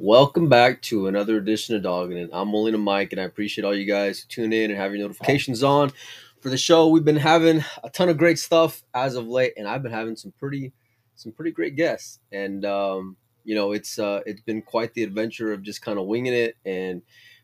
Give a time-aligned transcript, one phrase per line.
[0.00, 2.30] Welcome back to another edition of Doggin' It.
[2.32, 5.62] I'm Molina Mike, and I appreciate all you guys tune in and have your notifications
[5.62, 5.92] on
[6.40, 6.88] for the show.
[6.88, 10.14] We've been having a ton of great stuff as of late, and I've been having
[10.14, 10.72] some pretty,
[11.16, 12.20] some pretty great guests.
[12.30, 13.16] And um,
[13.48, 16.58] you know, it's uh, it's been quite the adventure of just kind of winging it
[16.66, 17.00] and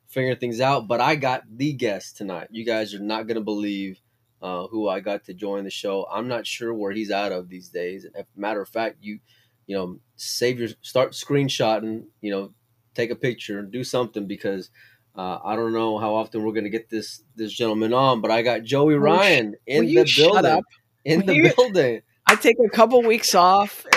[0.06, 0.86] figuring things out.
[0.86, 2.48] But I got the guest tonight.
[2.50, 4.02] You guys are not gonna believe
[4.42, 6.06] uh, who I got to join the show.
[6.12, 8.04] I'm not sure where he's out of these days.
[8.04, 9.20] And matter of fact, you
[9.66, 12.52] you know, save your start screenshotting, you know,
[12.94, 14.68] take a picture, and do something because
[15.16, 18.42] uh, I don't know how often we're gonna get this this gentleman on, but I
[18.42, 20.62] got Joey Ryan in the building.
[21.06, 22.02] In will the you, building.
[22.26, 23.86] I take a couple weeks off.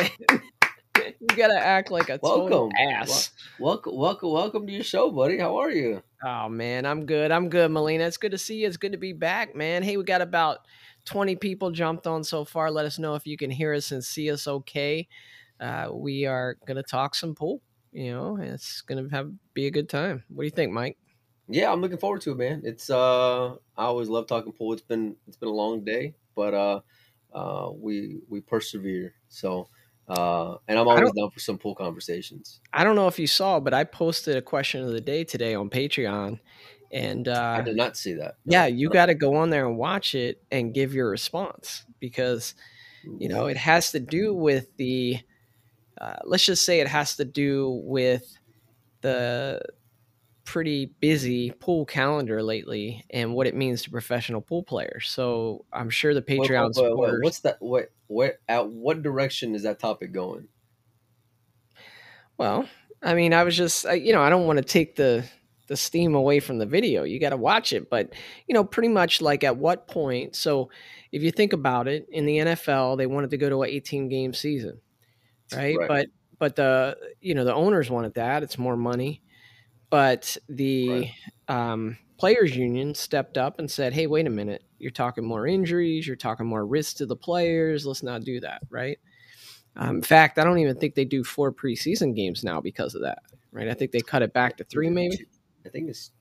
[1.47, 3.31] gotta act like a welcome ass.
[3.59, 5.37] Welcome, welcome, welcome to your show, buddy.
[5.37, 6.01] How are you?
[6.23, 7.31] Oh man, I'm good.
[7.31, 8.05] I'm good, Molina.
[8.05, 8.67] It's good to see you.
[8.67, 9.83] It's good to be back, man.
[9.83, 10.59] Hey, we got about
[11.05, 12.69] 20 people jumped on so far.
[12.71, 15.07] Let us know if you can hear us and see us okay
[15.59, 17.61] uh, we are to talk some pool.
[17.91, 20.23] You know, it's to have be a good time.
[20.29, 20.97] What do you think, Mike?
[21.47, 22.61] Yeah, I'm looking forward to it, man.
[22.63, 24.73] It's uh, I always love talking pool.
[24.73, 26.79] It's been it's been a long day, but uh,
[27.33, 29.13] uh, we we persevere.
[29.29, 29.69] So,
[30.07, 32.61] uh, and I'm always down for some pool conversations.
[32.71, 35.53] I don't know if you saw, but I posted a question of the day today
[35.53, 36.39] on Patreon,
[36.91, 38.35] and uh, I did not see that.
[38.45, 38.93] No, yeah, you no.
[38.93, 42.55] got to go on there and watch it and give your response because
[43.19, 45.19] you know it has to do with the
[45.99, 48.37] uh, let's just say it has to do with
[49.01, 49.61] the
[50.45, 55.09] pretty busy pool calendar lately and what it means to professional pool players.
[55.09, 57.57] So I'm sure the Patreon wait, wait, wait, what's that?
[57.59, 60.47] What what at what direction is that topic going?
[62.37, 62.67] Well,
[63.01, 65.25] I mean, I was just you know I don't want to take the
[65.67, 67.03] the steam away from the video.
[67.03, 68.13] You got to watch it, but
[68.47, 70.35] you know, pretty much like at what point?
[70.35, 70.69] So
[71.11, 74.07] if you think about it, in the NFL, they wanted to go to an 18
[74.07, 74.79] game season
[75.55, 75.77] right?
[75.77, 75.87] right?
[75.87, 76.07] But
[76.39, 78.43] but the you know the owners wanted that.
[78.43, 79.21] It's more money,
[79.89, 81.71] but the right.
[81.71, 84.63] um, players union stepped up and said, "Hey, wait a minute!
[84.79, 86.07] You're talking more injuries.
[86.07, 87.85] You're talking more risk to the players.
[87.85, 88.99] Let's not do that." Right?
[89.75, 93.01] Um, in fact, I don't even think they do four preseason games now because of
[93.01, 93.19] that.
[93.51, 93.67] Right?
[93.67, 95.25] I think they cut it back to three, maybe.
[95.65, 96.11] I think it's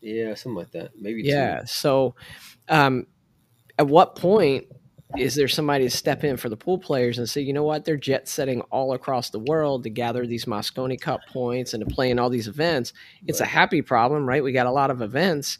[0.00, 0.92] yeah, something like that.
[0.98, 1.60] Maybe yeah.
[1.60, 1.66] Two.
[1.66, 2.14] So,
[2.68, 3.06] um,
[3.78, 4.66] at what point
[5.16, 7.84] is there somebody to step in for the pool players and say, you know what,
[7.84, 11.94] they're jet setting all across the world to gather these Mosconi Cup points and to
[11.94, 12.92] play in all these events?
[13.26, 13.46] It's right.
[13.46, 14.42] a happy problem, right?
[14.42, 15.58] We got a lot of events,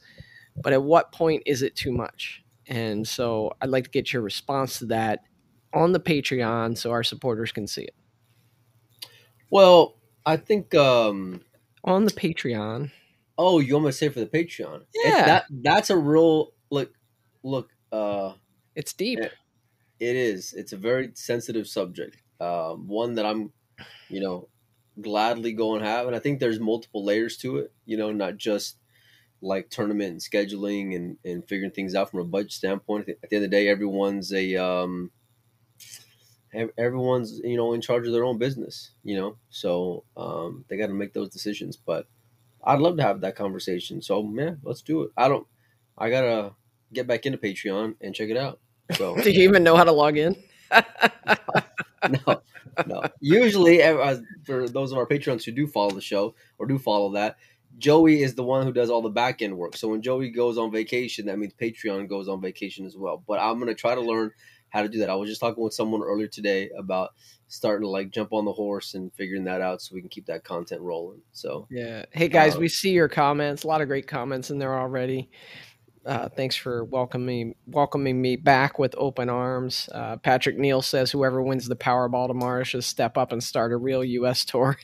[0.57, 2.43] but at what point is it too much?
[2.67, 5.21] And so I'd like to get your response to that
[5.75, 7.95] on the Patreon so our supporters can see it.
[9.51, 11.43] Well, I think um
[11.85, 12.91] on the Patreon.
[13.39, 14.83] Oh, you to say for the Patreon?
[14.95, 16.93] Yeah, that that's a real look.
[17.43, 18.35] Look, uh,
[18.77, 19.19] it's deep.
[19.21, 19.29] Eh,
[19.99, 20.53] it is.
[20.53, 22.17] It's a very sensitive subject.
[22.41, 23.53] Um, one that I'm,
[24.09, 24.49] you know,
[25.01, 26.07] gladly go and have.
[26.07, 27.73] And I think there's multiple layers to it.
[27.85, 28.77] You know, not just
[29.43, 33.09] like tournament and scheduling and, and figuring things out from a budget standpoint.
[33.09, 35.11] At the end of the day, everyone's a um,
[36.79, 38.93] everyone's you know in charge of their own business.
[39.03, 41.77] You know, so um, they got to make those decisions.
[41.77, 42.07] But
[42.65, 44.01] I'd love to have that conversation.
[44.01, 45.11] So man, let's do it.
[45.17, 45.47] I don't.
[45.99, 46.53] I gotta
[46.93, 48.61] get back into Patreon and check it out.
[48.93, 50.37] So, do you even know how to log in?
[52.27, 52.43] no,
[52.87, 53.03] no.
[53.21, 57.13] Usually, uh, for those of our patrons who do follow the show or do follow
[57.13, 57.37] that,
[57.79, 59.77] Joey is the one who does all the back end work.
[59.77, 63.23] So when Joey goes on vacation, that means Patreon goes on vacation as well.
[63.27, 64.31] But I'm gonna try to learn
[64.73, 65.11] how to do that.
[65.11, 67.11] I was just talking with someone earlier today about
[67.49, 70.27] starting to like jump on the horse and figuring that out so we can keep
[70.27, 71.21] that content rolling.
[71.33, 72.07] So yeah.
[72.11, 73.65] Hey guys, uh, we see your comments.
[73.65, 75.31] A lot of great comments in there already.
[76.05, 79.89] Uh, thanks for welcoming welcoming me back with open arms.
[79.93, 83.77] Uh, Patrick Neal says whoever wins the Powerball tomorrow should step up and start a
[83.77, 84.45] real U.S.
[84.45, 84.77] tour.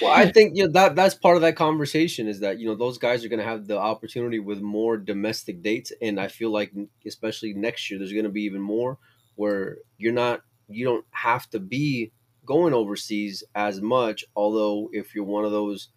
[0.00, 2.76] well, I think you know that that's part of that conversation is that you know
[2.76, 6.50] those guys are going to have the opportunity with more domestic dates, and I feel
[6.50, 6.72] like
[7.04, 8.98] especially next year there's going to be even more
[9.34, 12.12] where you're not you don't have to be
[12.46, 14.24] going overseas as much.
[14.36, 15.88] Although if you're one of those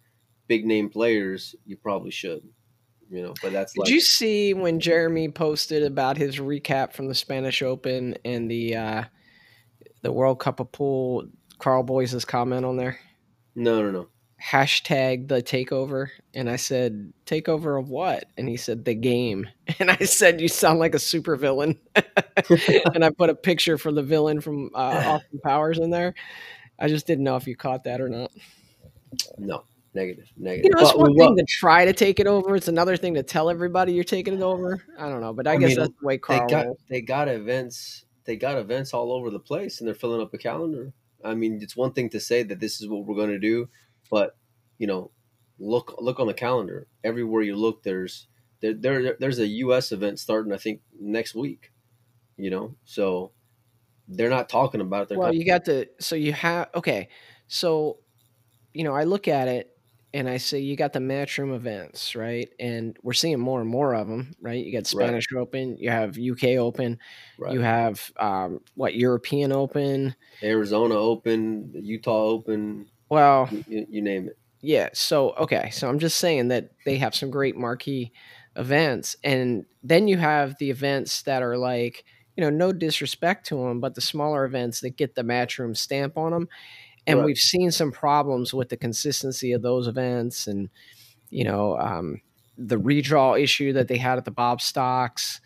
[0.48, 2.42] big name players, you probably should
[3.10, 3.34] you know.
[3.42, 7.62] But that's did like, you see when Jeremy posted about his recap from the Spanish
[7.62, 9.04] Open and the uh,
[10.02, 11.28] the World Cup of Pool?
[11.58, 12.98] Carl Boyes' comment on there.
[13.54, 14.08] No, no, no.
[14.40, 18.26] Hashtag the takeover, and I said takeover of what?
[18.36, 19.48] And he said the game,
[19.80, 21.76] and I said you sound like a super villain,
[22.94, 26.14] and I put a picture for the villain from uh, Austin Powers in there.
[26.78, 28.30] I just didn't know if you caught that or not.
[29.38, 30.64] No, negative, negative.
[30.64, 32.56] You know, it's But one thing to try to take it over.
[32.56, 34.84] It's another thing to tell everybody you're taking it over.
[34.98, 36.78] I don't know, but I, I guess mean, that's the way they Carl got rolls.
[36.88, 40.38] they got events they got events all over the place and they're filling up a
[40.38, 40.92] calendar
[41.24, 43.66] i mean it's one thing to say that this is what we're going to do
[44.10, 44.36] but
[44.76, 45.10] you know
[45.58, 48.28] look look on the calendar everywhere you look there's
[48.60, 51.72] there, there there's a us event starting i think next week
[52.36, 53.32] you know so
[54.08, 57.08] they're not talking about it they're Well, you got the so you have okay.
[57.46, 57.98] So,
[58.72, 59.70] you know, I look at it
[60.14, 62.48] and I say you got the matchroom events, right?
[62.58, 64.64] And we're seeing more and more of them, right?
[64.64, 64.86] You got Right.
[64.86, 66.98] Spanish Open, you have UK Open,
[67.38, 67.52] right.
[67.52, 70.14] you have um, what European Open.
[70.42, 74.88] arizona open utah open Well, you, you- you name it Yeah.
[74.92, 75.70] So okay.
[75.70, 78.12] So I'm just saying that they have some great marquee
[78.56, 82.04] events, and then you have the events that are like,
[82.36, 86.16] you know, no disrespect to them, but the smaller events that get the matchroom stamp
[86.16, 86.48] on them,
[87.08, 87.26] and Right.
[87.26, 90.68] we've seen some problems with the consistency of those events, and
[91.30, 92.20] you know, um,
[92.56, 95.40] the redraw issue that they had at the Bob Stocks.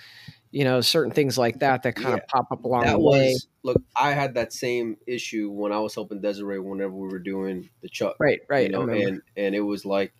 [0.54, 2.14] You know, certain things like that that kind Yeah.
[2.16, 3.28] of pop up along that the way.
[3.32, 7.20] was look i had that same issue when i was helping desiree whenever we were
[7.20, 8.40] doing the chuck Right.
[8.50, 8.66] Right.
[8.66, 10.12] you know, and and it was like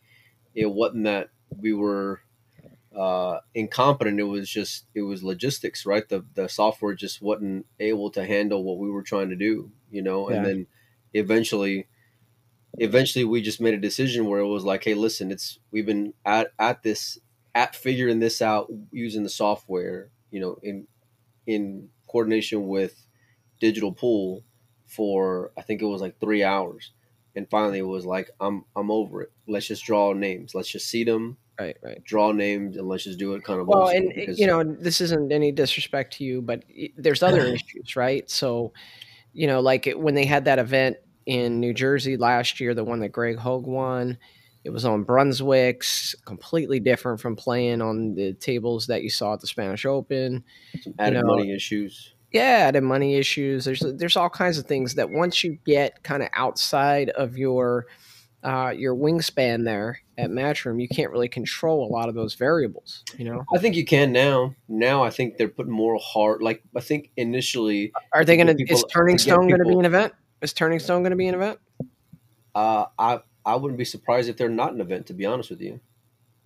[0.54, 1.28] it wasn't that
[1.60, 2.20] we were
[2.96, 8.10] uh incompetent it was just it was logistics right the the software just wasn't able
[8.10, 10.36] to handle what we were trying to do you know Yeah.
[10.36, 10.66] and then
[11.14, 11.86] eventually
[12.78, 16.14] eventually we just made a decision where it was like hey listen it's we've been
[16.24, 17.18] at at this
[17.54, 20.86] at figuring this out using the software you know in
[21.46, 23.06] in coordination with
[23.60, 24.42] digital pool
[24.86, 26.92] for I think it was like three hours,
[27.34, 29.32] and finally it was like I'm I'm over it.
[29.48, 30.54] Let's just draw names.
[30.54, 31.76] Let's just see them, right.
[31.82, 32.04] Right.
[32.04, 33.68] draw names, and let's just do it kind of.
[33.68, 36.64] well and because- you know this isn't any disrespect to you but
[36.96, 38.72] there's other issues right so
[39.32, 40.96] you know like it- when they had that event
[41.26, 44.18] in new jersey last year the one that greg hogue won
[44.64, 49.40] it was on brunswick's completely different from playing on the tables that you saw at
[49.40, 50.42] the spanish open
[50.98, 52.14] added know, money issues.
[52.32, 56.22] yeah the money issues there's there's all kinds of things that once you get kind
[56.22, 57.86] of outside of your
[58.44, 63.04] uh, your wingspan there at matchroom you can't really control a lot of those variables
[63.16, 64.54] you know I think you can now.
[64.68, 66.42] Now I think they're putting more heart.
[66.42, 68.64] Like I think initially, Are they going to?
[68.64, 70.14] Is Turning to Stone going to be an event?
[70.40, 71.58] Is Turning Stone going to be an event?
[72.54, 75.06] uh, I I wouldn't be surprised if they're not an event.
[75.06, 75.80] To be honest with you,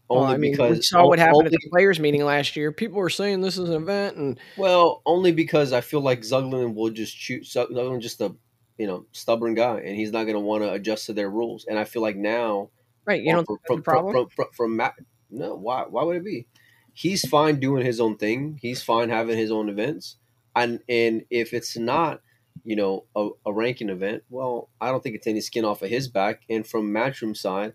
[0.08, 2.72] Well, only I mean, because we saw what happened at the players' meeting last year.
[2.72, 6.74] People were saying this is an event, and Well, only because I feel like Zuglan
[6.74, 7.44] will just shoot.
[7.44, 8.34] Zuglan just a
[8.78, 11.64] you know stubborn guy, and he's not going to want to adjust to their rules.
[11.68, 12.70] And I feel like now,
[13.06, 14.12] right, you from, don't from, the problem.
[14.12, 14.94] from, from, from Matt,
[15.30, 16.46] no, why why would it be?
[16.92, 18.58] He's fine doing his own thing.
[18.60, 20.16] He's fine having his own events,
[20.54, 22.20] and and if it's not,
[22.64, 25.90] you know, a, a ranking event, well, I don't think it's any skin off of
[25.90, 26.42] his back.
[26.48, 27.74] And from Matchroom side,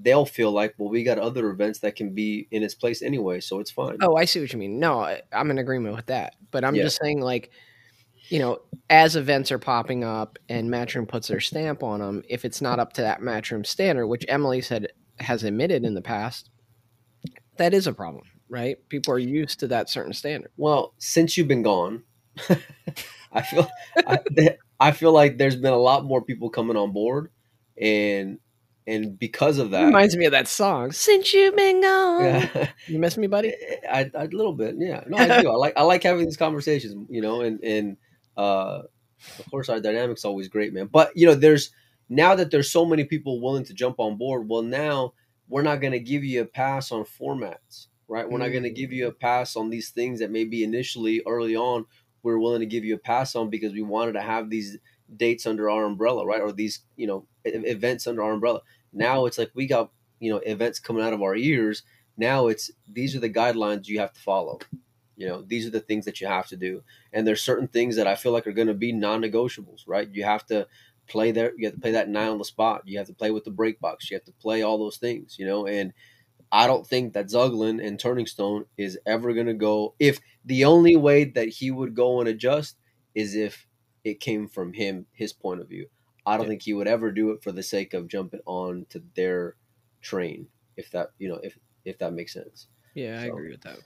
[0.00, 3.40] they'll feel like, well, we got other events that can be in its place anyway,
[3.40, 3.98] so it's fine.
[4.00, 4.78] oh, I see what you mean.
[4.78, 6.34] No, I, I'm in agreement with that.
[6.50, 6.84] But I'm Yeah.
[6.84, 7.50] just saying, like,
[8.28, 8.60] you know,
[8.90, 12.78] as events are popping up and Matchroom puts their stamp on them, if it's not
[12.78, 14.88] up to that Matchroom standard, which Emily said
[15.18, 16.50] has admitted in the past,
[17.56, 18.76] that is a problem, right?
[18.88, 20.50] People are used to that certain standard.
[20.56, 22.04] Well, since you've been gone,
[23.32, 24.18] I feel I,
[24.80, 27.30] I feel like there's been a lot more people coming on board,
[27.80, 28.38] and
[28.86, 30.92] and because of that, reminds me of that song.
[30.92, 33.54] Since you've been gone, yeah, you miss me, buddy.
[33.90, 35.02] I, I, a little bit, yeah.
[35.06, 35.50] No, I do.
[35.50, 37.96] I like I like having these conversations, you know, and and
[38.38, 38.82] uh,
[39.38, 40.86] of course our dynamic's always great, man.
[40.86, 41.70] But you know, there's
[42.08, 44.48] now that there's so many people willing to jump on board.
[44.48, 45.12] Well, now
[45.48, 48.28] we're not going to give you a pass on formats, right?
[48.28, 51.56] We're not going to give you a pass on these things that maybe initially early
[51.56, 51.84] on
[52.22, 54.76] we are willing to give you a pass on because we wanted to have these
[55.16, 56.40] dates under our umbrella, right?
[56.40, 58.60] Or these, you know, events under our umbrella.
[58.92, 59.90] Now it's like we got,
[60.20, 61.82] you know, events coming out of our ears.
[62.16, 64.58] Now it's these are the guidelines you have to follow.
[65.18, 66.82] You know, these are the things that you have to do.
[67.12, 70.08] And there's certain things that I feel like are going to be non-negotiables, right?
[70.10, 70.68] You have to
[71.08, 71.52] play there.
[71.58, 72.82] You have to play that nine on the spot.
[72.86, 74.10] You have to play with the break box.
[74.10, 75.66] You have to play all those things, you know.
[75.66, 75.92] And
[76.52, 79.94] I don't think that Zuglan and Turning Stone is ever going to go.
[79.98, 82.78] If the only way that he would go and adjust
[83.14, 83.66] is if
[84.04, 85.88] it came from him, his point of view.
[86.24, 86.50] I don't Yeah.
[86.50, 89.56] think he would ever do it for the sake of jumping on to their
[90.00, 90.48] train.
[90.76, 92.68] If that, you know, if if that makes sense.
[92.94, 93.78] Yeah, I agree with that.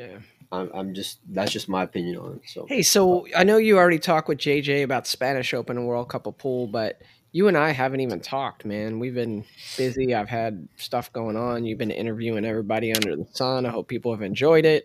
[0.00, 0.18] Yeah.
[0.52, 2.42] I'm, I'm just that's just my opinion on it.
[2.46, 6.08] So Hey, so I know you already talked with JJ about Spanish Open and World
[6.08, 7.00] Cup of Pool, but
[7.32, 8.98] you and I haven't even talked, man.
[8.98, 9.44] We've been
[9.76, 10.14] busy.
[10.14, 11.64] I've had stuff going on.
[11.64, 13.66] You've been interviewing everybody under the sun.
[13.66, 14.82] I hope people have enjoyed it.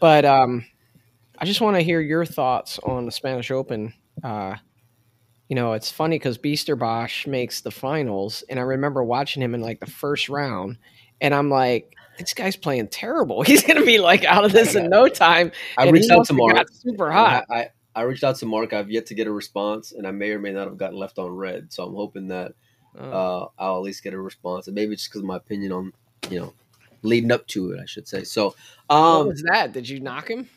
[0.00, 0.64] But um,
[1.36, 3.92] I just want to hear your thoughts on the Spanish Open.
[4.24, 4.56] Uh,
[5.48, 9.60] you know, it's funny because Bosch makes the finals, and I remember watching him in
[9.60, 10.78] like the first round,
[11.20, 13.42] and I'm like, this guy's playing terrible.
[13.46, 15.52] He's gonna be like out of this in no time.
[15.76, 16.68] I reached out to Mark.
[16.72, 17.44] Super hot.
[17.50, 18.72] I, I, reached out to Mark.
[18.72, 21.18] I've yet to get a response, and I may or may not have gotten left
[21.18, 21.72] on red.
[21.72, 22.54] So I'm hoping that
[22.98, 23.10] oh.
[23.10, 25.92] uh, I'll at least get a response, and maybe just because of my opinion on
[26.30, 26.54] you know
[27.02, 28.24] leading up to it, I should say.
[28.24, 28.54] So,
[28.90, 29.72] um, what was that?
[29.72, 30.48] Did you knock him?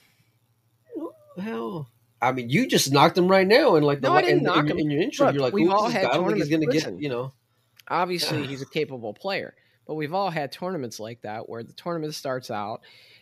[1.42, 1.88] Hell,
[2.22, 4.44] I mean, you just knocked him right now, and like no, the, I didn't in,
[4.44, 4.80] knock in, him.
[4.80, 6.68] in your intro, Look, you're like, we've all had I don't think he's going to
[6.68, 7.34] get, you know.
[7.88, 9.54] Obviously, he's a capable player,
[9.86, 12.82] but we've all had tournaments like that where the tournament starts out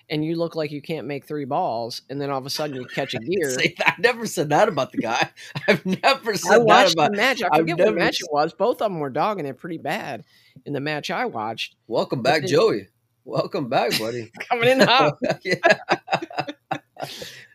[0.09, 2.75] and you look like you can't make three balls, and then all of a sudden
[2.75, 3.55] you catch a gear.
[3.85, 5.29] I, never said that about the guy.
[5.67, 7.43] I've never said I watched that about the match.
[7.43, 8.53] I forget what match it was.
[8.53, 10.23] Both of them were dogging it pretty bad
[10.65, 11.75] in the match I watched.
[11.87, 12.87] Welcome back, then, Joey.
[13.23, 14.31] Welcome back, buddy.
[14.49, 15.17] Coming in hot.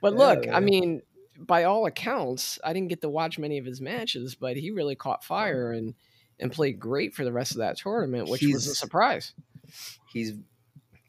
[0.01, 1.03] but look, yeah, I mean,
[1.37, 4.95] by all accounts, I didn't get to watch many of his matches, but he really
[4.95, 5.95] caught fire and
[6.41, 9.33] and played great for the rest of that tournament, which he's, was a surprise.
[10.13, 10.35] He's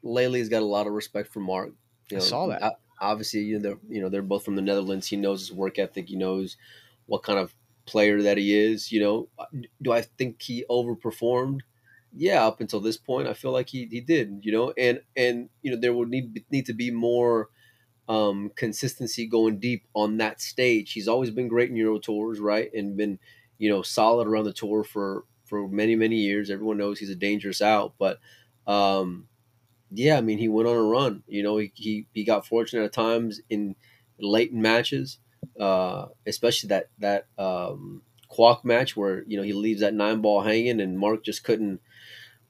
[0.02, 1.70] Lely's got a lot of respect for Mark.
[2.10, 2.74] You know, I saw that.
[3.00, 5.06] Obviously, you know, they're, you know they're both from the Netherlands.
[5.06, 6.08] He knows his work ethic.
[6.08, 6.56] He knows
[7.06, 7.54] what kind of
[7.84, 8.90] player that he is.
[8.90, 9.28] You know,
[9.82, 11.60] do I think he overperformed?
[12.18, 14.40] Yeah, up until this point, I feel like he, he did.
[14.42, 17.50] You know, and and you know there would need need to be more
[18.08, 20.92] um, consistency going deep on that stage.
[20.92, 23.18] He's always been great in Euro tours, right, and been
[23.58, 26.50] you know solid around the tour for for many many years.
[26.50, 28.18] Everyone knows he's a dangerous out, but
[28.66, 29.28] um,
[29.90, 31.22] yeah, I mean, he went on a run.
[31.28, 33.76] You know, he he, he got fortunate at times in
[34.18, 35.18] late in matches,
[35.58, 40.42] uh, especially that that um, Kwok match where you know he leaves that nine ball
[40.42, 41.80] hanging and Mark just couldn't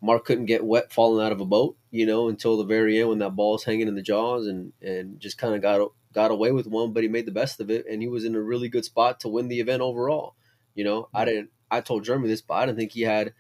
[0.01, 1.77] Mark couldn't get wet falling out of a boat.
[1.91, 5.21] You know, until the very end when that ball's hanging in the jaws and and
[5.21, 7.85] just kind of got got away with one, but he made the best of it
[7.91, 10.35] and he was in a really good spot to win the event overall.
[10.77, 11.51] You know, I didn't.
[11.69, 13.35] I told Jeremy this, but I didn't think he had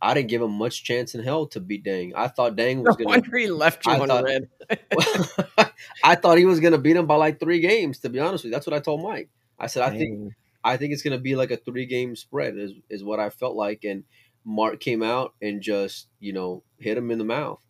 [0.00, 2.14] I didn't give him much chance in hell to beat Dang.
[2.14, 3.36] I thought Dang was no going to.
[3.36, 4.48] he left you I on thought, red.
[6.04, 8.00] I thought he was going to beat him by like three games.
[8.00, 9.30] To be honest with you, that's what I told Mike.
[9.58, 9.94] I said Dang.
[9.94, 10.32] I think
[10.64, 12.58] I think it's going to be like a three game spread.
[12.58, 13.84] Is is what I felt like.
[13.84, 14.04] And
[14.44, 17.60] Mark came out and just you know hit him in the mouth.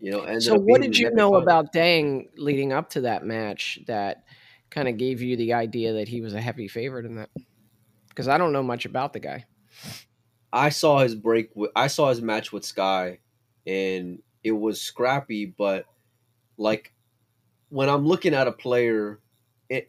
[0.00, 0.38] You know.
[0.38, 4.24] So what did you know about Dang leading up to that match that
[4.70, 7.28] kind of gave you the idea that he was a heavy favorite in that?
[8.14, 9.44] Because I don't know much about the guy.
[10.52, 11.50] I saw his break.
[11.74, 13.18] I saw his match with Sky,
[13.66, 15.46] and it was scrappy.
[15.46, 15.86] But
[16.56, 16.92] like
[17.70, 19.18] when I'm looking at a player,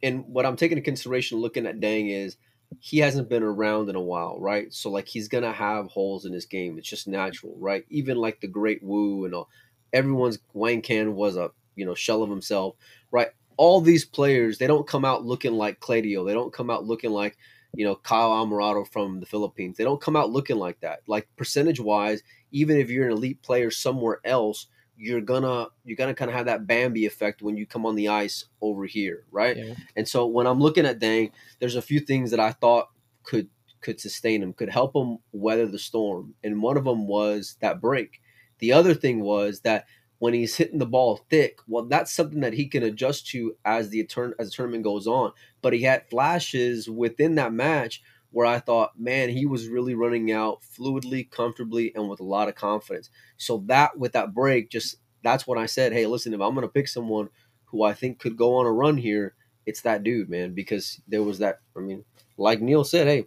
[0.01, 2.37] and, what I'm taking into consideration looking at Dang is
[2.79, 4.73] he hasn't been around in a while, right?
[4.73, 6.79] So like he's gonna have holes in his game.
[6.79, 7.85] It's just natural, right?
[7.89, 9.49] Even like the great Wu and all,
[9.93, 12.75] everyone's Wang Can was a you know shell of himself,
[13.11, 13.29] right?
[13.57, 16.25] All these players, they don't come out looking like Claudio.
[16.25, 17.37] They don't come out looking like
[17.75, 19.77] you know, Kyle Alvarado from the Philippines.
[19.77, 21.01] They don't come out looking like that.
[21.07, 24.67] Like percentage wise, even if you're an elite player somewhere else,
[24.97, 28.07] you're gonna you're gonna kind of have that Bambi effect when you come on the
[28.07, 29.57] ice over here, right?
[29.57, 29.73] Yeah.
[29.95, 32.89] And so when I'm looking at Dang, there's a few things that I thought
[33.23, 33.49] could
[33.81, 37.81] could sustain him, could help him weather the storm, and one of them was that
[37.81, 38.21] break.
[38.59, 39.85] The other thing was that
[40.19, 43.89] when he's hitting the ball thick, well, that's something that he can adjust to as
[43.89, 45.31] the turn as the tournament goes on.
[45.65, 50.31] But he had flashes within that match where I thought, man, he was really running
[50.31, 53.09] out fluidly, comfortably, and with a lot of confidence.
[53.37, 56.67] So that with that break, just that's when I said, hey, listen, if I'm gonna
[56.67, 57.29] pick someone
[57.63, 59.33] who I think could go on a run here,
[59.65, 61.61] it's that dude, man, because there was that.
[61.75, 62.05] I mean,
[62.37, 63.25] like Neil said, hey,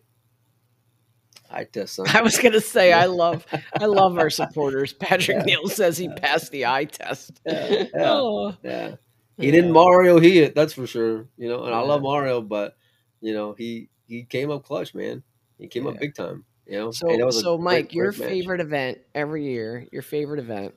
[1.50, 1.96] eye test.
[1.96, 2.06] Son.
[2.14, 3.44] I was gonna say I love
[3.80, 4.92] I love our supporters.
[4.92, 5.42] Patrick yeah.
[5.42, 7.40] Neal says he passed the eye test.
[7.44, 8.54] Yeah, yeah, oh.
[8.62, 8.94] yeah.
[9.38, 11.28] He didn't Mario he it, that's for sure.
[11.36, 12.76] You know, and I love Mario, but
[13.20, 15.22] you know he he came up clutch, man.
[15.58, 16.44] He came up big time.
[16.66, 20.74] You know, so so Mike, great, your great favorite event every year, your favorite event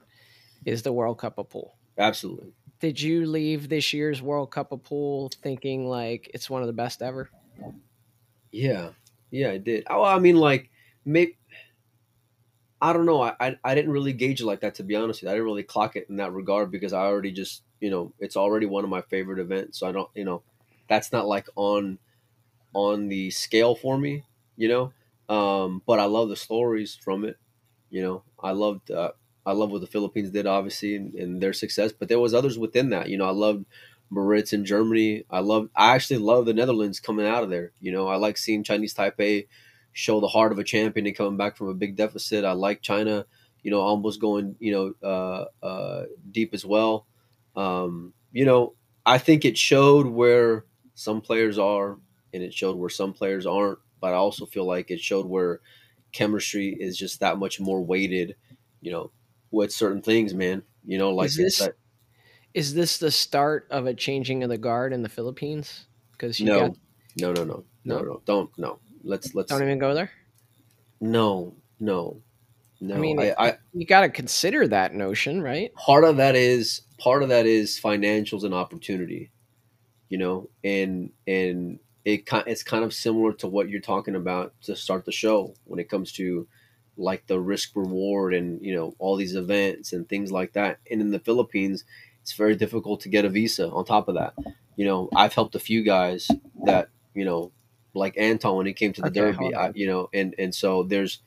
[0.65, 1.75] is the World Cup of Pool.
[1.98, 2.53] Absolutely.
[2.80, 6.74] Did you leave this year's World Cup of Pool thinking like it's one of the
[6.74, 7.30] best ever?
[8.51, 8.89] Yeah,
[9.32, 9.86] yeah, I did.
[9.89, 10.70] Oh, I mean, like,
[11.06, 11.38] maybe
[12.82, 13.22] I don't know.
[13.22, 15.24] I, I, I didn't really gauge it like that to be honest.
[15.24, 18.36] I didn't really clock it in that regard because I already just you know it's
[18.36, 19.80] already one of my favorite events.
[19.80, 20.42] So I don't you know
[20.88, 22.00] that's not like on
[22.74, 24.24] on the scale for me.
[24.58, 27.38] You know, um, but I love the stories from it.
[27.90, 29.12] You know, I loved uh,
[29.46, 32.58] I love what the Philippines did obviously and, and their success, but there was others
[32.58, 33.10] within that.
[33.10, 33.66] You know, I loved
[34.10, 35.24] Moritz in Germany.
[35.30, 35.70] I love.
[35.76, 37.72] I actually love the Netherlands coming out of there.
[37.80, 39.48] You know, I like seeing Chinese Taipei
[39.93, 42.45] show the heart of a champion and coming back from a big deficit.
[42.45, 43.25] I like China.
[43.63, 47.05] You know, almost going you know uh, uh, deep as well.
[47.55, 48.74] Um, you know,
[49.05, 51.98] I think it showed where some players are,
[52.33, 53.79] and it showed where some players aren't.
[54.00, 55.62] but I also feel like it showed where
[56.12, 58.36] chemistry is just that much more weighted,
[58.81, 59.12] you know,
[59.51, 60.63] with certain things, man.
[60.86, 61.75] You know, like is this that,
[62.53, 65.86] is this the start of a changing of the guard in the Philippines?
[66.12, 66.77] Because you no, got,
[67.17, 68.01] no, no, no, no, No?
[68.01, 68.79] no, don't, no.
[69.03, 70.12] Let's let's don't even go there.
[71.00, 72.22] no, no,
[72.79, 72.96] no.
[72.96, 75.74] I mean, I, I You got to consider that notion, right?
[75.75, 79.31] part of that is part of that is financials and opportunity
[80.12, 84.75] you know and and it it's kind of similar to what you're talking about to
[84.75, 86.48] start the show when it comes to
[86.98, 91.01] like the risk reward and you know all these events and things like that and
[91.01, 91.86] in the philippines
[92.22, 94.34] it's very difficult to get a visa on top of that
[94.75, 96.29] you know i've helped a few guys
[96.65, 97.51] that you know
[97.93, 100.83] like anton when he came to the Okay, derby I, you know and and so
[100.83, 101.19] there's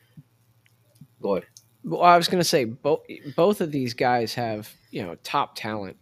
[1.20, 1.48] go ahead
[1.84, 3.00] Well, I was going to say both
[3.36, 5.96] both of these guys have you know top talent.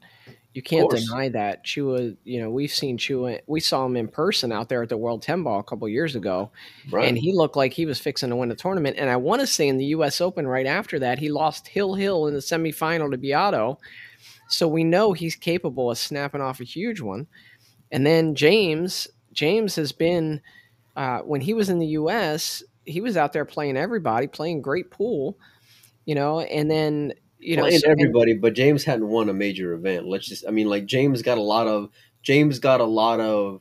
[0.54, 1.64] You can't deny that.
[1.64, 3.40] Chua, you know, we've seen Chua.
[3.46, 6.14] We saw him in person out there at the World Ten Ball a couple years
[6.14, 6.50] ago,
[6.90, 8.98] right and he looked like he was fixing to win the tournament.
[8.98, 10.20] And I want to say in the U.S.
[10.20, 13.78] Open right after that, he lost Hill Hill in the semifinal to Biado.
[14.48, 17.26] So we know he's capable of snapping off a huge one.
[17.90, 20.40] And then James, James has been
[20.96, 22.62] uh, when he was in the U.S.
[22.84, 25.38] He was out there playing everybody, playing great pool,
[26.04, 26.40] you know.
[26.40, 30.06] And then you know, playing so- and- everybody, but James hadn't won a major event.
[30.06, 31.88] Let's just, I mean, like James got a lot of
[32.22, 33.60] James got a lot of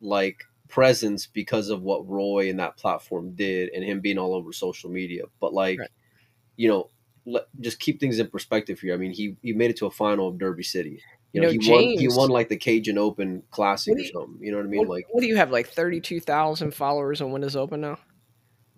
[0.00, 4.52] like presence because of what Roy and that platform did, and him being all over
[4.52, 5.24] social media.
[5.40, 5.90] But like, Right.
[6.56, 6.90] you know,
[7.26, 8.94] let, just keep things in perspective here.
[8.94, 11.02] I mean, he he made it to a final of Derby City.
[11.32, 11.82] You, You know, know, he won.
[11.98, 14.38] He won like the Cajun Open Classic do or you- something.
[14.44, 14.80] You know what I mean?
[14.80, 17.98] what, Like, what do you have like thirty two thousand followers on Windows Open now?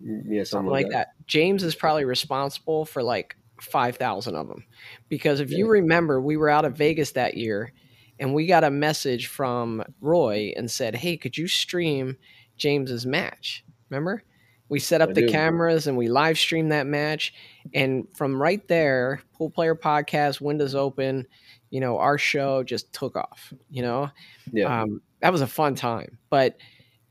[0.03, 1.09] Mm, yeah, something, something like that.
[1.27, 4.65] James is probably responsible for like 5,000 of them.
[5.07, 7.71] Because if you remember, we were out of Vegas that year
[8.19, 12.17] and we got a message from Roy and said, Hey, could you stream
[12.57, 13.63] James's match?
[13.89, 14.23] Remember?
[14.67, 15.29] We set up I the do.
[15.29, 17.33] cameras and we live streamed that match.
[17.73, 21.27] And from right there, Pool Player Podcast, Windows Open,
[21.73, 24.07] you know, our show just took off, you know?
[24.51, 26.19] Yeah, um, that was a fun time.
[26.29, 26.57] But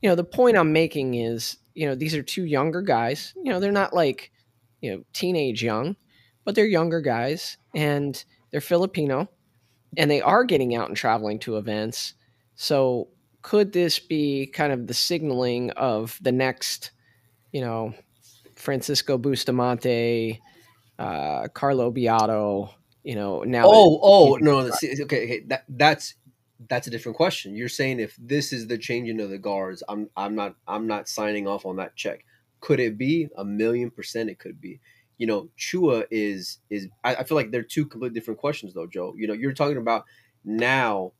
[0.01, 3.33] you know, the point I'm making is, you know, these are two younger guys.
[3.35, 4.31] You know, they're not like,
[4.79, 5.97] you know, teenage young,
[6.45, 9.29] but they're younger guys and they're Filipino
[9.97, 12.13] and they are getting out and traveling to events.
[12.55, 13.09] So
[13.41, 16.91] could this be kind of the signaling of the next,
[17.51, 17.93] you know,
[18.55, 20.39] Francisco Bustamante,
[20.99, 22.69] uh, Carlo Biado,
[23.03, 26.15] you know, now Oh, oh no, okay, okay, that that's
[26.69, 27.55] that's a different question.
[27.55, 31.09] You're saying if this is the changing of the guards, I'm I'm not I'm not
[31.09, 32.25] signing off on that check.
[32.61, 34.29] Could it be a million percent?
[34.29, 34.79] It could be.
[35.17, 38.87] You know, Chua is is I, I feel like they're two completely different questions though,
[38.87, 39.13] Joe.
[39.17, 40.05] You know, you're talking about
[40.45, 41.11] now,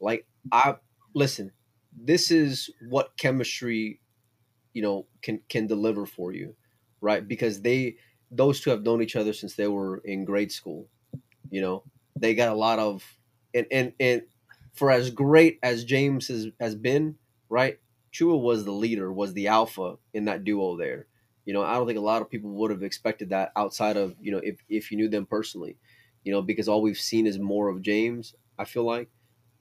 [0.00, 0.76] like I
[1.14, 1.50] listen.
[1.94, 4.00] This is what chemistry,
[4.72, 6.54] you know, can can deliver for you,
[7.00, 7.26] right?
[7.26, 7.96] Because they
[8.30, 10.88] those two have known each other since they were in grade school
[11.52, 11.84] you know
[12.18, 13.04] they got a lot of
[13.54, 14.22] and and and
[14.74, 17.16] for as great as james has has been
[17.50, 17.80] right
[18.12, 21.08] chua was the leader was the alpha in that duo there.
[21.46, 24.16] You know i don't think a lot of people would have expected that outside of
[24.20, 25.78] you know if if you knew them personally
[26.24, 29.10] you know because all we've seen is more of james i feel like.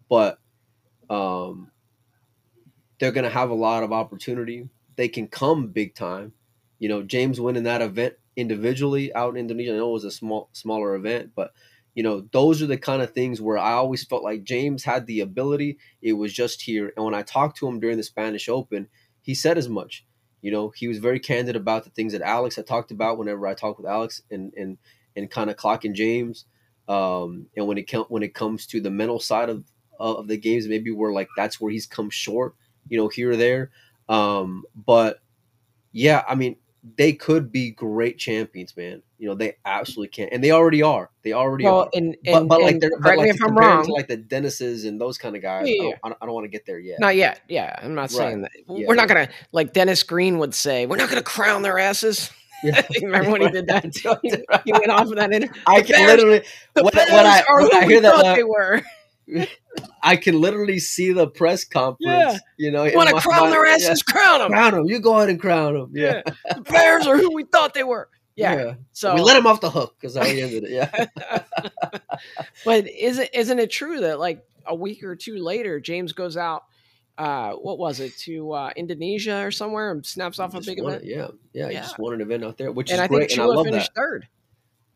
[0.09, 0.39] But
[1.09, 1.71] um
[2.99, 4.69] they're gonna have a lot of opportunity.
[4.95, 6.33] They can come big time.
[6.79, 10.11] You know james winning that event individually out in indonesia i know it was a
[10.11, 11.51] small smaller event but
[11.95, 15.05] you know those are the kind of things where i always felt like james had
[15.07, 15.77] the ability.
[16.01, 16.91] It was just here.
[16.95, 18.87] And when i talked to him during the spanish open
[19.21, 20.05] he said as much.
[20.41, 23.45] You know he was very candid about the things that alex had talked about whenever
[23.47, 24.77] i talked with alex and and
[25.15, 26.45] and kind of clocking james.
[26.87, 29.63] Um and when it when it comes to the mental side of
[29.99, 32.55] of the games maybe where like that's where he's come short
[32.89, 33.71] you know here or there.
[34.09, 35.19] Um but
[35.91, 36.55] yeah i mean
[36.97, 39.03] they could be great champions, man.
[39.19, 41.11] You know, they absolutely can, and they already are.
[41.21, 41.89] They already well, are.
[41.93, 43.85] and, But, and, but like, and they're but correct like me if I'm wrong.
[43.85, 45.67] to like the Dennises and those kind of guys.
[45.69, 45.81] Yeah, I yeah.
[45.83, 46.99] don't, I don't, don't want to get there yet.
[46.99, 47.41] Not yet.
[47.47, 48.51] Yeah, I'm not saying that.
[48.67, 50.87] Yeah, we're not gonna like Dennis Green would say.
[50.87, 52.31] We're not gonna crown their asses.
[52.63, 52.81] Yeah.
[53.01, 53.85] Remember when he did that?
[54.65, 55.61] he went off of that interview.
[55.65, 58.81] I can literally, The when, when I when I hear that, thought uh, they were.
[60.03, 61.99] I can literally see the press conference.
[62.07, 62.37] Yeah.
[62.57, 63.73] You know, Want to crown their Yeah.
[63.75, 64.03] asses?
[64.03, 64.51] Crown them.
[64.51, 64.85] Crown them.
[64.85, 65.91] You go ahead and crown them.
[65.93, 66.21] Yeah.
[66.53, 68.09] The Bears are who we thought they were.
[68.35, 68.75] Yeah.
[68.91, 70.71] So we let him off the hook because he ended it.
[70.71, 71.05] Yeah.
[72.65, 76.37] but is it isn't it true that like a week or two later, James goes
[76.37, 76.63] out?
[77.17, 80.93] Uh, what was it to uh, Indonesia or somewhere and snaps off a big won
[80.93, 81.05] event?
[81.05, 81.27] Yeah.
[81.53, 81.67] Yeah.
[81.67, 81.81] He Yeah.
[81.81, 83.65] just won an event out there, which And is I great, think and I love
[83.65, 84.01] finished that.
[84.01, 84.27] third.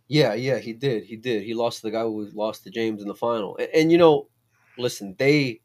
[0.08, 1.06] Yeah, yeah, he did.
[1.06, 1.44] He did.
[1.44, 3.58] He lost to the guy who lost to James in the final.
[3.58, 4.28] And, and you know,
[4.78, 5.62] listen, they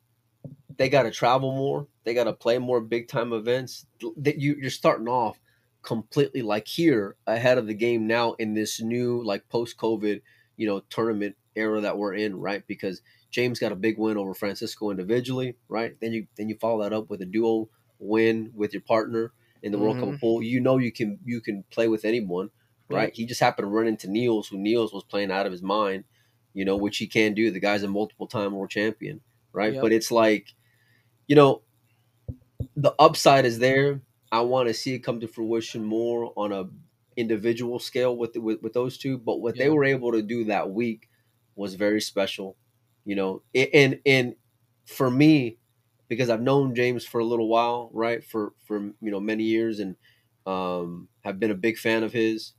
[0.76, 1.86] they got to travel more.
[2.04, 3.86] They got to play more big time events.
[4.16, 5.38] That you you're starting off
[5.82, 10.20] completely like here ahead of the game now in this new like post COVID
[10.56, 12.66] you know tournament era that we're in, right?
[12.66, 15.96] Because James got a big win over Francisco individually, right?
[16.00, 19.72] Then you then you follow that up with a duo win with your partner in
[19.72, 19.84] the mm-hmm.
[19.84, 20.16] World Cup mm-hmm.
[20.16, 20.42] pool.
[20.42, 22.50] You know you can you can play with anyone,
[22.90, 23.14] right?
[23.14, 26.04] He just happened to run into Niels, who Niels was playing out of his mind,
[26.54, 27.50] you know, which he can do.
[27.50, 29.20] The guy's a multiple time world champion,
[29.52, 29.74] right?
[29.74, 29.82] Yep.
[29.82, 30.52] But it's like,
[31.26, 31.62] you know,
[32.76, 34.00] the upside is there.
[34.32, 36.64] I want to see it come to fruition more on a
[37.16, 39.18] individual scale with with, with those two.
[39.18, 39.64] But what yeah.
[39.64, 41.08] they were able to do that week
[41.56, 42.56] was very special,
[43.04, 43.42] you know.
[43.54, 44.34] And and
[44.86, 45.58] for me,
[46.08, 48.24] because I've known James for a little while, right?
[48.24, 49.96] For for you know many years, and
[50.46, 52.52] um, have been a big fan of his.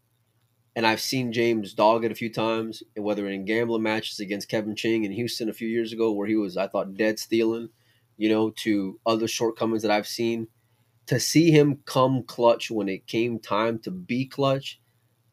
[0.76, 4.76] And I've seen James dog it a few times, whether in gambling matches against Kevin
[4.76, 7.70] Ching in Houston a few years ago, where he was, I thought, dead stealing,
[8.18, 10.48] you know, to other shortcomings that I've seen
[11.08, 14.80] to see him come clutch when it came time to be clutch,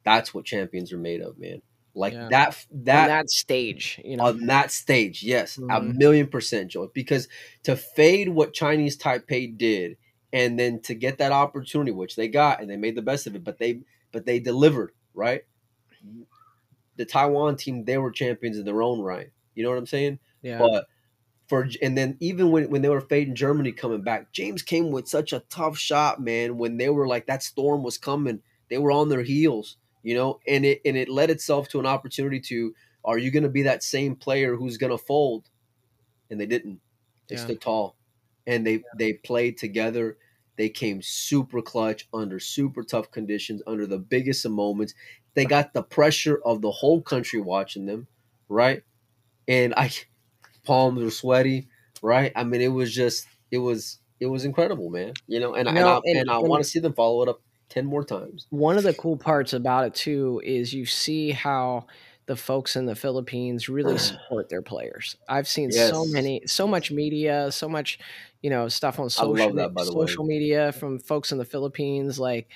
[0.04, 1.62] that's what champions are made of, man.
[1.94, 2.28] Like yeah.
[2.30, 4.26] that that on that stage, you know.
[4.26, 5.70] On that stage, yes, mm-hmm.
[5.70, 6.90] a million percent, Joe.
[6.92, 7.28] Because
[7.64, 9.96] to fade what Chinese Taipei did,
[10.32, 13.34] and then to get that opportunity, which they got, and they made the best of
[13.34, 13.80] it, but they
[14.12, 15.42] but they delivered, right?
[16.96, 19.30] The Taiwan team, they were champions in their own right.
[19.54, 20.20] You know what I'm saying?
[20.42, 20.58] Yeah.
[20.58, 20.86] But
[21.48, 25.08] for and then even when, when they were fading Germany coming back, James came with
[25.08, 26.58] such a tough shot, man.
[26.58, 30.40] When they were like that storm was coming, they were on their heels, you know,
[30.46, 33.82] and it and it led itself to an opportunity to are you gonna be that
[33.82, 35.48] same player who's gonna fold?
[36.30, 36.80] And they didn't.
[37.28, 37.42] They yeah.
[37.42, 37.96] stood tall.
[38.46, 38.80] And they yeah.
[38.96, 40.18] they played together.
[40.58, 44.92] They came super clutch under super tough conditions, under the biggest of moments.
[45.34, 48.08] They got the pressure of the whole country watching them,
[48.48, 48.82] right?
[49.46, 49.90] And I
[50.64, 51.68] palms were sweaty,
[52.02, 52.32] right?
[52.34, 55.12] I mean, it was just it was it was incredible, man.
[55.28, 57.40] You know, and, and I, and, and I want to see them follow it up
[57.68, 58.48] ten more times.
[58.50, 61.86] One of the cool parts about it too is you see how
[62.28, 65.16] the folks in the Philippines really support their players.
[65.28, 65.88] I've seen yes.
[65.90, 67.98] so many, so much media, so much,
[68.42, 72.48] you know, stuff on social that, social media from folks in the Philippines, like,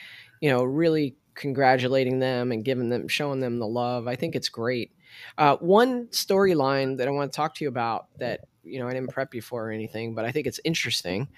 [0.42, 4.06] you know, really congratulating them and giving them, showing them the love.
[4.06, 4.92] I think it's great.
[5.38, 8.92] Uh, one storyline that I want to talk to you about that you know I
[8.92, 11.28] didn't prep you for or anything, but I think it's interesting,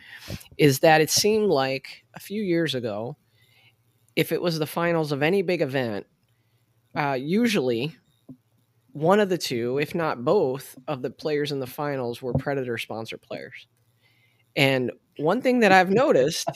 [0.58, 3.16] is that it seemed like a few years ago,
[4.16, 6.06] if it was the finals of any big event,
[6.96, 7.96] uh, usually
[8.94, 12.78] one of the two, if not both, of the players in the finals were Predator
[12.78, 13.66] sponsor players.
[14.56, 16.48] And one thing that I've noticed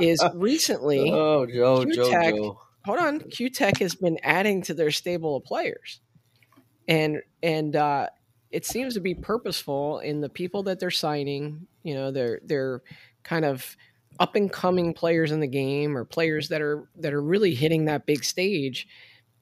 [0.00, 2.60] is recently, oh Joe, Joe, Joe.
[2.84, 6.00] hold on, Cuetec has been adding to their stable of players
[6.88, 8.08] and and uh,
[8.50, 11.66] it seems to be purposeful in the people that they're signing.
[11.82, 12.82] You know, they're they're
[13.22, 13.76] kind of
[14.18, 17.86] up and coming players in the game or players that are that are really hitting
[17.86, 18.86] that big stage.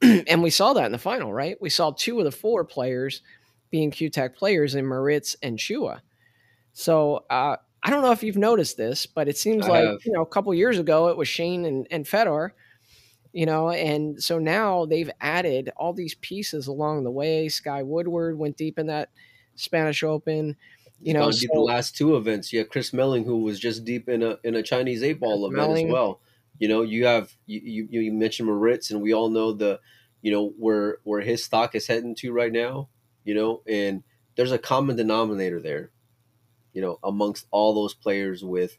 [0.28, 1.56] and we saw that in the final, right?
[1.60, 3.22] We saw two of the four players
[3.70, 6.00] being Cuetec players in Moritz and Chua.
[6.72, 9.98] So uh, I don't know if you've noticed this, but it seems I like have.
[10.04, 12.54] you know a couple years ago it was Shane and, and Fedor
[13.34, 18.38] you know and so now they've added all these pieces along the way sky woodward
[18.38, 19.10] went deep in that
[19.56, 20.56] spanish open
[21.02, 24.22] you know so, the last two events have chris melling who was just deep in
[24.22, 25.88] a in a chinese eight ball event melling.
[25.88, 26.20] as well
[26.58, 29.80] you know you have you, you you mentioned moritz and we all know the
[30.22, 32.88] you know where where his stock is heading to right now
[33.24, 34.02] you know and
[34.36, 35.90] there's a common denominator there
[36.72, 38.76] you know amongst all those players with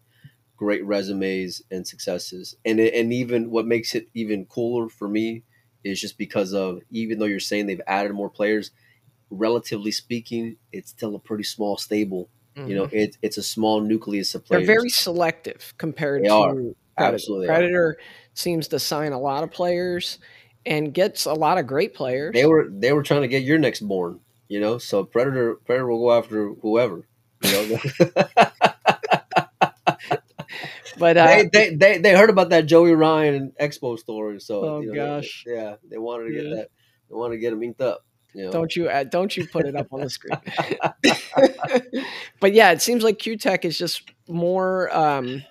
[0.58, 2.56] great resumes and successes.
[2.66, 5.44] And and even what makes it even cooler for me
[5.84, 8.72] is just because of even though you're saying they've added more players,
[9.30, 12.30] relatively speaking, it's still a pretty small stable.
[12.56, 12.70] Mm-hmm.
[12.70, 12.96] You know, mm-hmm.
[12.96, 14.66] it, it's a small nucleus of players.
[14.66, 16.76] They're very selective compared they to.
[16.98, 17.98] Absolutely Predator
[18.34, 20.20] seems to sign a lot of players
[20.66, 22.34] and gets a lot of great players.
[22.34, 24.78] They were they were trying to get your next born, you know.
[24.78, 27.08] So Predator Predator will go after whoever.
[27.44, 27.80] You know?
[30.98, 34.80] But uh, they, they, they they heard about that Joey Ryan Expo story, so oh
[34.80, 36.56] you know, gosh, they, yeah, they wanted to get yeah.
[36.56, 36.70] that.
[37.10, 38.06] They wanted to get him inked up.
[38.34, 38.52] You know?
[38.52, 40.38] Don't you uh, don't you put it up on the screen?
[42.40, 45.44] but yeah, it seems like Cuetec is just more um,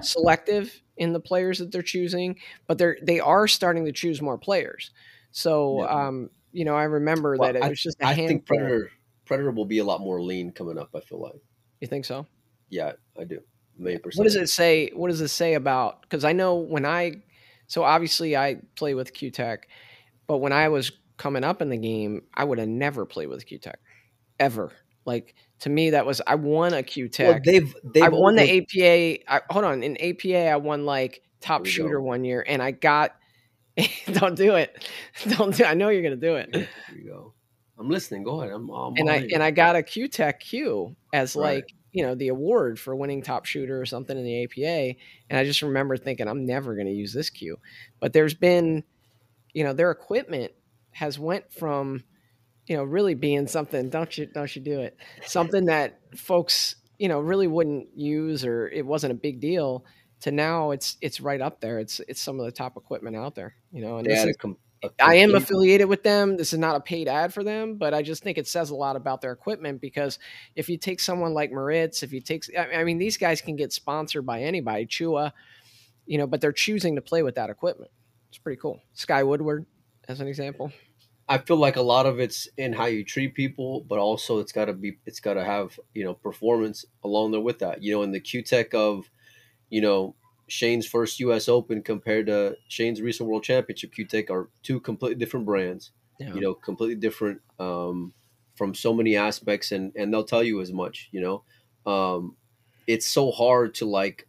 [0.00, 4.38] selective in the players that they're choosing, but they're they are starting to choose more
[4.38, 4.90] players.
[5.30, 6.06] So yeah.
[6.06, 8.90] um, you know, I remember well, that it was just a I think Predator
[9.26, 10.90] Predator will be a lot more lean coming up.
[10.94, 11.40] I feel like.
[11.80, 12.26] You think so?
[12.70, 13.40] Yeah, I do.
[13.78, 14.90] What does it say?
[14.94, 16.02] What does it say about?
[16.02, 17.22] Because I know when I,
[17.66, 19.64] so obviously I play with Cuetec,
[20.26, 23.46] but when I was coming up in the game, I would have never played with
[23.46, 23.74] Cuetec,
[24.40, 24.72] ever.
[25.06, 27.44] Like to me, that was I won a Q Well, Tech.
[27.44, 29.32] they've they've I won the APA.
[29.32, 32.04] I, hold on, in APA, I won like top shooter go.
[32.04, 33.12] one year, and I got.
[34.12, 34.88] don't do it.
[35.36, 35.62] Don't do.
[35.64, 36.48] I know you're gonna do it.
[36.54, 37.34] Here we go.
[37.78, 38.22] I'm listening.
[38.22, 38.54] Go ahead.
[38.54, 41.56] I'm, I'm And I and I got a Cuetec Q as Right.
[41.56, 44.98] like you know the award for winning top shooter or something in the APA.
[45.28, 47.58] And I just remember thinking I'm never gonna use this Q.
[48.00, 48.82] But there's been,
[49.52, 50.52] you know, their equipment
[50.92, 52.02] has went from,
[52.66, 53.88] you know, really being something.
[53.90, 54.96] Don't you don't you do it?
[55.24, 59.84] Something that folks you know really wouldn't use or it wasn't a big deal.
[60.22, 61.78] To now, it's it's right up there.
[61.78, 63.54] It's it's some of the top equipment out there.
[63.70, 66.36] You know, and They this is com- a I am affiliated with them.
[66.36, 68.74] This is not a paid ad for them, but I just think it says a
[68.74, 70.18] lot about their equipment because
[70.54, 73.56] if you take someone like Moritz, if you take, I I mean, these guys can
[73.56, 75.32] get sponsored by anybody, Chua,
[76.06, 77.90] you know, but they're choosing to play with that equipment.
[78.30, 78.80] It's pretty cool.
[78.94, 79.66] Sky Woodward,
[80.08, 80.72] as an example.
[81.28, 84.52] I feel like a lot of it's in how you treat people, but also it's
[84.52, 87.82] got to be it's got to have you know performance along there with that.
[87.82, 89.10] You know, in the Cuetec of
[89.68, 90.14] you know
[90.48, 91.48] Shane's first U.S.
[91.48, 95.90] Open compared to Shane's recent World Championship Cuetec are two completely different brands.
[96.20, 96.32] Yeah.
[96.32, 98.12] You know, completely different um,
[98.54, 101.08] from so many aspects, and and they'll tell you as much.
[101.10, 101.42] You
[101.86, 102.36] know, um,
[102.86, 104.28] it's so hard to like.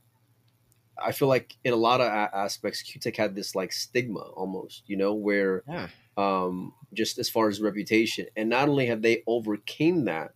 [1.00, 4.84] I feel like in a lot of a- aspects, Cuetec had this like stigma almost.
[4.88, 5.90] You know, where yeah.
[6.18, 8.28] Um, just as far as reputation.
[8.36, 10.34] And not only have they overcame that,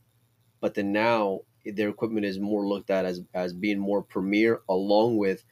[0.62, 5.18] but then now their equipment is more looked at as as being more premier, along
[5.18, 5.44] with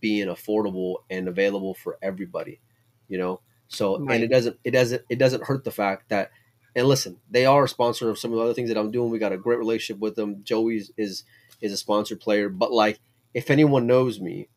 [0.00, 2.60] being affordable and available for everybody.
[3.08, 4.16] You know, so Right.
[4.16, 6.30] and it doesn't it doesn't it doesn't hurt the fact that.
[6.74, 9.10] And listen, they are a sponsor of some of the other things that I'm doing.
[9.10, 10.44] We got a great relationship with them.
[10.44, 11.24] Joey's is
[11.62, 13.00] is a sponsored player, but like
[13.32, 14.48] if anyone knows me,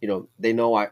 [0.00, 0.88] you know, they know I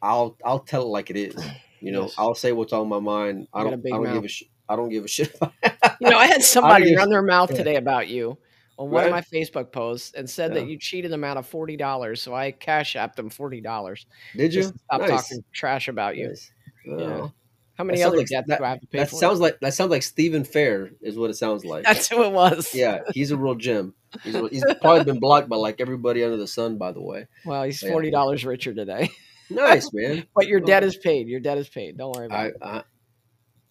[0.00, 1.34] I'll I'll tell it like it is.
[1.82, 2.14] You know, Yes.
[2.16, 3.48] I'll say what's on my mind.
[3.52, 4.24] I don't I don't give mouth.
[4.24, 5.36] a sh- I don't give a shit.
[6.00, 7.56] You know, I had somebody run their mouth yeah.
[7.58, 8.36] today about you
[8.76, 10.60] on one of my Facebook posts and said Yeah.
[10.60, 12.20] that you cheated them out of forty dollars.
[12.22, 14.06] So I cash apped them forty dollars.
[14.36, 14.62] Did you?
[14.64, 15.10] Stop Nice.
[15.10, 16.28] talking trash about you.
[16.28, 16.50] Nice.
[16.86, 17.34] Well,
[17.74, 19.16] How many other like- that- do I have to pay that for?
[19.16, 21.84] sounds like that sounds like Stephen Fair is what it sounds like.
[21.84, 22.74] That's who it was.
[22.74, 23.94] yeah, he's a real gem.
[24.24, 26.78] He's, he's probably been blocked by like everybody under the sun.
[26.78, 29.10] By the way, Well, he's forty dollars richer today.
[29.54, 30.26] nice man.
[30.34, 31.28] But your debt is paid.
[31.28, 31.96] Your debt is paid.
[31.96, 32.56] Don't worry about I, it.
[32.62, 32.82] I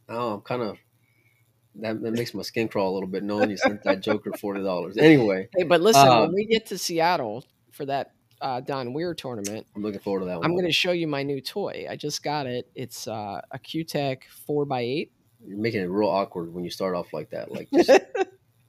[0.10, 0.78] oh, I'm kind of
[1.76, 4.62] that, that makes my skin crawl a little bit knowing you sent that Joker forty
[4.62, 4.98] dollars.
[4.98, 9.14] Anyway, Hey, but listen, uh, when we get to Seattle for that uh, Don Weir
[9.14, 10.46] tournament, I'm looking forward to that one.
[10.46, 11.88] I'm going to show you my new toy.
[11.90, 12.70] I just got it.
[12.76, 15.12] It's uh, a Cuetec four x eight,
[15.46, 17.52] You're making it real awkward when you start off like that.
[17.52, 17.90] Like just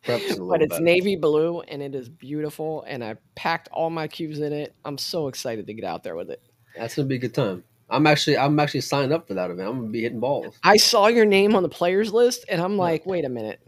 [0.03, 2.85] prep us a little but it's navy blue and it is beautiful.
[2.87, 4.75] And I packed all my cubes in it.
[4.85, 6.43] I'm so excited to get out there with it.
[6.77, 7.65] That's gonna be a good time.
[7.91, 9.69] I'm actually I'm actually signed up for that event.
[9.69, 10.57] I'm gonna be hitting balls.
[10.65, 13.61] I saw your name on the players list, and I'm like, wait a minute.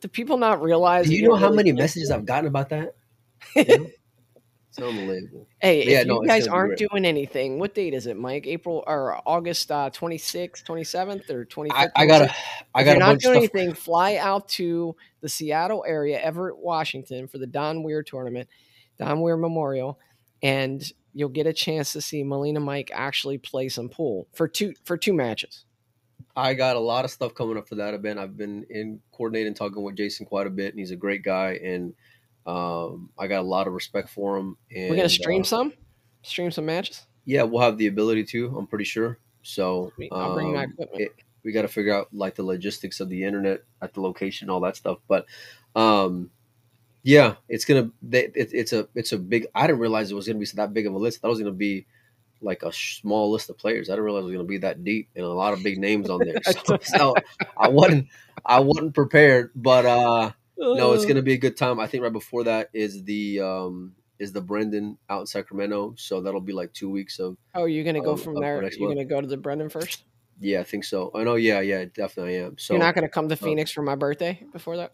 [0.00, 1.06] Do people not realize?
[1.06, 2.94] Do you you're know how really many messages I've gotten about that?
[3.56, 3.86] You know?
[4.70, 5.46] it's unbelievable.
[5.60, 8.46] Hey, Yeah, if no, you it's guys aren't doing anything, what date is it, Mike?
[8.46, 11.68] April or August uh, 26th, 27th, or 25th?
[11.72, 12.34] I, I got a
[12.74, 16.58] I if got you're a not doing anything, fly out to the Seattle area, Everett,
[16.58, 18.48] Washington, for the Don Weir tournament,
[18.98, 19.98] Don Weir Memorial,
[20.42, 20.82] and
[21.18, 24.96] you'll get a chance to see Molina Mike actually play some pool for two for
[24.96, 25.64] two matches.
[26.36, 28.20] I got a lot of stuff coming up for that event.
[28.20, 31.58] I've been in coordinating, talking with Jason quite a bit, and he's a great guy,
[31.62, 31.94] and
[32.46, 34.56] um, I got a lot of respect for him.
[34.74, 35.72] And, We're gonna stream uh, some,
[36.22, 37.04] stream some matches.
[37.24, 38.56] Yeah, we'll have the ability to.
[38.56, 39.18] I'm pretty sure.
[39.42, 41.00] So I'll bring my um, equipment.
[41.02, 44.50] it- we got to figure out like the logistics of the internet at the location,
[44.50, 44.98] all that stuff.
[45.06, 45.24] But
[45.74, 46.30] um,
[47.02, 47.90] yeah, it's gonna.
[48.02, 49.46] they- It, it's a it's a big.
[49.54, 51.22] I didn't realize it was gonna be that big of a list.
[51.22, 51.86] That was gonna be
[52.40, 53.88] like a small list of players.
[53.88, 56.08] I didn't realize it was gonna be that deep and a lot of big names
[56.10, 56.36] on there.
[56.66, 57.14] So, so
[57.56, 58.08] I wasn't
[58.44, 61.80] I wasn't prepared, but uh, no, it's gonna be a good time.
[61.80, 66.20] I think right before that is the um is the Brendan out in Sacramento, so
[66.20, 68.60] that'll be like two weeks of Oh, you're gonna go um, from there.
[68.62, 68.96] You're month.
[68.98, 70.02] gonna go to the Brendan first.
[70.40, 71.10] yeah, I think so.
[71.14, 72.58] I know, yeah, yeah, definitely I am.
[72.58, 74.92] So you're not gonna come to uh, Phoenix for my birthday before that.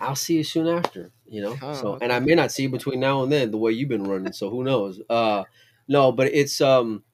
[0.00, 1.58] I'll see you soon after, you know.
[1.62, 2.04] Oh, so okay.
[2.04, 4.32] and I may not see you between now and then the way you've been running,
[4.32, 5.00] so who knows?
[5.08, 5.44] Uh
[5.88, 7.04] no, but it's um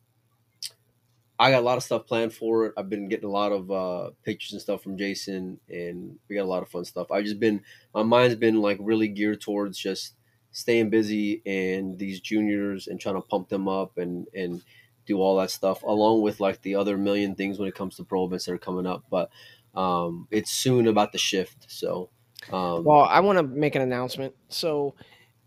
[1.40, 2.74] I got a lot of stuff planned for it.
[2.76, 6.44] I've been getting a lot of uh pictures and stuff from Jason and we got
[6.44, 7.10] a lot of fun stuff.
[7.10, 7.62] I've just been
[7.94, 10.14] my mind's been like really geared towards just
[10.50, 14.62] staying busy and these juniors and trying to pump them up and and
[15.06, 18.04] do all that stuff along with like the other million things when it comes to
[18.04, 19.04] pro events that are coming up.
[19.08, 19.30] But
[19.74, 21.70] um it's soon about the shift.
[21.70, 22.10] So
[22.52, 24.34] um Well, I want to make an announcement.
[24.48, 24.94] So,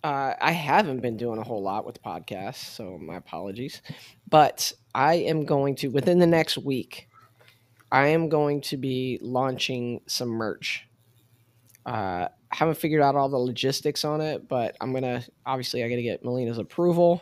[0.04, 3.82] uh, I haven't been doing a whole lot with podcasts, so my apologies.
[4.30, 7.08] But I am going to within the next week.
[7.92, 10.88] I am going to be launching some merch.
[11.86, 15.96] Uh, haven't figured out all the logistics on it, but I'm gonna obviously I got
[15.96, 17.22] to get Molina's approval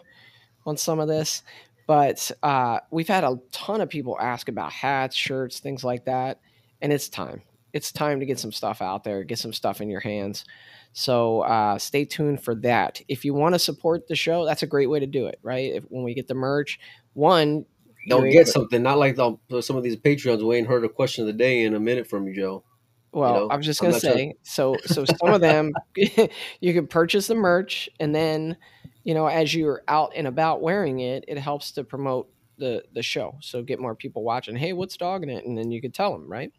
[0.65, 1.43] on some of this.
[1.87, 6.39] But uh, we've had a ton of people ask about hats, shirts, things like that,
[6.81, 7.43] and it's time.
[7.73, 10.45] It's time to get some stuff out there, get some stuff in your hands.
[10.93, 13.01] So uh, stay tuned for that.
[13.07, 15.73] If you want to support the show, that's a great way to do it, right?
[15.73, 16.79] If, when we get the merch,
[17.13, 17.65] one,
[18.07, 21.27] They'll get something, not like the, some of these Patreons waiting heard a question of
[21.27, 22.63] the day in a minute from you, Joe.
[23.11, 26.87] Well, you know, I was just gonna say, so so some of them you can
[26.87, 28.57] purchase the merch, and then
[29.03, 32.29] you know as you're out and about wearing it, it helps to promote
[32.59, 33.37] the the show.
[33.41, 34.55] So get more people watching.
[34.55, 35.45] Hey, what's Doggin' It?
[35.45, 36.51] And then you could tell them, right?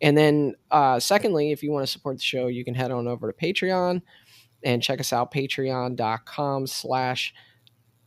[0.00, 3.08] And then uh, secondly, if you want to support the show, you can head on
[3.08, 4.02] over to Patreon
[4.62, 7.34] and check us out, patreon.com slash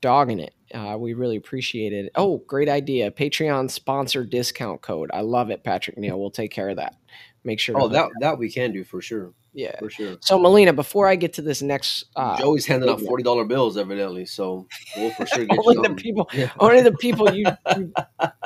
[0.01, 0.53] Doggin' It.
[0.73, 2.11] Uh, we really appreciate it.
[2.15, 3.11] Oh, great idea.
[3.11, 5.11] Patreon sponsor discount code.
[5.13, 6.19] I love it, Patrick Neal.
[6.19, 6.95] We'll take care of that
[7.43, 7.79] make sure.
[7.79, 9.33] Oh, that that we can do for sure.
[9.53, 10.17] Yeah, for sure.
[10.21, 13.77] So, Molina, before I get to this next, uh, Joey's handing out forty dollar bills
[13.77, 16.51] evidently, so we'll for sure get only the people, yeah.
[16.59, 17.45] only the people you,
[17.77, 17.93] you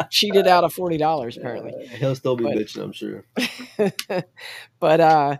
[0.09, 1.37] cheated out of forty dollars.
[1.37, 3.23] Apparently, he'll still be but, bitching, I'm sure.
[4.79, 5.37] but uh,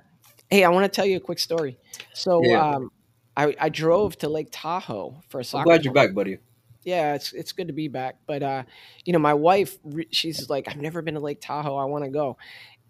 [0.52, 1.80] hey, I want to tell you a quick story.
[2.14, 2.76] So, yeah.
[2.76, 2.92] um,
[3.36, 5.62] I, I drove to Lake Tahoe for a soccer.
[5.62, 6.38] I'm glad you're back, buddy
[6.86, 8.18] yeah, it's it's good to be back.
[8.28, 8.64] But uh,
[9.04, 9.78] you know, my wife,
[10.12, 11.76] she's like, I've never been to Lake Tahoe.
[11.76, 12.38] I want to go.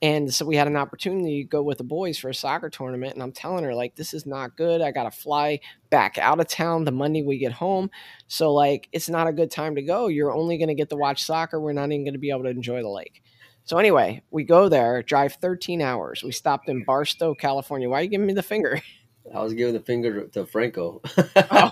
[0.06, 3.16] And so we had an opportunity to go with the boys for a soccer tournament.
[3.16, 4.80] And I'm telling her, like, this is not good.
[4.80, 7.90] I got to fly back out of town the Monday we get home.
[8.28, 10.06] So, like, it's not a good time to go.
[10.06, 11.60] You're only going to get to watch soccer.
[11.60, 13.24] We're not even going to be able to enjoy the lake.
[13.64, 16.24] So, anyway, we go there, drive 13 hours.
[16.24, 17.90] We stopped in Barstow, California.
[17.90, 18.84] Why are you giving me the finger?
[19.34, 21.02] I was giving the finger to Franco.
[21.36, 21.72] oh.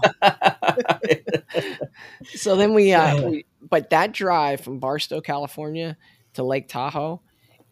[2.34, 5.98] so then we, uh, we, but that drive from Barstow, California
[6.34, 7.22] to Lake Tahoe,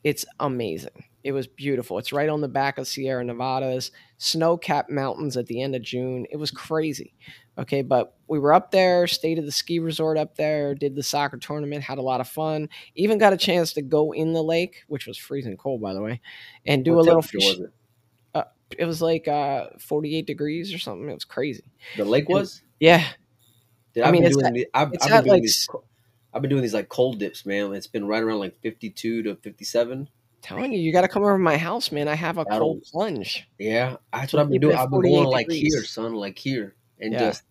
[0.03, 1.05] it's amazing.
[1.23, 1.99] It was beautiful.
[1.99, 5.83] It's right on the back of Sierra Nevadas, snow capped mountains at the end of
[5.83, 6.25] June.
[6.31, 7.13] It was crazy.
[7.57, 11.03] Okay, but we were up there, stayed at the ski resort up there, did the
[11.03, 12.69] soccer tournament, had a lot of fun.
[12.95, 16.01] Even got a chance to go in the lake, which was freezing cold, by the
[16.01, 16.21] way,
[16.65, 17.59] and do what a little fish.
[17.59, 17.69] It?
[18.33, 18.43] Uh,
[18.77, 21.07] it was like uh, 48 degrees or something.
[21.09, 21.65] It was crazy.
[21.97, 22.63] The lake was?
[22.79, 23.05] yeah.
[23.93, 25.43] Dude, I mean, it's, at, the, I've, it's I've been like
[26.33, 27.73] I've been doing these like cold dips, man.
[27.73, 30.09] It's been right around like 52 to 57.
[30.41, 32.07] Telling you, you got to come over to my house, man.
[32.07, 33.47] I have a That'll, cold plunge.
[33.59, 34.75] Yeah, that's what I've been doing.
[34.75, 37.19] I've been going like here, son, like here, and yeah.
[37.19, 37.43] just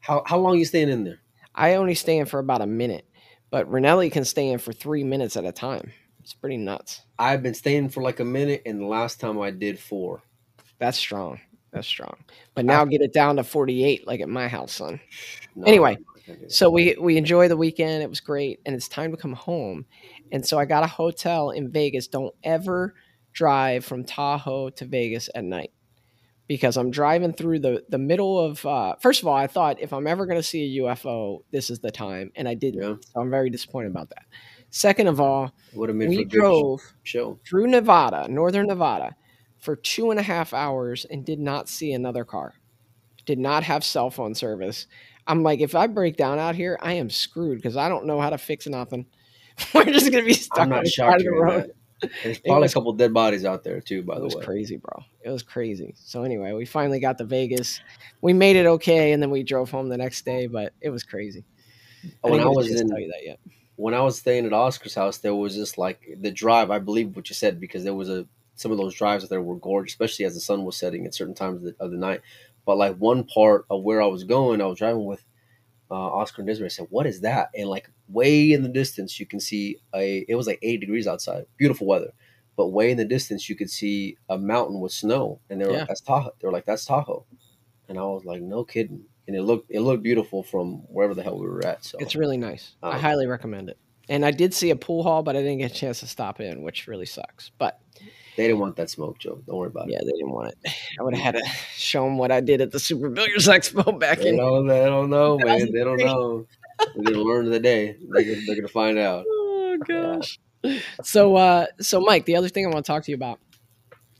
[0.00, 1.20] how how long you staying in there?
[1.54, 3.04] I only stay in for about a minute,
[3.50, 5.92] but Ranelli can stay in for three minutes at a time.
[6.20, 7.02] It's pretty nuts.
[7.18, 10.22] I've been staying for like a minute, and the last time I did four.
[10.78, 11.40] That's strong.
[11.72, 12.16] That's strong.
[12.54, 14.98] But now I, get it down to forty eight, like at my house, son.
[15.54, 15.98] No, anyway,
[16.48, 18.02] so we we enjoy the weekend.
[18.02, 19.86] It was great, and it's time to come home.
[20.32, 22.08] And so I got a hotel in Vegas.
[22.08, 22.94] Don't ever
[23.32, 25.72] drive from Tahoe to Vegas at night
[26.46, 28.64] because I'm driving through the the middle of.
[28.66, 31.70] Uh, first of all, I thought if I'm ever going to see a UFO, this
[31.70, 32.82] is the time, and I didn't.
[32.82, 32.94] Yeah.
[33.00, 34.24] So I'm very disappointed about that.
[34.70, 37.38] Second of all, we drove show.
[37.44, 39.16] through Nevada, northern Nevada,
[39.58, 42.54] for two and a half hours and did not see another car.
[43.26, 44.86] Did not have cell phone service.
[45.30, 48.20] I'm like, if I break down out here, I am screwed because I don't know
[48.20, 49.06] how to fix nothing.
[49.74, 51.72] We're just gonna be stuck I'm not on the side of the road.
[52.24, 54.02] There's probably was, a couple dead bodies out there too.
[54.02, 55.04] By the way, it was crazy, bro.
[55.22, 55.94] It was crazy.
[55.96, 57.80] So anyway, we finally got to Vegas.
[58.22, 60.48] We made it okay, and then we drove home the next day.
[60.48, 61.44] But it was crazy.
[62.24, 62.90] I when I was in,
[63.76, 66.72] when I was staying at Oscar's house, there was just like the drive.
[66.72, 68.26] I believe what you said because there was a
[68.60, 71.34] some of those drives there were gorgeous, especially as the sun was setting at certain
[71.34, 72.20] times of the, of the night.
[72.66, 75.24] But like one part of where I was going, I was driving with
[75.90, 76.66] uh, Oscar and Desiree.
[76.66, 80.24] I said, "What is that?" And like way in the distance, you can see a.
[80.28, 82.12] It was like eight degrees outside, beautiful weather.
[82.56, 85.72] But way in the distance, you could see a mountain with snow, and they were
[85.72, 85.78] yeah.
[85.78, 87.24] like, "That's Tahoe." They were like, "That's Tahoe,"
[87.88, 91.22] and I was like, "No kidding." And it looked it looked beautiful from wherever the
[91.22, 91.84] hell we were at.
[91.84, 92.74] So it's really nice.
[92.82, 93.78] Um, I highly recommend it.
[94.08, 96.40] And I did see a pool hall, but I didn't get a chance to stop
[96.40, 97.52] in, which really sucks.
[97.58, 97.80] But
[98.36, 99.40] they didn't want that smoke, Joe.
[99.46, 99.92] Don't worry about it.
[99.92, 100.72] Yeah, they didn't want it.
[101.00, 103.98] I would have had to show them what I did at the Super Billiards Expo
[103.98, 104.36] back they in.
[104.36, 105.72] Don't, they don't know, man.
[105.72, 106.46] They don't know.
[106.96, 107.96] They're gonna learn the day.
[108.08, 109.24] They're gonna, they're gonna find out.
[109.28, 110.38] Oh gosh.
[111.02, 113.38] So, uh, so Mike, the other thing I want to talk to you about,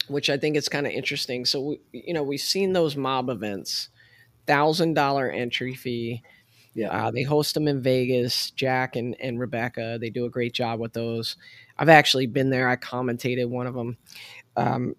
[0.08, 1.44] which I think is kind of interesting.
[1.44, 3.88] So, we, you know, we've seen those mob events,
[4.46, 6.22] thousand dollar entry fee.
[6.74, 8.50] Yeah, uh, they host them in Vegas.
[8.52, 11.36] Jack and and Rebecca, they do a great job with those.
[11.80, 12.68] I've actually been there.
[12.68, 13.96] I commentated one of them.
[14.54, 14.94] Um,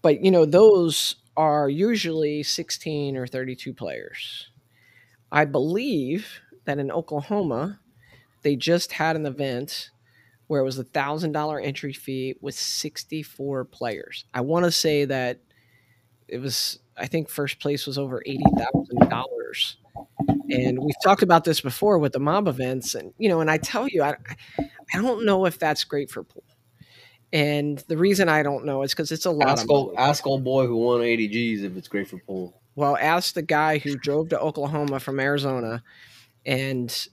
[0.00, 4.48] but you know, those are usually 16 or 32 players.
[5.30, 7.80] I believe that in Oklahoma,
[8.42, 9.90] they just had an event
[10.46, 14.24] where it was a thousand dollar entry fee with 64 players.
[14.32, 15.40] I want to say that
[16.28, 19.74] it was, I think first place was over $80,000.
[20.50, 22.94] And we've talked about this before with the mob events.
[22.94, 24.16] And, you know, and I tell you, I,
[24.94, 26.44] I don't know if that's great for pool.
[27.32, 30.26] And the reason I don't know is because it's a lot ask of old, ask
[30.26, 32.60] old boy who won 80 G's if it's great for pool.
[32.74, 35.82] Well, ask the guy who drove to Oklahoma from Arizona
[36.44, 37.08] and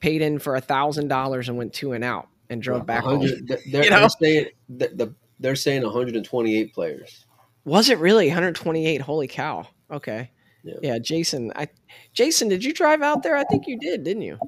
[0.00, 3.20] paid in for a thousand dollars and went two and out and drove back home.
[3.46, 4.00] They're, you know?
[4.00, 7.26] they're saying the, the, they're saying 128 players.
[7.64, 9.00] Was it really 128?
[9.00, 9.66] Holy cow!
[9.90, 10.30] Okay,
[10.64, 10.74] yeah.
[10.82, 10.98] yeah.
[10.98, 11.68] Jason, I
[12.12, 13.36] Jason, did you drive out there?
[13.36, 14.38] I think you did, didn't you?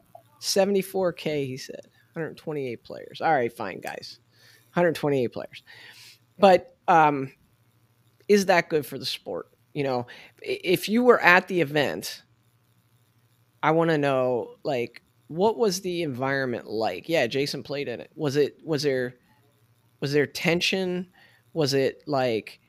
[0.40, 1.80] 74k, he said.
[2.12, 3.20] 128 players.
[3.20, 4.18] All right, fine, guys.
[4.74, 5.62] 128 players.
[6.38, 7.32] But um,
[8.28, 9.48] is that good for the sport?
[9.74, 10.06] You know,
[10.42, 12.22] if you were at the event,
[13.62, 17.08] I want to know like what was the environment like?
[17.08, 18.10] Yeah, Jason played in it.
[18.16, 19.14] Was it was there
[20.00, 21.08] was there tension?
[21.52, 22.60] Was it like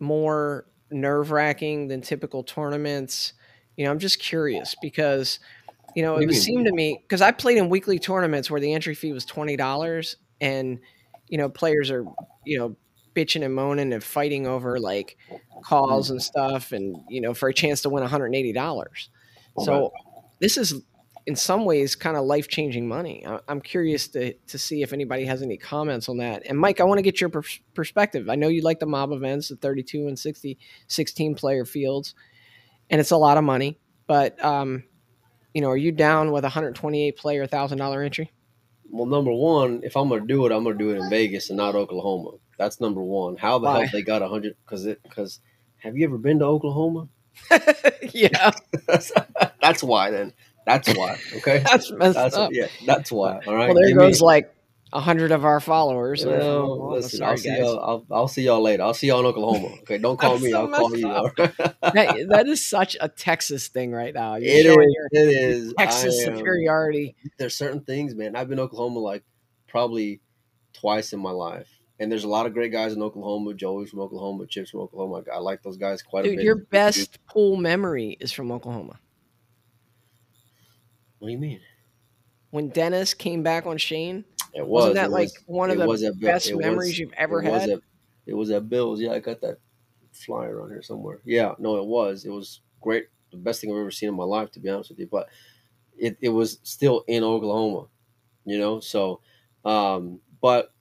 [0.00, 3.34] more nerve wracking than typical tournaments?
[3.76, 5.38] You know, I'm just curious because
[5.98, 8.72] you know, it would seem to me because I played in weekly tournaments where the
[8.72, 10.78] entry fee was twenty dollars, and
[11.26, 12.04] you know, players are
[12.46, 12.76] you know
[13.16, 15.16] bitching and moaning and fighting over like
[15.64, 18.52] calls and stuff, and you know, for a chance to win one hundred and eighty
[18.52, 19.10] dollars.
[19.58, 19.92] So
[20.38, 20.82] this is
[21.26, 23.26] in some ways kind of life changing money.
[23.48, 26.44] I'm curious to, to see if anybody has any comments on that.
[26.46, 28.30] And Mike, I want to get your pers- perspective.
[28.30, 32.14] I know you like the mob events, the 32 and 60, 16 player fields,
[32.88, 33.80] and it's a lot of money.
[34.06, 34.84] But, um,
[35.58, 38.30] you know, are you down with a 128 player, $1,000 entry?
[38.92, 41.10] Well, number one, if I'm going to do it, I'm going to do it in
[41.10, 42.36] Vegas and not Oklahoma.
[42.56, 43.36] That's number one.
[43.36, 43.80] How the Why?
[43.80, 44.54] hell they got a 100?
[44.64, 45.40] Because it, because
[45.78, 47.08] have you ever been to Oklahoma?
[48.12, 48.52] yeah.
[48.86, 49.10] that's,
[49.60, 50.32] that's why then.
[50.64, 51.18] That's why.
[51.38, 51.58] Okay.
[51.66, 52.52] that's messed that's, up.
[52.52, 53.40] Yeah, that's why.
[53.44, 53.74] All right.
[53.74, 54.54] Well, there goes like
[54.92, 56.24] a hundred of our followers.
[56.24, 57.80] Listen, sorry, I'll see y'all.
[57.80, 58.82] I'll, I'll, see y'all later.
[58.82, 59.74] I'll see y'all in Oklahoma.
[59.82, 60.52] Okay, don't call me.
[60.52, 61.06] I'll call you.
[61.36, 64.36] that, that is such a Texas thing right now.
[64.36, 65.08] You're it is.
[65.12, 67.16] It is Texas am, superiority.
[67.38, 68.36] There's certain things, man.
[68.36, 69.24] I've been Oklahoma like
[69.66, 70.20] probably
[70.72, 71.68] twice in my life.
[72.00, 73.54] And there's a lot of great guys in Oklahoma.
[73.54, 75.24] Joey's from Oklahoma, Chips from Oklahoma.
[75.32, 76.44] I like those guys quite Dude, a bit.
[76.44, 79.00] Your best pool memory is from Oklahoma.
[81.18, 81.60] What do you mean?
[82.50, 84.24] When Dennis came back on Shane,
[84.54, 87.42] it was Wasn't that it like was, one of the best memories was, you've ever
[87.42, 87.52] it had?
[87.52, 87.80] Was at,
[88.26, 89.00] it was at Bills.
[89.00, 89.58] Yeah, I got that
[90.12, 91.20] flyer on here somewhere.
[91.24, 92.24] Yeah, no, it was.
[92.24, 93.08] It was great.
[93.30, 95.08] The best thing I've ever seen in my life, to be honest with you.
[95.10, 95.28] But
[95.96, 97.86] it, it was still in Oklahoma,
[98.44, 98.80] you know.
[98.80, 99.20] So,
[99.64, 100.72] um, but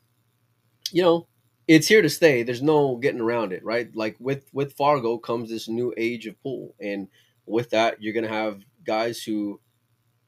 [0.91, 1.27] you know,
[1.67, 2.43] it's here to stay.
[2.43, 3.93] There's no getting around it, right?
[3.95, 7.07] Like with with Fargo comes this new age of pool, and
[7.45, 9.59] with that, you're gonna have guys who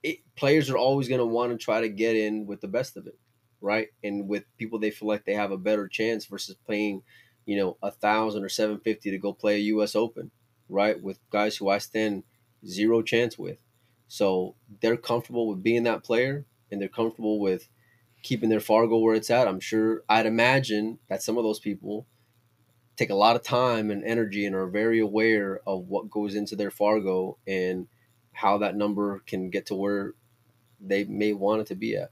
[0.04, 2.98] it, players are always going to want to try to get in with the best
[2.98, 3.18] of it,
[3.62, 3.88] right?
[4.04, 7.04] And with people they feel like they have a better chance versus paying,
[7.46, 9.96] you know, a thousand or seven fifty to go play a U.S.
[9.96, 10.32] Open,
[10.70, 11.02] right?
[11.02, 12.24] With guys who I stand
[12.66, 13.58] zero chance with,
[14.08, 17.70] so they're comfortable with being that player, and they're comfortable with
[18.22, 19.48] keeping their Fargo where it's at.
[19.48, 22.06] I'm sure I'd imagine that some of those people
[22.98, 26.56] take a lot of time and energy and are very aware of what goes into
[26.56, 27.88] their Fargo and
[28.34, 30.16] how that number can get to where
[30.82, 32.12] they may want it to be at.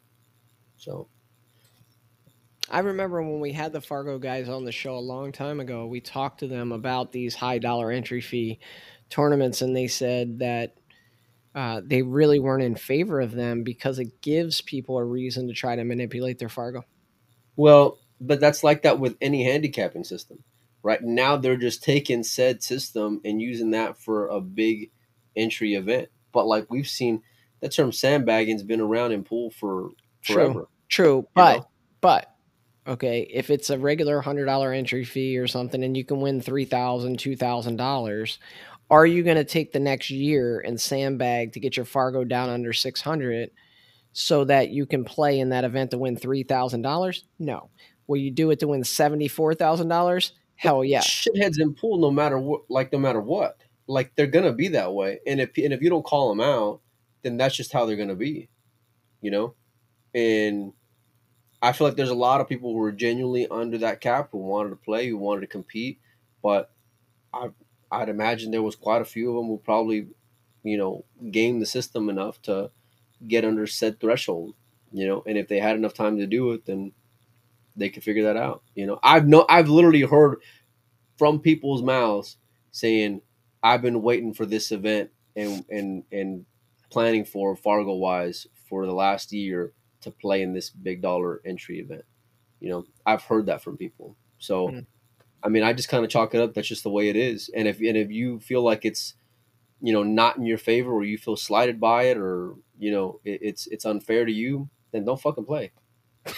[0.77, 1.09] So
[2.69, 5.85] I remember when we had the Fargo guys on the show a long time ago,
[5.85, 8.59] we talked to them about these high dollar entry fee
[9.09, 10.75] tournaments, and they said that
[11.55, 15.53] uh, they really weren't in favor of them because it gives people a reason to
[15.53, 16.83] try to manipulate their Fargo.
[17.55, 20.43] Well, but that's like that with any handicapping system,
[20.83, 21.01] right?
[21.01, 24.91] Now they're just taking said system and using that for a big
[25.35, 26.09] entry event.
[26.31, 27.23] But like we've seen,
[27.61, 29.89] that term sandbagging's been around in pool for
[30.21, 30.53] forever.
[30.53, 31.27] True, true.
[31.33, 31.67] But know?
[32.01, 32.36] but
[32.87, 36.41] okay, if it's a regular hundred dollar entry fee or something, and you can win
[36.41, 38.39] three thousand, two thousand dollars,
[38.89, 42.49] are you going to take the next year and sandbag to get your Fargo down
[42.49, 43.51] under six hundred?
[44.17, 47.21] so that you can play in that event to win $3,000?
[47.37, 47.69] No.
[48.07, 50.31] Will you do it to win $74,000?
[50.55, 51.01] Hell yeah.
[51.01, 54.91] Shitheads in pool no matter what like no matter what like they're gonna be that
[54.91, 55.19] way.
[55.27, 56.81] And if and if you don't call them out,
[57.21, 58.49] then that's just how they're gonna be,
[59.21, 59.53] you know.
[60.15, 60.73] And
[61.61, 64.37] I feel like there's a lot of people who are genuinely under that cap who
[64.37, 65.99] wanted to play, who wanted to compete,
[66.43, 66.71] but
[67.33, 67.49] I
[67.91, 70.07] I'd imagine there was quite a few of them who probably,
[70.63, 72.69] you know, game the system enough to
[73.27, 74.55] get under said threshold,
[74.91, 75.23] you know.
[75.25, 76.91] And if they had enough time to do it, then
[77.75, 78.63] they could figure that out.
[78.75, 80.39] You know, I've no I've literally heard
[81.17, 82.37] from people's mouths
[82.71, 83.21] saying
[83.63, 86.45] I've been waiting for this event and and and
[86.89, 89.73] planning for Fargo wise for the last year
[90.07, 92.03] to play in this big dollar entry event.
[92.59, 94.15] You know, I've heard that from people.
[94.39, 94.85] So, mm.
[95.43, 96.53] I mean, I just kind of chalk it up.
[96.53, 97.49] That's just the way it is.
[97.55, 99.13] And if and if you feel like it's,
[99.81, 103.19] you know, not in your favor, or you feel slighted by it, or you know,
[103.23, 105.71] it, it's it's unfair to you, then don't fucking play.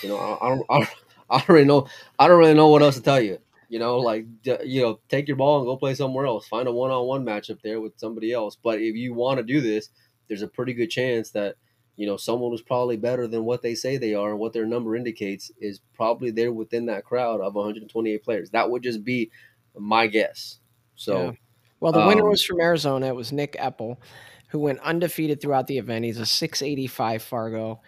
[0.04, 0.90] You know, I, I don't, I don't,
[1.30, 1.88] I don't really know.
[2.18, 3.40] I don't really know what else to tell you.
[3.70, 6.48] You know, like you know, take your ball and go play somewhere else.
[6.48, 8.58] Find a one-on-one matchup there with somebody else.
[8.62, 9.90] But if you want to do this,
[10.28, 11.56] there's a pretty good chance that
[12.00, 14.66] you know someone who's probably better than what they say they are and what their
[14.66, 18.50] number indicates is probably there within that crowd of 128 players.
[18.52, 19.32] That would just be
[19.78, 20.60] my guess.
[20.96, 21.32] So, yeah.
[21.82, 23.08] well, the winner um, was from Arizona.
[23.08, 23.98] It was Nick Eppel,
[24.48, 26.06] who went undefeated throughout the event.
[26.06, 27.82] He's a 685 Fargo.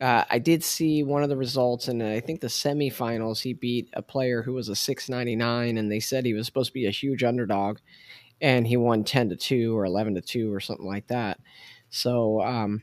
[0.00, 3.88] Uh, I did see one of the results, and I think the semifinals, he beat
[3.94, 6.90] a player who was a 699, and they said he was supposed to be a
[6.90, 7.78] huge underdog,
[8.40, 11.40] and he won 10 to 2 or 11 to 2 or something like that.
[11.90, 12.82] So, um,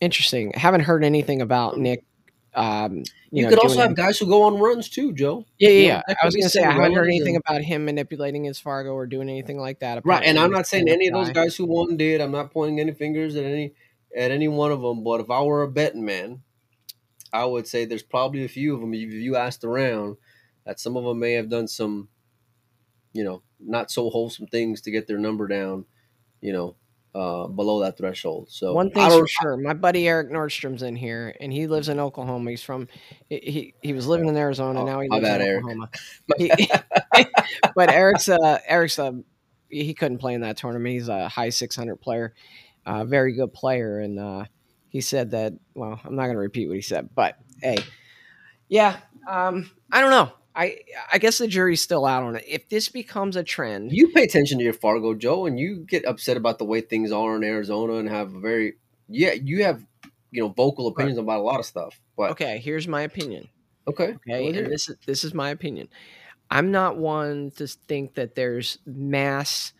[0.00, 0.52] interesting.
[0.54, 2.04] haven't heard anything about Nick.
[2.52, 5.46] Um, you, you know, could also have guys who go on runs too, Joe.
[5.58, 6.02] Yeah, yeah.
[6.08, 6.14] yeah.
[6.20, 7.44] I was going to say I haven't heard anything and...
[7.46, 10.04] about him manipulating his Fargo or doing anything like that.
[10.04, 12.20] Right, and I'm not saying any of those guys who won did.
[12.20, 13.74] I'm not pointing any fingers at any
[14.16, 15.04] at any one of them.
[15.04, 16.42] But if I were a betting man,
[17.32, 18.94] I would say there's probably a few of them.
[18.94, 20.16] If you asked around,
[20.64, 22.08] that some of them may have done some,
[23.12, 25.84] you know, not so wholesome things to get their number down,
[26.40, 26.76] you know,
[27.14, 28.48] uh, below that threshold.
[28.50, 31.98] So one thing's for sure, my buddy Eric Nordstrom's in here, and he lives in
[31.98, 32.50] Oklahoma.
[32.50, 32.88] He's from
[33.28, 34.82] he he was living in Arizona.
[34.82, 35.90] Oh, now he lives bad, in Oklahoma.
[36.38, 36.50] He,
[37.74, 39.12] but Eric's uh Eric's uh
[39.70, 40.94] he couldn't play in that tournament.
[40.94, 42.34] He's a high 600 player,
[42.84, 44.44] uh, very good player, and uh,
[44.88, 45.52] he said that.
[45.74, 47.78] Well, I'm not going to repeat what he said, but hey,
[48.68, 48.96] yeah,
[49.28, 50.32] um, I don't know.
[50.54, 50.78] I
[51.12, 52.44] I guess the jury's still out on it.
[52.46, 56.04] If this becomes a trend, you pay attention to your Fargo Joe, and you get
[56.04, 58.74] upset about the way things are in Arizona, and have a very
[59.08, 59.84] yeah, you have
[60.30, 61.24] you know vocal opinions right.
[61.24, 62.00] about a lot of stuff.
[62.16, 63.48] But okay, here's my opinion.
[63.88, 65.88] Okay, okay, and this is this is my opinion.
[66.50, 69.72] I'm not one to think that there's mass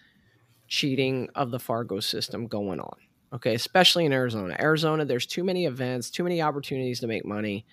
[0.68, 2.96] cheating of the Fargo system going on.
[3.32, 4.56] Okay, especially in Arizona.
[4.58, 7.66] Arizona, there's too many events, too many opportunities to make money.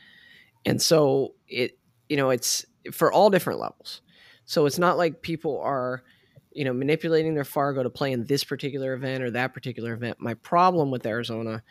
[0.65, 1.77] And so it,
[2.09, 4.01] you know, it's for all different levels.
[4.45, 6.03] So it's not like people are,
[6.51, 10.19] you know, manipulating their Fargo to play in this particular event or that particular event.
[10.19, 11.63] My problem with Arizona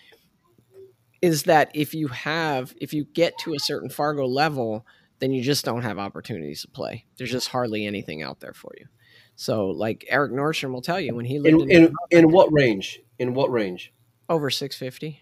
[1.22, 4.86] is that if you have, if you get to a certain Fargo level,
[5.18, 7.06] then you just don't have opportunities to play.
[7.16, 8.86] There's just hardly anything out there for you.
[9.34, 12.52] So, like Eric Nordstrom will tell you, when he lived in in, in, in what
[12.52, 13.00] range?
[13.18, 13.92] In what range?
[14.28, 15.20] Over 650.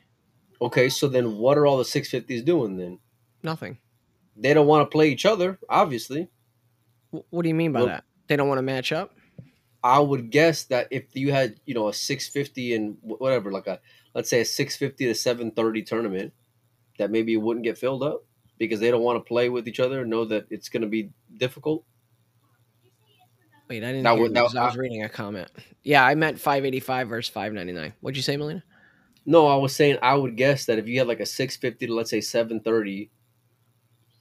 [0.61, 2.99] Okay, so then what are all the 650s doing then?
[3.43, 3.79] Nothing.
[4.37, 6.29] They don't want to play each other, obviously.
[7.11, 8.05] What do you mean by well, that?
[8.27, 9.15] They don't want to match up?
[9.83, 13.81] I would guess that if you had, you know, a 650 and whatever, like a
[14.15, 16.33] let's say a 650 to 730 tournament,
[16.99, 18.25] that maybe it wouldn't get filled up
[18.59, 20.89] because they don't want to play with each other, and know that it's going to
[20.89, 21.85] be difficult.
[23.69, 24.05] Wait, I didn't.
[24.05, 25.51] That, hear that, I was reading a comment.
[25.83, 27.93] Yeah, I meant 585 versus 599.
[28.01, 28.63] What'd you say, Molina?
[29.27, 31.95] No, I was saying I would guess that if you had like a 650 to
[31.95, 33.11] let's say 730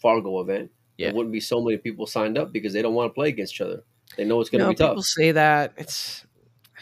[0.04, 1.08] Fargo event, yeah.
[1.08, 3.56] there wouldn't be so many people signed up because they don't want to play against
[3.56, 3.84] each other.
[4.18, 4.92] They know it's going to no, be tough.
[4.92, 6.24] People say that it's.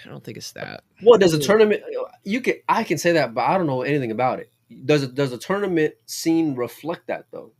[0.03, 0.84] I don't think it's that.
[1.03, 1.84] Well, does a tournament?
[2.24, 2.55] You can.
[2.67, 4.51] I can say that, but I don't know anything about it.
[4.86, 5.15] Does it?
[5.15, 7.53] Does a tournament scene reflect that though?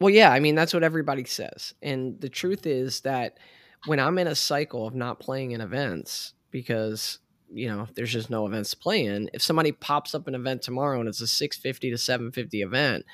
[0.00, 0.32] Well, yeah.
[0.32, 3.38] I mean, that's what everybody says, and the truth is that
[3.86, 7.18] when I'm in a cycle of not playing in events because
[7.52, 10.62] you know there's just no events to play in, if somebody pops up an event
[10.62, 13.04] tomorrow and it's a 650 to 750 event,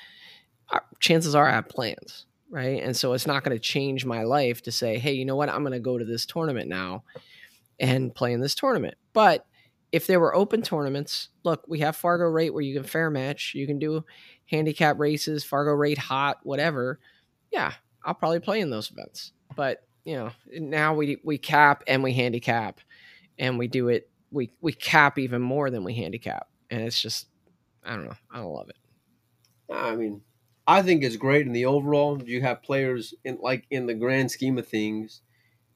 [0.99, 2.81] chances are I have plans, right?
[2.81, 5.49] And so it's not going to change my life to say, hey, you know what,
[5.49, 7.03] I'm going to go to this tournament now
[7.79, 8.95] and play in this tournament.
[9.13, 9.45] But
[9.91, 13.53] if there were open tournaments, look, we have Fargo rate where you can fair match,
[13.53, 14.05] you can do
[14.45, 16.99] handicap races, Fargo rate hot, whatever.
[17.51, 19.33] Yeah, I'll probably play in those events.
[19.55, 22.79] But you know, now we we cap and we handicap,
[23.37, 24.09] and we do it.
[24.31, 27.27] We we cap even more than we handicap, and it's just
[27.83, 28.15] I don't know.
[28.31, 28.77] I don't love it.
[29.69, 30.21] I mean,
[30.71, 32.23] I think it's great in the overall.
[32.23, 35.19] You have players in like in the grand scheme of things.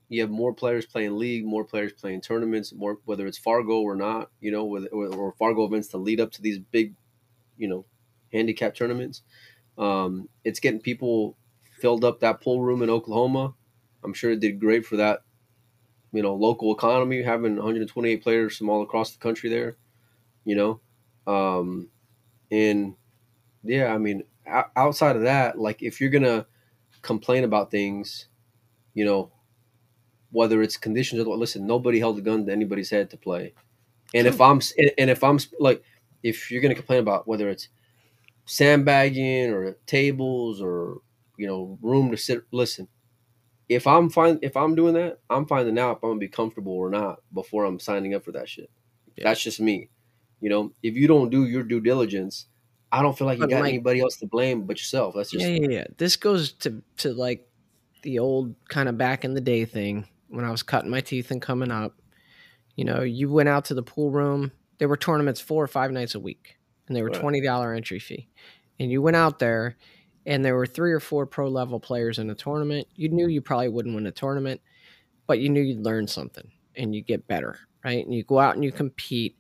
[0.08, 3.98] You have more players playing league, more players playing tournaments, more whether it's Fargo or
[3.98, 6.94] not, you know, or, or Fargo events to lead up to these big,
[7.58, 7.84] you know,
[8.32, 9.24] handicap tournaments.
[9.78, 11.36] Um, it's getting people
[11.82, 13.54] filled up that pool room in Oklahoma.
[14.02, 15.24] I'm sure it did great for that,
[16.14, 19.76] you know, local economy, having 128 players from all across the country there,
[20.46, 20.80] you know.
[21.28, 21.90] Um,
[22.50, 22.96] and
[23.62, 24.24] yeah, I mean,
[24.76, 26.46] outside of that, like if you're gonna
[27.02, 28.28] complain about things,
[28.94, 29.32] you know,
[30.32, 33.54] whether it's conditions or listen, nobody held a gun to anybody's head to play.
[34.14, 34.62] And if I'm
[34.98, 35.84] and if I'm like,
[36.24, 37.70] if you're gonna complain about whether it's
[38.46, 40.98] sandbagging or tables or
[41.38, 42.44] you know room to sit.
[42.52, 42.88] Listen,
[43.68, 46.74] if I'm fine, if I'm doing that, I'm finding out if I'm gonna be comfortable
[46.74, 48.70] or not before I'm signing up for that shit.
[49.16, 49.26] Yeah.
[49.26, 49.90] That's just me.
[50.42, 52.48] You know, if you don't do your due diligence,
[52.92, 55.16] I don't feel like you got like, anybody else to blame but yourself.
[55.16, 55.84] That's just yeah, yeah, yeah.
[55.98, 57.48] This goes to to like
[58.04, 61.32] the old kind of back in the day thing when I was cutting my teeth
[61.32, 62.00] and coming up.
[62.76, 64.52] You know, you went out to the pool room.
[64.78, 66.58] There were tournaments four or five nights a week,
[66.88, 67.20] and they were right.
[67.20, 68.30] twenty dollar entry fee.
[68.80, 69.78] And you went out there,
[70.26, 72.88] and there were three or four pro level players in the tournament.
[72.96, 74.62] You knew you probably wouldn't win a tournament,
[75.28, 78.06] but you knew you'd learn something and you get better, right?
[78.06, 79.38] And you go out and you compete,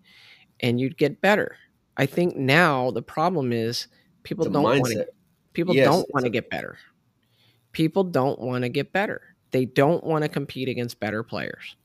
[0.61, 1.57] and you'd get better.
[1.97, 3.87] I think now the problem is
[4.23, 5.07] people don't want to.
[5.53, 6.77] People yes, don't want to get better.
[7.71, 9.21] People don't want to get better.
[9.51, 11.77] They don't want to compete against better players.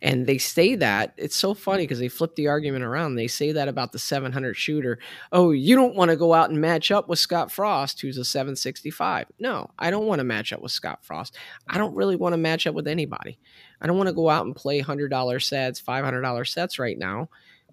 [0.00, 3.16] And they say that it's so funny because they flip the argument around.
[3.16, 5.00] They say that about the 700 shooter.
[5.32, 8.24] Oh, you don't want to go out and match up with Scott Frost, who's a
[8.24, 9.26] 765.
[9.40, 11.36] No, I don't want to match up with Scott Frost.
[11.66, 13.40] I don't really want to match up with anybody.
[13.80, 17.28] I don't want to go out and play $100 sets, $500 sets right now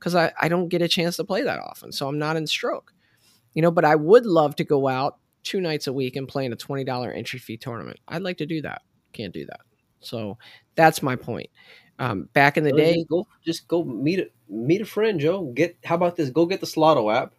[0.06, 1.92] because I, I don't get a chance to play that often.
[1.92, 2.94] So I'm not in stroke,
[3.56, 6.46] you know, but I would love to go out two nights a week and play
[6.46, 8.00] in a $20 entry fee tournament.
[8.08, 8.84] I'd like to do that.
[9.14, 9.62] Can't do that.
[10.02, 10.38] So
[10.76, 11.50] that's my point.
[11.98, 15.46] Um, back in the day, just go just go meet a meet a friend, Joe.
[15.56, 16.30] Get how about this?
[16.30, 17.34] Go get the Salado app.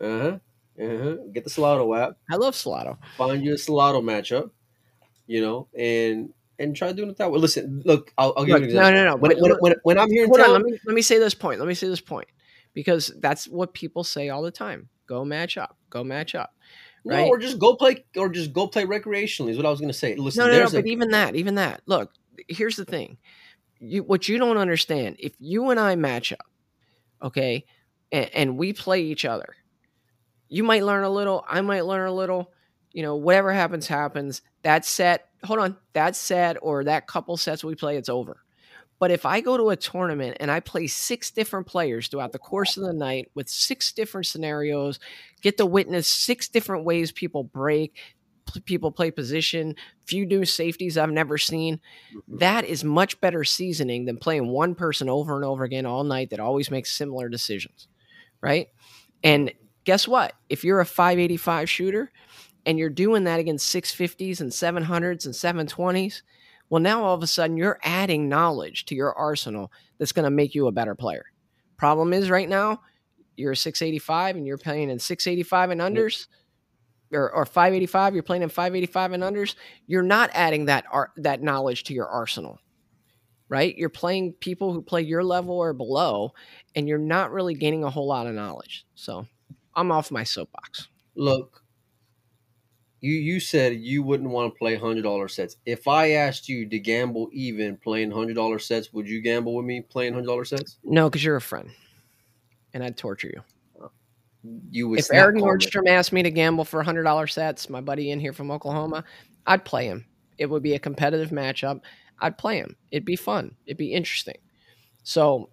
[0.00, 0.38] Uh huh.
[0.82, 1.16] Uh huh.
[1.32, 2.16] Get the Salado app.
[2.30, 2.98] I love Salado.
[3.18, 4.50] Find you a Salado matchup.
[5.26, 7.38] You know, and and try doing it that way.
[7.38, 8.92] Listen, look, I'll, I'll give look, you an example.
[8.92, 9.16] No, no, no.
[9.16, 11.34] When, when, when, when I'm here in town, on, let me let me say this
[11.34, 11.58] point.
[11.58, 12.28] Let me say this point
[12.74, 14.88] because that's what people say all the time.
[15.06, 15.76] Go match up.
[15.88, 16.54] Go match up.
[17.04, 17.24] Right?
[17.24, 19.50] No, or just go play, or just go play recreationally.
[19.50, 20.14] Is what I was going to say.
[20.14, 20.66] Listen, no, no, no.
[20.66, 21.80] A, but even that, even that.
[21.86, 22.12] Look,
[22.46, 23.16] here's the thing
[23.80, 26.46] you what you don't understand if you and I match up,
[27.22, 27.64] okay,
[28.12, 29.56] and, and we play each other,
[30.48, 32.52] you might learn a little, I might learn a little,
[32.92, 34.42] you know, whatever happens, happens.
[34.62, 38.42] That set, hold on, that set or that couple sets we play, it's over.
[38.98, 42.38] But if I go to a tournament and I play six different players throughout the
[42.38, 45.00] course of the night with six different scenarios,
[45.40, 47.98] get to witness six different ways people break,
[48.66, 51.80] people play position, few new safeties I've never seen.
[52.14, 52.38] Mm-hmm.
[52.38, 56.30] That is much better seasoning than playing one person over and over again all night
[56.30, 57.88] that always makes similar decisions,
[58.42, 58.68] right?
[59.22, 59.52] And
[59.84, 60.34] guess what?
[60.50, 62.12] If you're a 585 shooter
[62.70, 66.22] and you're doing that against 650s and 700s and 720s,
[66.68, 70.30] well, now all of a sudden you're adding knowledge to your arsenal that's going to
[70.30, 71.24] make you a better player.
[71.76, 72.80] Problem is, right now,
[73.34, 76.28] you're a 685 and you're playing in 685 and unders
[77.12, 79.56] or, or 585 you're playing in 585 and unders
[79.88, 82.60] you're not adding that art that knowledge to your arsenal
[83.48, 83.76] right?
[83.76, 86.34] You're playing people who play your level or below
[86.76, 88.86] and you're not really gaining a whole lot of knowledge.
[88.94, 89.26] So
[89.74, 90.86] i'm off my soapbox.
[91.16, 91.59] Look
[93.00, 95.56] you you said you wouldn't want to play hundred dollar sets.
[95.66, 99.66] If I asked you to gamble even playing hundred dollar sets, would you gamble with
[99.66, 100.78] me playing hundred dollar sets?
[100.84, 101.70] No, because you're a friend,
[102.74, 103.42] and I'd torture you
[104.70, 105.00] you would.
[105.00, 105.90] If Eric Nordstrom it.
[105.90, 109.04] asked me to gamble for hundred dollar sets, my buddy in here from Oklahoma,
[109.46, 110.06] I'd play him.
[110.38, 111.80] It would be a competitive matchup.
[112.20, 112.76] I'd play him.
[112.90, 113.54] It'd be fun.
[113.66, 114.38] It'd be interesting.
[115.02, 115.50] So,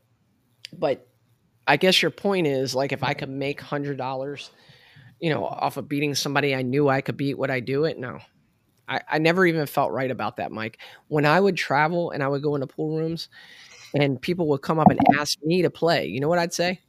[0.77, 1.07] but
[1.65, 4.51] I guess your point is like if I could make hundred dollars,
[5.19, 7.97] you know, off of beating somebody I knew I could beat, would I do it?
[7.97, 8.19] No.
[8.87, 10.79] I, I never even felt right about that, Mike.
[11.07, 13.29] When I would travel and I would go into pool rooms
[13.93, 16.79] and people would come up and ask me to play, you know what I'd say?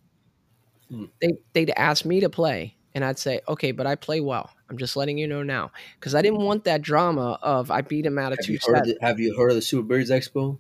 [0.91, 1.07] Hmm.
[1.21, 4.51] They they'd ask me to play, and I'd say, okay, but I play well.
[4.71, 8.07] I'm just letting you know now because I didn't want that drama of I beat
[8.07, 8.89] him out of have two you sets.
[8.89, 10.59] The, have you heard of the Super Billiards Expo?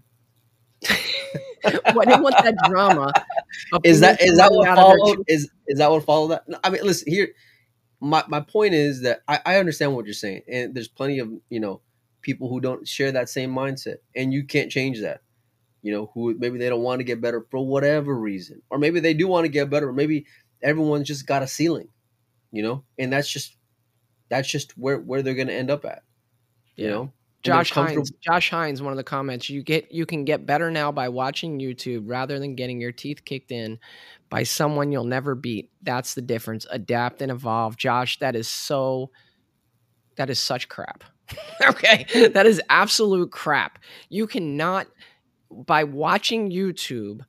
[1.64, 3.12] well, I didn't want that drama.
[3.82, 5.24] Is that is that what followed?
[5.26, 6.44] Is is that what followed that?
[6.62, 7.30] I mean, listen here.
[8.00, 11.30] My my point is that I, I understand what you're saying, and there's plenty of
[11.50, 11.80] you know
[12.20, 15.22] people who don't share that same mindset, and you can't change that
[15.82, 19.00] you know, who maybe they don't want to get better for whatever reason, or maybe
[19.00, 20.26] they do want to get better, or maybe
[20.62, 21.88] everyone's just got a ceiling,
[22.50, 23.56] you know, and that's just
[24.28, 26.02] that's just where where they're going to end up at,
[26.76, 26.90] you yeah.
[26.90, 27.12] know.
[27.42, 30.90] Josh Hines, Josh Hines, one of the comments, you get you can get better now
[30.90, 33.78] by watching YouTube rather than getting your teeth kicked in
[34.28, 35.70] by someone you'll never beat.
[35.82, 36.66] That's the difference.
[36.70, 37.76] Adapt and evolve.
[37.76, 39.10] Josh, that is so
[40.16, 41.04] that is such crap.
[41.66, 42.28] okay.
[42.34, 43.78] That is absolute crap.
[44.08, 44.88] You cannot
[45.50, 47.20] by watching YouTube,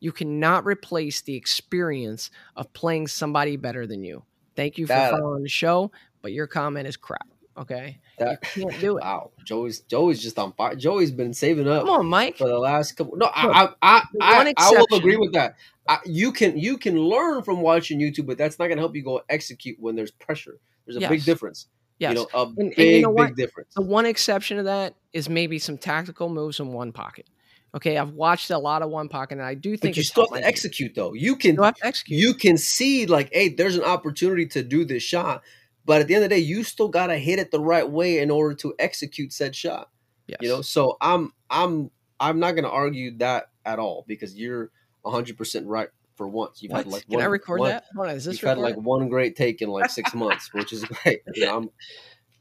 [0.00, 4.22] you cannot replace the experience of playing somebody better than you.
[4.54, 5.90] Thank you for that, following the show,
[6.22, 7.26] but your comment is crap.
[7.58, 9.02] Okay, That you can't do it.
[9.02, 10.76] wow, Joey's Joey's just on fire.
[10.76, 12.36] Joey's been saving up Come on, Mike.
[12.36, 13.16] for the last couple.
[13.16, 15.56] No, Look, I I I, I, I will agree with that.
[15.88, 18.94] I, you can you can learn from watching YouTube, but that's not going to help
[18.94, 20.58] you go execute when there's pressure.
[20.86, 21.66] There's a big difference.
[21.98, 22.10] Yes.
[22.10, 23.72] You know, a and you big know big difference.
[23.74, 27.26] The one exception to that is maybe some tactical moves in one pocket.
[27.74, 30.26] Okay, I've watched a lot of one pocket, and I do think But you still
[30.30, 31.14] have to execute though.
[31.14, 32.20] You can You execute.
[32.20, 35.42] you can see like, hey, there's an opportunity to do this shot,
[35.86, 38.18] but at the end of the day, you still gotta hit it the right way
[38.18, 39.88] in order to execute said shot.
[40.26, 40.38] yes.
[40.42, 44.70] You know, so I'm I'm I'm not gonna argue that at all because you're
[45.02, 46.62] 100 percent right for once.
[46.62, 46.84] You've What?
[46.84, 47.84] had like Can one, I record one- that?
[47.94, 50.72] Hold on, is this You've had like one great take in like six months, which
[50.72, 51.20] is great.
[51.34, 51.70] You know,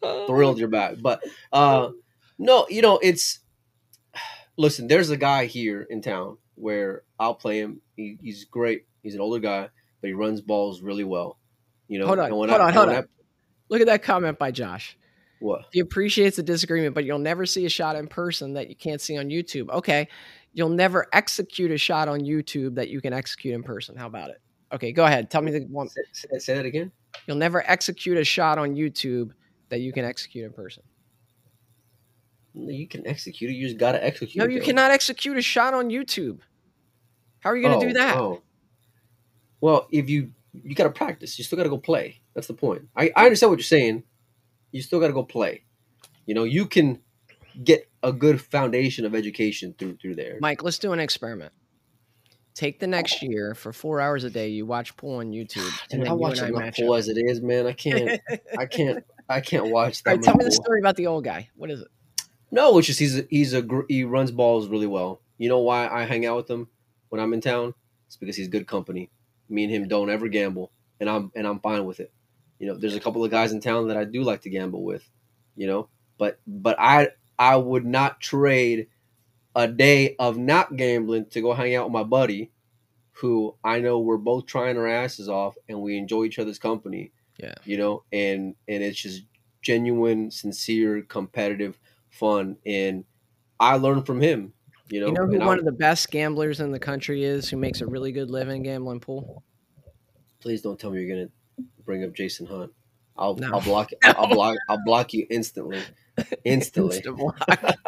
[0.04, 0.96] I'm thrilled you're back.
[1.02, 1.22] But
[1.54, 1.90] uh
[2.40, 3.40] no, you know, it's
[4.58, 7.82] listen, there's a guy here in town where I'll play him.
[7.96, 8.86] He, he's great.
[9.04, 9.70] He's an older guy,
[10.02, 11.38] but he runs balls really well.
[11.88, 13.08] You know, Hold on, hold on, hold when on.
[13.70, 14.98] Look at that comment by Josh.
[15.40, 15.66] what?
[15.72, 19.02] He appreciates the disagreement, but you'll never see a shot in person that you can't
[19.02, 19.70] see on YouTube.
[19.70, 20.08] Okay,
[20.54, 23.96] you'll never execute a shot on YouTube that you can execute in person.
[23.96, 24.42] How about it?
[24.74, 25.30] Okay, go ahead.
[25.32, 25.90] Tell me the one.
[25.90, 26.92] Say, say- that again.
[27.28, 29.32] You'll never execute a shot on YouTube
[29.70, 30.84] that you can execute in person.
[32.54, 33.54] You can execute it.
[33.56, 34.38] You just gotta execute.
[34.38, 34.66] No, you though.
[34.66, 36.40] cannot execute a shot on YouTube.
[37.40, 38.18] How are you going to Oh, do that?
[38.18, 38.42] oh.
[39.62, 40.32] Well, if you
[40.64, 42.22] you gotta practice, you still gotta go play.
[42.34, 42.88] That's the point.
[42.96, 44.04] I, I understand what you're saying.
[44.72, 45.64] You still gotta go play.
[46.26, 47.02] You know, you can
[47.64, 50.38] get a good foundation of education through through there.
[50.42, 51.54] Mike, let's do an experiment.
[52.54, 54.48] Take the next year for four hours a day.
[54.48, 57.00] You watch pool on YouTube, and I watch and I pool up.
[57.00, 57.68] as it is, man.
[57.68, 58.22] I can't.
[58.58, 59.04] I can't.
[59.30, 60.12] I can't watch that.
[60.12, 61.50] Right, tell me the story about the old guy.
[61.56, 61.88] What is it?
[62.52, 65.22] No, it's just he's a, he's a gr- he runs balls really well.
[65.38, 66.68] You know why I hang out with him
[67.10, 67.74] when I'm in town?
[68.08, 69.10] It's because he's good company.
[69.50, 72.12] Me and him don't ever gamble, and I'm and I'm fine with it.
[72.60, 74.84] You know, there's a couple of guys in town that I do like to gamble
[74.84, 75.08] with.
[75.56, 78.88] You know, but but I I would not trade
[79.56, 82.52] a day of not gambling to go hang out with my buddy,
[83.14, 87.12] who I know we're both trying our asses off and we enjoy each other's company.
[87.38, 87.56] Yeah.
[87.64, 89.24] You know, and and it's just
[89.62, 91.80] genuine, sincere, competitive
[92.10, 93.04] fun and
[93.60, 94.54] I learned from him.
[94.90, 97.50] You know, You know who one I'm- of the best gamblers in the country is
[97.50, 99.44] who makes a really good living gambling pool?
[100.42, 101.30] please don't tell me you're gonna
[101.86, 102.72] bring up Jason Hunt.
[103.18, 103.50] I'll No.
[103.54, 105.80] I'll block I'll block I'll block you instantly.
[106.46, 107.02] Instantly.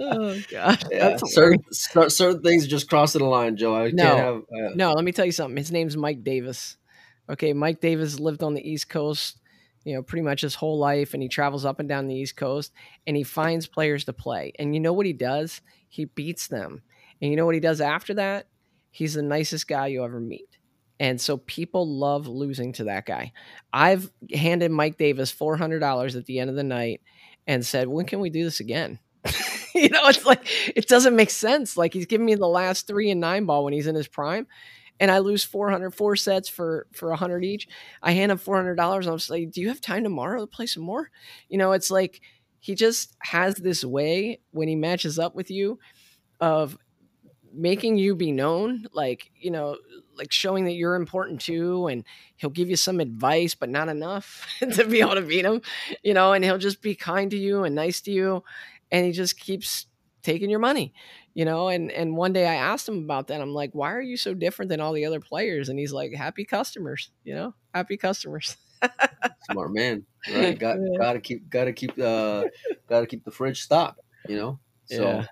[0.00, 0.82] Oh gosh.
[0.90, 1.62] Yeah, certain
[2.10, 3.74] certain things are just crossing the line, Joe.
[3.74, 4.02] I No.
[4.04, 5.56] can't have uh, No, let me tell you something.
[5.56, 6.76] His name's Mike Davis.
[7.30, 9.38] Okay, Mike Davis lived on the East Coast,
[9.84, 12.36] you know, pretty much his whole life, and he travels up and down the East
[12.36, 12.72] Coast,
[13.06, 14.52] and he finds players to play.
[14.58, 15.60] And you know what he does?
[15.88, 16.82] He beats them.
[17.20, 18.46] And you know what he does after that?
[18.90, 20.58] He's the nicest guy you ever meet.
[21.00, 23.32] And so people love losing to that guy.
[23.72, 27.00] I've handed Mike Davis four hundred dollars at the end of the night
[27.46, 28.98] and said, "When can we do this again?"
[29.74, 30.40] you know, it's like
[30.76, 31.76] it doesn't make sense.
[31.76, 34.48] Like he's giving me the last three and nine ball when he's in his prime,
[34.98, 37.68] and I lose 400, four sets for for a hundred each.
[38.02, 39.06] I hand him four hundred dollars.
[39.06, 41.10] I'm just like, "Do you have time tomorrow to play some more?"
[41.48, 42.20] You know, it's like
[42.60, 45.78] he just has this way when he matches up with you
[46.40, 46.78] of
[47.52, 49.76] making you be known like you know
[50.16, 52.04] like showing that you're important too and
[52.36, 55.60] he'll give you some advice but not enough to be able to beat him
[56.02, 58.42] you know and he'll just be kind to you and nice to you
[58.90, 59.86] and he just keeps
[60.22, 60.92] taking your money
[61.34, 64.02] you know and and one day i asked him about that i'm like why are
[64.02, 65.68] you so different than all the other players?
[65.68, 68.56] And he's like happy customers you know happy customers
[69.40, 70.04] smart man.
[70.26, 70.56] Right?
[70.58, 70.98] Got Yeah.
[70.98, 72.46] gotta keep gotta keep uh
[72.88, 74.58] gotta keep the fridge stocked, you know?
[74.86, 75.26] So Yeah.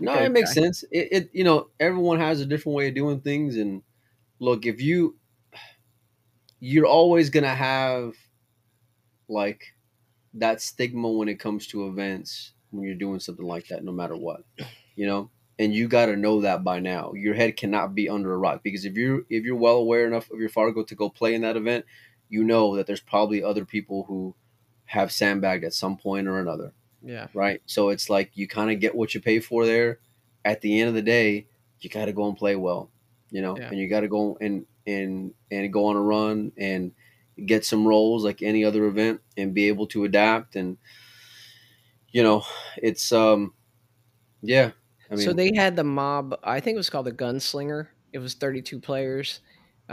[0.00, 0.84] no, Okay, it makes sense.
[0.90, 3.82] It, it you know, everyone has a different way of doing things and
[4.40, 5.16] look, if you
[6.60, 8.14] you're always gonna have
[9.28, 9.74] like
[10.34, 14.16] that stigma when it comes to events when you're doing something like that, no matter
[14.16, 14.44] what.
[14.96, 15.30] You know?
[15.58, 17.12] And you gotta know that by now.
[17.14, 20.30] Your head cannot be under a rock because if you're if you're well aware enough
[20.30, 21.84] of your Fargo to go play in that event,
[22.32, 24.34] you know that there's probably other people who
[24.86, 26.72] have sandbagged at some point or another
[27.04, 27.60] yeah right?
[27.66, 29.98] So it's like you kind of get what you pay for there.
[30.44, 31.46] At the end of the day,
[31.80, 32.90] you got to go and play well,
[33.30, 33.68] you know, Yeah.
[33.70, 36.92] and you got to go and and and go on a run and
[37.44, 40.78] get some rolls like any other event and be able to adapt and
[42.10, 42.44] you know,
[42.76, 43.52] it's um
[44.42, 44.70] yeah.
[45.10, 48.18] I mean, so they had the mob i think it was called the gunslinger it
[48.18, 49.40] was 32 players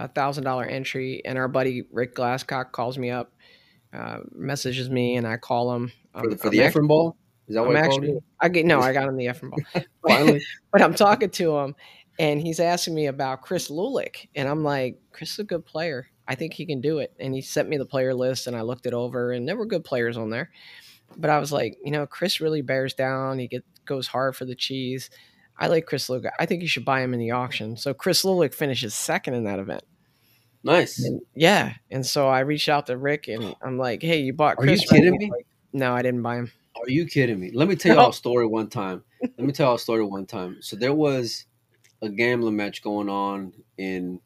[0.04, 3.34] a thousand dollar entry and our buddy rick glasscock calls me up
[3.94, 7.62] uh, messages me and i call him for the, for the Efren ball, is that
[7.62, 10.42] I'm what I called actually i get no i got him the effing ball Finally,
[10.72, 11.76] but i'm talking to him
[12.18, 16.08] and he's asking me about chris lulick and i'm like chris is a good player
[16.30, 17.12] I think he can do it.
[17.20, 19.66] And he sent me the player list, and I looked it over, and there were
[19.66, 20.52] good players on there.
[21.18, 23.40] But I was like, you know, Chris really bears down.
[23.40, 25.10] He get goes hard for the cheese.
[25.60, 26.30] I like Chris Lulick.
[26.40, 27.76] I think you should buy him in the auction.
[27.76, 29.84] So Chris Lulick finishes second in that event.
[30.64, 31.04] Nice.
[31.04, 31.74] And, yeah.
[31.92, 34.82] And so I reached out to Rick and I'm like, hey, you bought Are Chris.
[34.84, 35.30] you kidding me?
[35.30, 36.52] Like, no, I didn't buy him.
[36.78, 37.52] Are you kidding me?
[37.54, 39.04] Let me tell you all a story one time.
[39.22, 40.58] Let me tell you all a story one time.
[40.62, 41.46] So there was
[42.02, 44.22] a gambling match going on in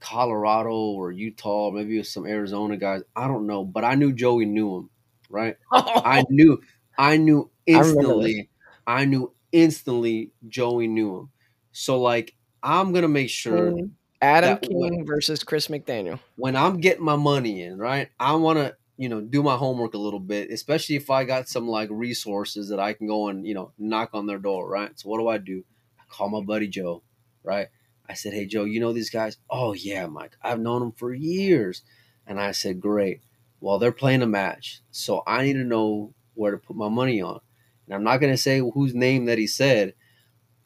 [0.00, 3.02] Colorado or Utah, maybe it was some Arizona guys.
[3.16, 4.90] I don't know, but I knew Joey knew him,
[5.28, 5.56] right?
[5.72, 6.60] I knew,
[6.96, 8.50] I knew instantly.
[8.86, 11.30] I, I knew instantly Joey knew him.
[11.72, 13.86] So like, I'm gonna make sure mm-hmm.
[14.20, 16.18] Adam King when- versus Chris McDaniel.
[16.36, 18.08] when I'm getting my money in, right?
[18.18, 21.48] I want to, you know, do my homework a little bit, especially if I got
[21.48, 24.90] some like resources that I can go and, you know, knock on their door, right?
[24.98, 25.64] So what do I do?
[26.00, 27.02] I call my buddy Joe,
[27.44, 27.68] right?
[28.08, 30.36] I said, "Hey Joe, you know these guys?" "Oh yeah, Mike.
[30.42, 31.82] I've known them for years."
[32.26, 33.20] And I said, "Great.
[33.60, 37.20] Well, they're playing a match, so I need to know where to put my money
[37.20, 37.40] on."
[37.88, 39.94] And I'm not going to say whose name that he said,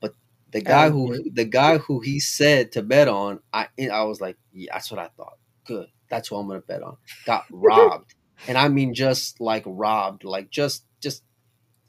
[0.00, 0.14] but
[0.50, 4.36] the guy who the guy who he said to bet on, I I was like,
[4.52, 5.86] "Yeah, that's what I thought." Good.
[6.10, 6.96] That's what I'm going to bet on.
[7.24, 8.14] Got robbed.
[8.48, 11.22] and I mean just like robbed, like just just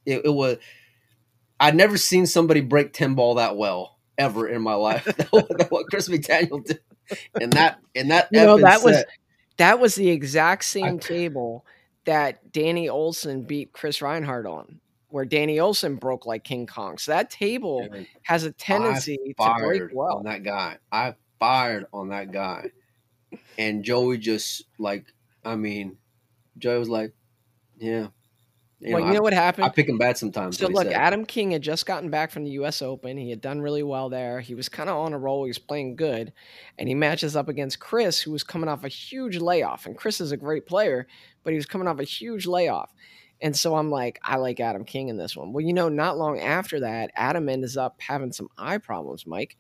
[0.06, 0.58] it, it was
[1.60, 5.08] I'd never seen somebody break 10 ball that well ever in my life.
[5.32, 6.80] what- Chris McDaniel did.
[7.40, 9.04] And that and that You know, that was
[9.58, 11.66] that was the exact same table
[12.06, 14.80] that Danny Olson beat Chris Reinhardt on,
[15.14, 16.98] where Danny Olson broke like King Kong.
[16.98, 20.18] So that table Dude, has a tendency to break well.
[20.18, 20.78] on that guy.
[20.92, 22.72] I fired on that guy.
[23.60, 25.06] And Joey just like
[25.46, 25.98] I mean,
[26.58, 27.14] Joey was like,
[27.78, 28.08] Yeah.
[28.80, 29.66] You well, know, you know I, what happened?
[29.66, 30.58] I pick him bad sometimes.
[30.58, 30.94] So look, said.
[30.94, 32.82] Adam King had just gotten back from the U.S.
[32.82, 33.16] Open.
[33.16, 34.40] He had done really well there.
[34.40, 35.44] He was kind of on a roll.
[35.44, 36.34] He was playing good,
[36.80, 39.86] and he matches up against Chris, who was coming off a huge layoff.
[39.86, 41.08] And Chris is a great player,
[41.44, 42.92] but he was coming off a huge layoff.
[43.42, 45.52] And so I'm like, I like Adam King in this one.
[45.54, 49.28] Well, you know, not long after that, Adam ends up having some eye problems.
[49.28, 49.58] Mike,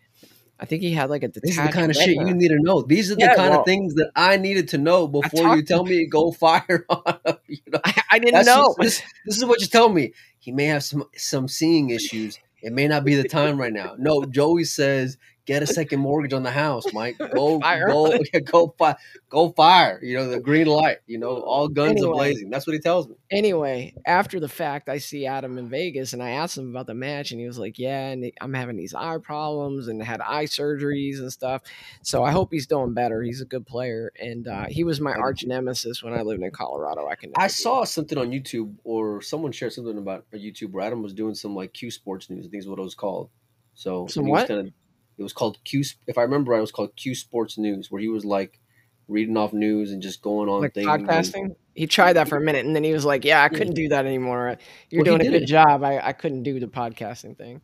[0.60, 2.60] I think he had like a This is the kind of shit you need to
[2.62, 2.82] know.
[2.82, 5.64] These are the Yeah, kind well- of things that I needed to know before you
[5.64, 7.38] tell me to go fire on him.
[7.48, 8.76] You know, I, I didn't That's know.
[8.82, 10.14] just- this, this is what you tell me.
[10.40, 12.40] He may have some some seeing issues.
[12.62, 13.96] It may not be the time right now.
[13.98, 17.18] No, Joey says get a second mortgage on the house, Mike.
[17.34, 18.96] Go Fire go yeah, go fire
[19.30, 20.00] go fire.
[20.04, 20.98] You know the green light.
[21.08, 22.08] You know all guns Anyway.
[22.10, 22.50] are blazing.
[22.50, 23.16] That's what he tells me.
[23.32, 26.94] anyway, after the fact, I see Adam in Vegas and I asked him about the
[26.94, 30.46] match, and he was like, Yeah, and I'm having these eye problems and had eye
[30.46, 31.62] surgeries and stuff.
[32.04, 33.22] So I hope he's doing better.
[33.22, 34.12] He's a good player.
[34.20, 37.08] And uh, he was my arch nemesis when I lived in Colorado.
[37.08, 40.86] I can I saw something on YouTube or someone shared something about a YouTube where
[40.86, 42.46] Adam was doing some like Q Sports News.
[42.46, 43.30] I think is what it was called.
[43.76, 44.48] So Some and he was what?
[44.48, 44.72] Kinda,
[45.18, 45.84] it was called Q.
[46.08, 48.60] If I remember, right, it was called Q Sports News, where he was like
[49.08, 51.56] reading off news and just going on like and- podcasting.
[51.76, 53.90] He tried that for a minute and then he was like, Yeah, I couldn't do
[53.90, 54.58] that anymore.
[54.92, 55.48] You're Well, doing a good it.
[55.48, 55.84] job.
[55.84, 57.62] I, I couldn't do the podcasting thing.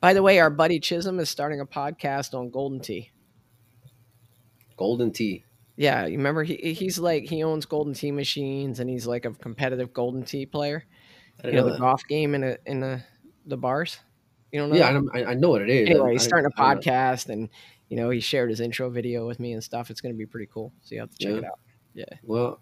[0.00, 3.10] By the way, our buddy Chisholm is starting a podcast on Golden Tee.
[4.76, 5.44] Golden Tee.
[5.76, 9.32] Yeah, you remember he he's like he owns Golden Tee machines and he's like a
[9.32, 10.84] competitive Golden Tee player.
[11.44, 13.02] You know know the golf game in the in the
[13.44, 13.98] the bars.
[14.54, 14.76] You don't know?
[14.76, 15.90] Yeah, I, know- I, know what it is.
[15.90, 16.80] Anyway, I- he's starting a I know.
[16.80, 17.48] podcast and
[17.88, 19.90] you know he shared his intro video with me and stuff.
[19.90, 20.72] It's going to be pretty cool.
[20.82, 21.38] So you have to check Yeah.
[21.38, 21.58] it out.
[21.94, 22.04] Yeah.
[22.22, 22.60] Well,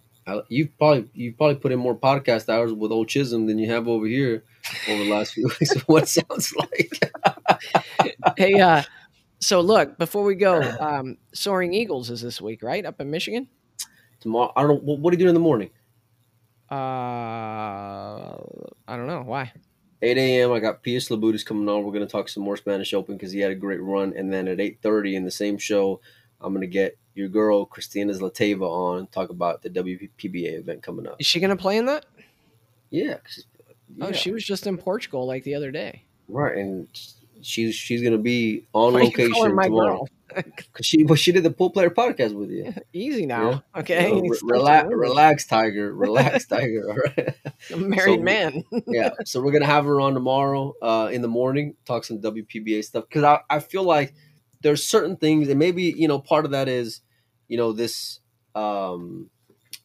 [0.49, 3.89] you've probably you've probably put in more podcast hours with old Chisholm than you have
[3.89, 4.43] over here
[4.89, 5.75] over the last few weeks.
[5.83, 8.17] what it sounds like.
[8.39, 8.83] hey, uh,
[9.39, 12.87] so look before we go, um, Soaring Eagles is this week, right?
[12.87, 13.49] Up in Michigan.
[14.21, 14.81] Tomorrow, I don't know.
[14.83, 15.69] What, what do you do in the morning?
[16.71, 16.75] Uh,
[18.89, 19.53] I don't know why.
[20.03, 20.53] 8 a.m.
[20.53, 21.85] I got Pius Labutis coming on.
[21.85, 24.13] We're going to talk some more Spanish Open because he had a great run.
[24.17, 26.01] And then at 8:30 in the same show,
[26.41, 30.83] I'm going to get your girl Kristina Zlateva on and talk about the WPBA event
[30.83, 31.21] coming up.
[31.21, 32.05] Is she going to play in that?
[32.91, 33.45] Yeah, 'cause-
[34.01, 36.03] Oh, she was just in Portugal like the other day.
[36.27, 36.89] right, and
[37.43, 39.97] she's she's going to be on Why you call her location tomorrow.
[39.99, 40.09] girl?
[40.73, 42.73] Cause she, well, she did the pool player podcast with you.
[42.93, 44.09] Easy now, okay?
[44.09, 45.93] You know, re- relax, relax, Tiger.
[45.95, 46.91] Relax, Tiger.
[46.91, 47.35] All right.
[47.73, 48.65] A married So- man.
[48.87, 49.11] yeah.
[49.25, 53.05] So we're gonna have her on tomorrow uh, in the morning, talk some WPBA stuff
[53.09, 54.15] because I, I feel like
[54.63, 57.01] there's certain things, and maybe you know part of that is,
[57.49, 58.21] you know, this
[58.55, 59.29] um,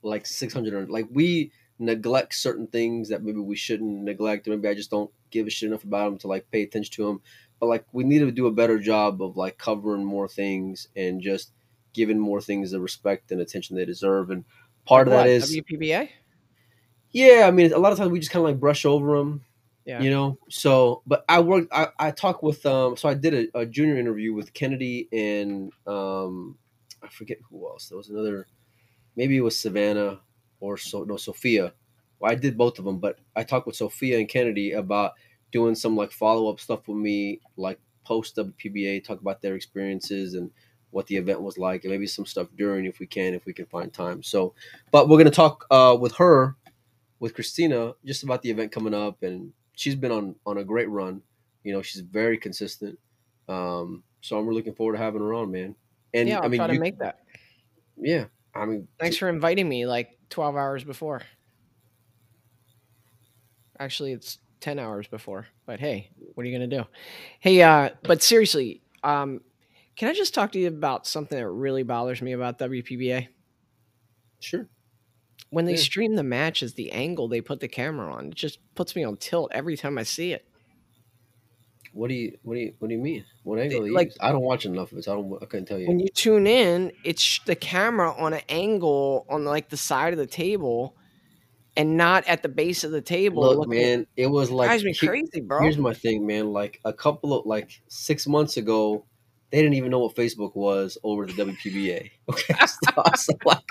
[0.04, 4.74] like 600 like we neglect certain things that maybe we shouldn't neglect, or maybe I
[4.74, 7.22] just don't give a shit enough about them to like pay attention to them.
[7.60, 11.22] But like we need to do a better job of like covering more things and
[11.22, 11.51] just
[11.93, 14.30] giving more things the respect and attention they deserve.
[14.30, 14.45] And
[14.86, 16.10] part of What, that is WPBA.
[17.12, 19.43] yeah, I mean, a lot of times we just kind of like brush over them,
[19.86, 20.01] Yeah.
[20.01, 20.38] you know.
[20.49, 23.97] So, but I worked, I, I talked with, um, so I did a, a junior
[23.97, 26.58] interview with Kennedy and um,
[27.01, 27.89] I forget who else.
[27.89, 28.45] There was another,
[29.16, 30.20] maybe it was Savannah
[30.60, 31.74] or so no Sophia.
[32.20, 35.14] Well, I did both of them, but I talked with Sophia and Kennedy about
[35.52, 40.34] doing some like follow up stuff with me, like post WPBA, talk about their experiences
[40.34, 40.52] and
[40.91, 43.54] what the event was like, and maybe some stuff during if we can, if we
[43.54, 44.24] can find time.
[44.24, 44.54] So,
[44.91, 46.56] but we're gonna talk uh, with her,
[47.20, 50.89] with Kristina, just about the event coming up, and she's been on on a great
[50.89, 51.22] run.
[51.64, 52.98] You know, she's very consistent.
[53.50, 55.76] Um, so I'm really looking forward to having her on, man.
[56.14, 57.20] And yeah, I'll I mean, try to you- make that.
[57.98, 58.26] yeah,
[58.56, 61.22] I mean, Thanks for inviting me like 12 hours before.
[63.80, 66.84] Actually, it's 10 hours before, but hey, what are you going to do?
[67.39, 69.41] Hey, uh, but seriously, um,
[69.95, 73.28] can I just talk to you about something that really bothers me about WPBA?
[74.39, 74.68] sure.
[75.49, 75.78] When they Yeah.
[75.78, 79.16] stream the matches, the angle they put the camera on, it just puts me on
[79.18, 80.45] tilt every time I see it.
[81.93, 83.24] What do you what do you what do you mean?
[83.43, 83.88] What angle?
[83.88, 84.18] you like- use?
[84.20, 85.05] I don't watch enough of it.
[85.05, 85.41] So I don't.
[85.41, 85.88] I couldn't tell you.
[85.88, 90.20] When you tune in, it's the camera on an angle on like the side of
[90.20, 90.95] the table
[91.78, 93.43] and not at the base of the table.
[93.43, 95.61] Look, looking man, it was like drives me crazy, bro.
[95.61, 96.51] Here's my thing, man.
[96.51, 99.05] Like a couple of like six months ago,
[99.51, 102.11] they didn't even know what Facebook was over the WPBA.
[102.30, 103.63] Okay, so, so like,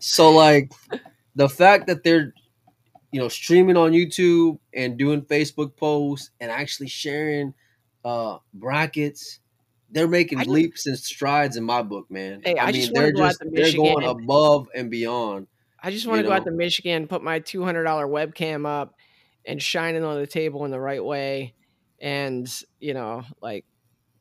[0.00, 0.72] so like
[1.36, 2.32] the fact that they're
[3.12, 7.54] you know streaming on YouTube and doing Facebook posts and actually sharing
[8.04, 9.38] uh brackets.
[9.94, 12.40] They're making I just- leaps and strides in my book, man.
[12.42, 15.48] Hey, I just they're wanna go out just they're going above and beyond.
[15.82, 18.94] I just want to go out to Michigan, put my two hundred dollar webcam up,
[19.44, 21.54] and shine it on the table in the right way,
[22.00, 23.64] and you know, like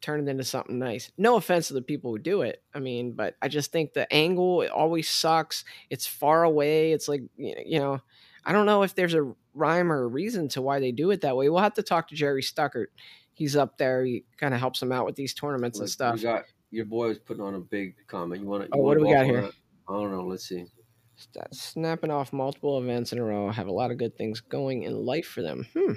[0.02, 1.12] turn it into something nice.
[1.18, 2.64] No offense to the people who do it.
[2.74, 5.64] I mean, but I just think the angle it always sucks.
[5.90, 6.92] It's far away.
[6.92, 8.02] It's like you know,
[8.44, 11.22] I don't know if there's a rhyme or a reason to why they do it
[11.22, 11.50] that way.
[11.50, 12.88] We'll have to talk to Jerry Stuckert.
[13.34, 14.04] He's up there.
[14.04, 16.18] He kind of helps them out with these tournaments and stuff.
[16.18, 18.42] You got your boy was putting on a big comment.
[18.42, 18.70] You want to?
[18.74, 19.50] Oh, what do we got here?
[19.88, 20.26] I don't know.
[20.26, 20.66] Let's see.
[21.52, 25.06] Snapping off multiple events in a row have a lot of good things going in
[25.06, 25.68] life for them.
[25.78, 25.94] Hmm.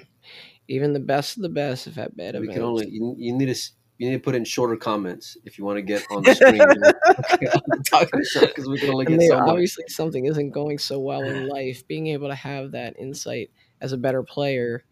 [0.69, 2.55] Even the best of the best have had bad we events.
[2.55, 3.61] can only you, you need to
[3.99, 6.61] you need to put in shorter comments if you want to get on the screen.
[6.61, 10.79] okay, on the talking show because we can only get so obviously something isn't going
[10.79, 11.87] so well in life.
[11.87, 13.51] Being able to have that insight
[13.81, 14.85] as a better player.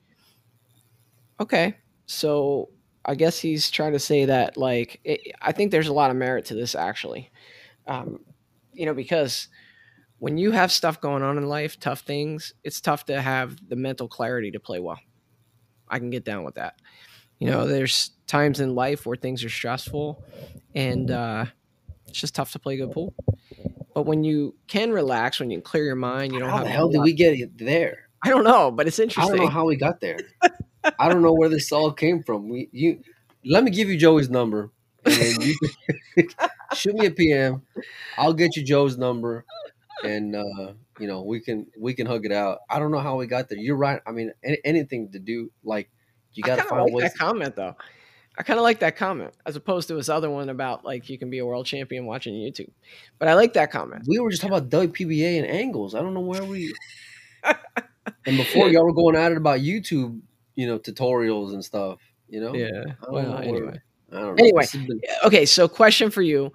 [1.41, 1.74] Okay,
[2.07, 2.68] so
[3.05, 6.16] I guess he's trying to say that like it, I think there's a lot of
[6.16, 7.30] merit to this actually,
[7.87, 8.20] um,
[8.72, 9.49] you know, because
[10.23, 13.75] when you have stuff going on in life, tough things, it's tough to have the
[13.75, 15.01] mental clarity to play well.
[15.89, 16.77] I can get down with that.
[17.41, 20.25] You know, there's times in life where things are stressful,
[20.77, 21.47] and uh,
[22.07, 23.12] it's just tough to play good pool.
[23.97, 26.66] But when you can relax, when you can clear your mind, you don't How have
[26.66, 28.09] the hell did we get there?
[28.25, 29.35] I don't know, but it's interesting.
[29.35, 30.18] I don't know how we got there.
[31.01, 32.49] I don't know where this all came from.
[32.49, 33.01] We you
[33.45, 34.70] let me give you Joey's number,
[35.05, 35.57] and then you
[36.75, 37.62] shoot me a PM.
[38.16, 39.45] I'll get you Joe's number,
[40.05, 42.61] and uh, you know we can we can hug it out.
[42.70, 43.59] I don't know how we got there.
[43.59, 44.00] You're right.
[44.07, 45.90] I mean, any, anything to do like
[46.34, 47.12] you got to find like ways.
[47.12, 47.76] that comment though.
[48.38, 51.18] I kind of like that comment as opposed to his other one about like you
[51.18, 52.70] can be a world champion watching YouTube.
[53.18, 54.05] But I like that comment.
[54.07, 55.94] We were just talking about WPBA and angles.
[55.94, 56.74] I don't know where we.
[57.44, 60.20] and before y'all were going at it about YouTube,
[60.55, 61.98] you know, tutorials and stuff.
[62.28, 62.55] You know.
[62.55, 62.94] Yeah.
[63.09, 63.80] Well, know anyway.
[64.11, 64.44] I don't know.
[64.44, 64.64] Anyway.
[64.72, 66.53] Been- Okay, so question for you: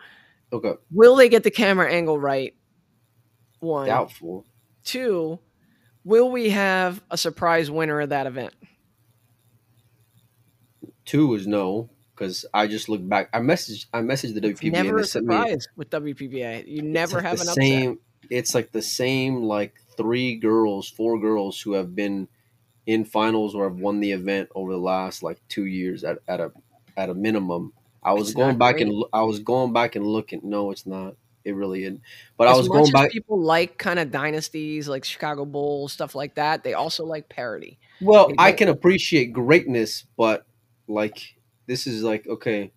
[0.52, 0.74] okay.
[0.92, 2.56] Will they get the camera angle right?
[3.60, 4.46] One, Doubtful.
[4.84, 5.40] two.
[6.04, 8.54] Will we have a surprise winner of that event?
[11.06, 13.30] Two is no, because I just looked back.
[13.34, 15.90] I messaged I messaged the It's WPBA never and a they sent me surprise with
[15.90, 16.68] WPBA.
[16.68, 17.84] You never like have the an upset.
[17.84, 18.00] same.
[18.30, 22.28] It's like the same like three girls, four girls who have been
[22.86, 26.40] in finals or have won the event over the last like two years at, at
[26.42, 26.52] a
[26.98, 27.74] at a minimum.
[28.04, 28.88] I was It's going back great.
[28.88, 30.42] and I was going back and looking.
[30.44, 31.16] No, it's not.
[31.48, 32.02] It really isn't.
[32.36, 33.12] But as I was much going as back.
[33.12, 36.64] people like kind of dynasties like Chicago Bulls, stuff like that.
[36.64, 37.80] They also like parody.
[38.02, 40.46] Well, I can appreciate greatness, but
[40.90, 41.36] like
[41.66, 42.74] this is like okay,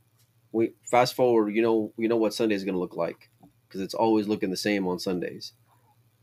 [0.52, 1.50] we fast forward.
[1.50, 3.28] You know, you know what Sunday is going to look like
[3.66, 5.52] because it's always looking the same on Sundays.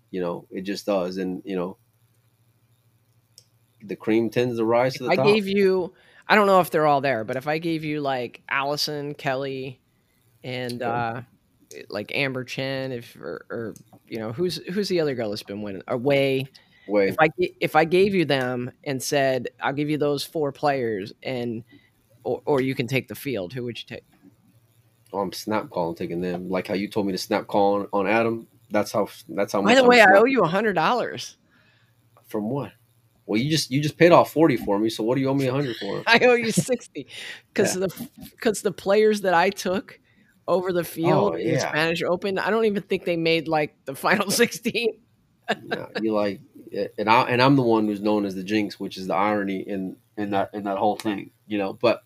[0.09, 1.75] You know, it just does, and you know,
[3.83, 5.25] the cream tends to rise to the I top.
[5.25, 5.93] gave you,
[6.29, 9.81] I don't know if they're all there, but if I gave you like Allison, Kelly,
[10.45, 11.21] and uh,
[11.89, 13.73] like Amber Chen, if or, or
[14.07, 15.83] you know who's who's the other girl that's been winning?
[15.87, 16.47] Uh, Away.
[16.87, 20.53] Wait, If I if I gave you them and said I'll give you those four
[20.53, 21.63] players and
[22.23, 24.03] or, or you can take the field, who would you take?
[25.13, 26.49] oh, I'm snap calling taking them.
[26.49, 28.47] Like how you told me to snap call on, on Adam.
[28.69, 29.07] That's how.
[29.29, 31.37] That's how By the way, I owe you a hundred dollars.
[32.27, 32.71] from what?
[33.25, 34.89] Well, you just you just paid off forty for me.
[34.89, 36.03] So what do you owe me a hundred for?
[36.07, 37.07] I owe you sixty
[37.53, 39.99] because the because the players that I took
[40.47, 41.59] over the field Oh, in the.
[41.59, 42.39] Spanish Open.
[42.39, 44.99] I don't even think they made like the final 16.
[45.63, 46.41] Yeah, you like,
[46.97, 49.59] and I and I'm the one who's known as the jinx, which is the irony
[49.67, 51.73] in in that in that whole thing, you know.
[51.73, 52.03] But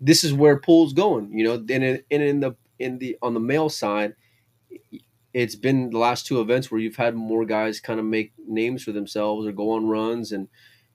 [0.00, 1.54] this is where pool's going, you know.
[1.54, 4.14] And in, and in the in the on the male side,
[5.34, 8.82] it's been the last two events where you've had more guys kind of make names
[8.84, 10.48] for themselves or go on runs, and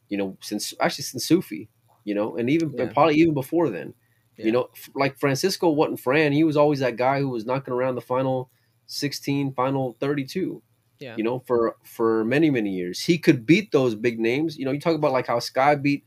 [0.09, 1.69] you know, since actually since Sufi,
[2.05, 2.84] you know, and even Yeah.
[2.84, 3.93] and probably even before then,
[4.38, 4.46] Yeah.
[4.46, 7.96] you know, like Francisco wasn't Fran, he was always that guy who was knocking around
[7.96, 8.50] the final
[8.86, 10.62] sixteen, final thirty two
[11.00, 11.16] Yeah.
[11.18, 13.02] you know, for for many many years.
[13.02, 14.58] He could beat those big names.
[14.58, 16.06] You know, you talk about like how Sky beat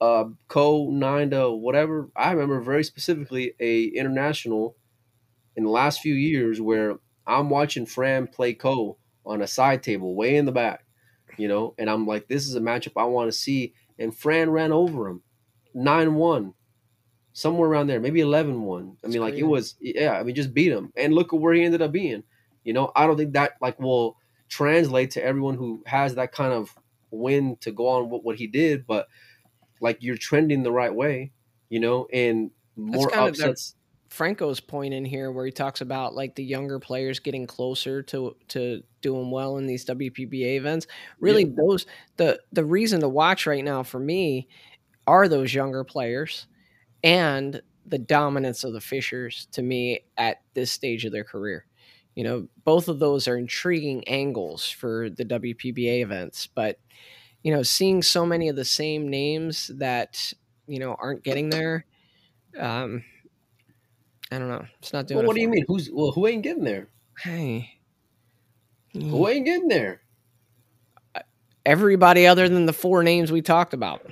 [0.00, 2.10] uh Ko nine to whatever.
[2.16, 4.76] I remember very specifically a international
[5.56, 6.96] in the last few years where
[7.26, 10.84] I'm watching Fran play Ko on a side table way in the back,
[11.36, 13.72] you know, and I'm like, this is a matchup I want to see.
[13.98, 15.22] And Fran ran over him,
[15.74, 16.52] nine one,
[17.36, 18.80] somewhere around there, maybe 11-1.
[18.80, 20.12] I That's mean, like it was, yeah.
[20.12, 22.22] I mean, just beat him, and look at where he ended up being.
[22.64, 24.16] You know, I don't think that like will
[24.48, 26.74] translate to everyone who has that kind of
[27.10, 29.06] win to go on what, what he did, but
[29.82, 31.30] like you're trending the right way,
[31.68, 33.74] you know, and more kind of the- upsets.
[34.08, 38.34] Franco's point in here where he talks about like the younger players getting closer to
[38.48, 40.86] to doing well in these WPBA events.
[41.20, 41.84] Really those
[42.16, 44.48] the the reason to watch right now for me
[45.06, 46.46] are those younger players
[47.06, 51.64] and the dominance of the Fishers to me at this stage of their career.
[52.16, 56.80] You know, both of those are intriguing angles for the WPBA events, but
[57.44, 60.32] you know, seeing so many of the same names that,
[60.66, 61.86] you know, aren't getting there
[62.58, 63.04] um
[64.32, 64.64] I don't know.
[64.80, 65.18] It's not doing.
[65.18, 65.58] Well, what do you me.
[65.58, 65.64] mean?
[65.68, 66.10] Who's well?
[66.10, 66.88] Who ain't getting there?
[67.20, 67.78] Hey,
[68.92, 70.00] Who ain't getting there?
[71.64, 74.10] everybody other than the four names we talked about.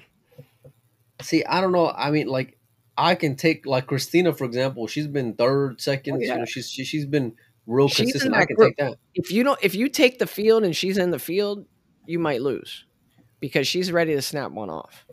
[1.22, 1.88] See, I don't know.
[1.88, 2.59] I mean, like,
[2.97, 4.86] I can take like Kristina for example.
[4.86, 6.14] She's been third, second.
[6.14, 6.34] Oh, yeah.
[6.34, 7.34] You know, she's she, she's been
[7.66, 8.34] real She's consistent.
[8.34, 8.76] I can group.
[8.76, 8.99] take that.
[9.14, 11.66] If you don't, if you take the field and she's in the field,
[12.07, 12.84] you might lose
[13.40, 15.07] because she's ready to snap one off.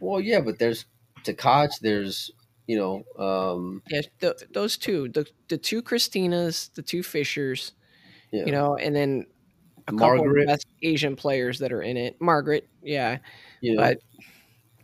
[0.00, 0.84] Well, yeah, but there's
[1.24, 1.80] Tkach.
[1.80, 2.30] There's
[2.68, 7.72] you know, um, Yeah, th- those two, the the two Kristinas, the two Fishers,
[8.30, 8.44] yeah.
[8.44, 9.26] you know, and then
[9.88, 12.20] a couple of best Asian players that are in it.
[12.20, 13.18] Margaret, yeah,
[13.62, 13.98] know, but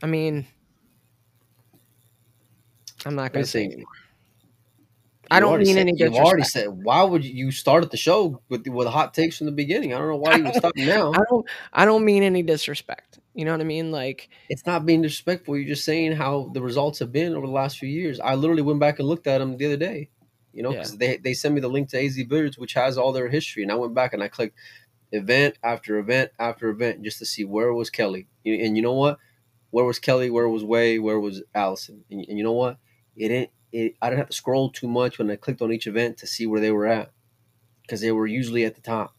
[0.02, 0.46] I mean,
[3.07, 3.86] I'm not going to say anymore.
[5.30, 8.42] I don't mean said- any You've already said why would you, start started the show
[8.48, 9.94] with with hot takes from the beginning?
[9.94, 11.12] I don't know why you would stop now.
[11.12, 13.18] I don't I don't mean any disrespect.
[13.34, 13.90] You know what I mean?
[13.90, 15.57] Like It's not being disrespectful.
[15.57, 18.20] You're just saying how the results have been over the last few years.
[18.20, 20.11] I literally went back and looked at them the other day.
[20.52, 20.78] You know, Yeah.
[20.80, 23.62] because they they sent me the link to AZ Billiards, which has all their history,
[23.62, 24.57] and I went back and I clicked
[25.11, 28.26] event after event after event just to see where was Kelly.
[28.44, 29.18] And you know what?
[29.70, 30.30] Where was Kelly?
[30.30, 30.98] Where was Way?
[30.98, 32.05] Where was Allison?
[32.11, 32.78] And, and you know what?
[33.16, 33.50] It didn't.
[33.72, 36.26] It, I didn't have to scroll too much when I clicked on each event to
[36.26, 37.10] see where they were at,
[37.82, 39.14] because they were usually at the top.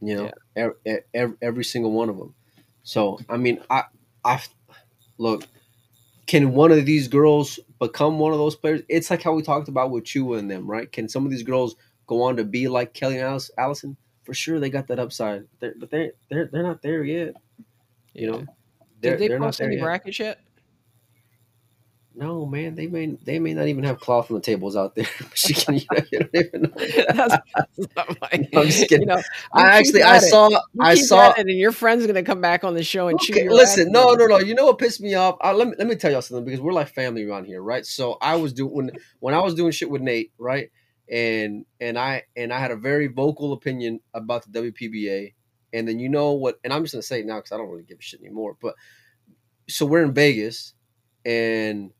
[0.00, 0.74] You know, every,
[1.14, 2.34] every, every single one of them.
[2.82, 3.84] So I mean, I
[4.24, 4.42] I
[5.18, 5.44] look.
[6.26, 8.82] Can one of these girls become one of those players?
[8.88, 10.90] It's like how we talked about with Chua and them, right?
[10.90, 11.76] Can some of these girls
[12.06, 13.96] go on to be like Kelly and Alice- Allison?
[14.24, 17.34] For sure, they got that upside, they're, but they they're they're not there yet.
[18.14, 18.46] You know,
[19.00, 19.82] they're, did they they're post any yet.
[19.82, 20.40] brackets yet?
[22.16, 25.06] No, man, they may they may not even have cloth on the tables out there.
[25.30, 26.70] Michigan, you, know, you don't even know.
[26.76, 29.00] That's, that's not my, I'm just kidding.
[29.00, 30.48] You know, I actually I saw
[30.80, 33.48] I saw it and your friend's gonna come back on the show and chew Okay,
[33.48, 34.38] listen, no, no, no.
[34.38, 35.38] You know what pissed me off?
[35.42, 37.84] Uh, let me let me tell y'all something because we're like family around here, right?
[37.84, 40.70] So I was doing when when I was doing shit with Nate, right?
[41.10, 45.34] And and I and I had a very vocal opinion about the WPBA,
[45.72, 46.60] and then you know what?
[46.62, 48.56] And I'm just gonna say it now because I don't really give a shit anymore.
[48.62, 48.76] But
[49.68, 50.74] so we're in Vegas,
[51.24, 51.90] and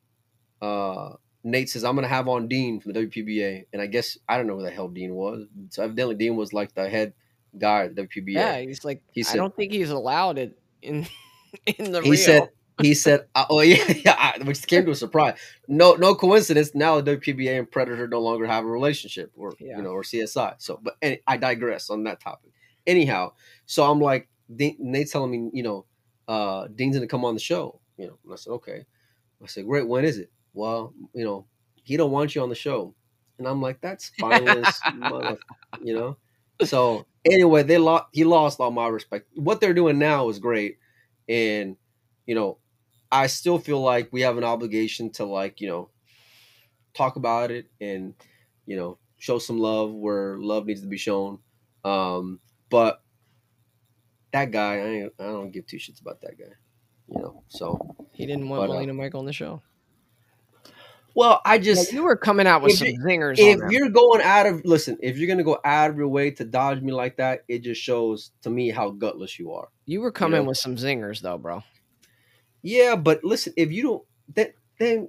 [0.65, 4.39] uh Nate says I'm gonna have on Dean from the WPBA, and I guess I
[4.39, 5.47] don't know who the hell Dean was.
[5.69, 7.12] So evidently Dean was like the head
[7.59, 8.32] guy at the WPBA.
[8.32, 11.07] Yeah, he's like He I don't think he's allowed it in
[11.66, 12.49] in the he said
[12.81, 15.39] he said uh, oh yeah, yeah which came to a surprise.
[15.69, 19.77] No no coincidence now the WPBA and Predator no longer have a relationship or Yeah.
[19.77, 20.97] you know or CSI so but
[21.27, 22.53] I digress on that topic.
[22.86, 23.32] Anyhow
[23.66, 25.85] so I'm like Nate's telling me you know
[26.27, 27.81] uh Dean's gonna come on the show.
[27.99, 28.86] You know and I said okay.
[29.43, 31.47] I said great when is it well you know
[31.82, 32.94] he don't want you on the show.
[33.39, 35.36] And I'm like that's spineless mother,
[35.82, 36.16] you know?
[36.64, 39.28] So anyway they lost he lost all my respect.
[39.35, 40.78] What they're doing now is great.
[41.28, 41.76] And
[42.26, 42.59] you know
[43.12, 45.90] i still feel like we have an obligation to like you know
[46.94, 48.14] talk about it and
[48.66, 51.39] you know show some love where love needs to be shown.
[51.85, 52.40] Um
[52.70, 53.02] but
[54.32, 56.55] that guy i i don't give two shits about that guy
[57.09, 57.43] you know?
[57.48, 57.78] So
[58.12, 59.62] he didn't want but, uh, Molina Michael on the show.
[61.15, 63.36] Well, I Yeah, just you were coming out with some you- zingers.
[63.39, 66.45] if you're going out of listen, if you're gonna go out of your way to
[66.45, 69.69] dodge me like that, it just shows to me how gutless you are.
[69.86, 70.49] You were coming know?
[70.49, 71.62] with some zingers though, bro.
[72.62, 74.03] Yeah, but listen, if you don't,
[74.35, 75.09] then then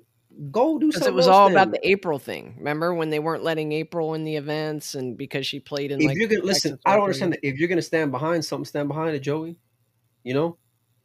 [0.51, 1.13] go do Because something.
[1.13, 1.57] it was all then.
[1.57, 2.55] about the April thing.
[2.57, 6.07] Remember when they weren't letting April in the events and because she played in If
[6.07, 7.39] like you're gonna listen, I don't understand that.
[7.41, 9.57] If you're gonna stand behind something, stand behind it, Joey.
[10.23, 10.57] You know,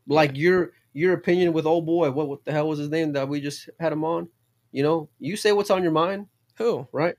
[0.06, 2.10] like your your opinion with old boy.
[2.10, 4.28] What what the hell was his name that we just had him on?
[4.72, 6.26] You know, you say what's on your mind,
[6.56, 6.86] who?
[6.92, 7.14] right?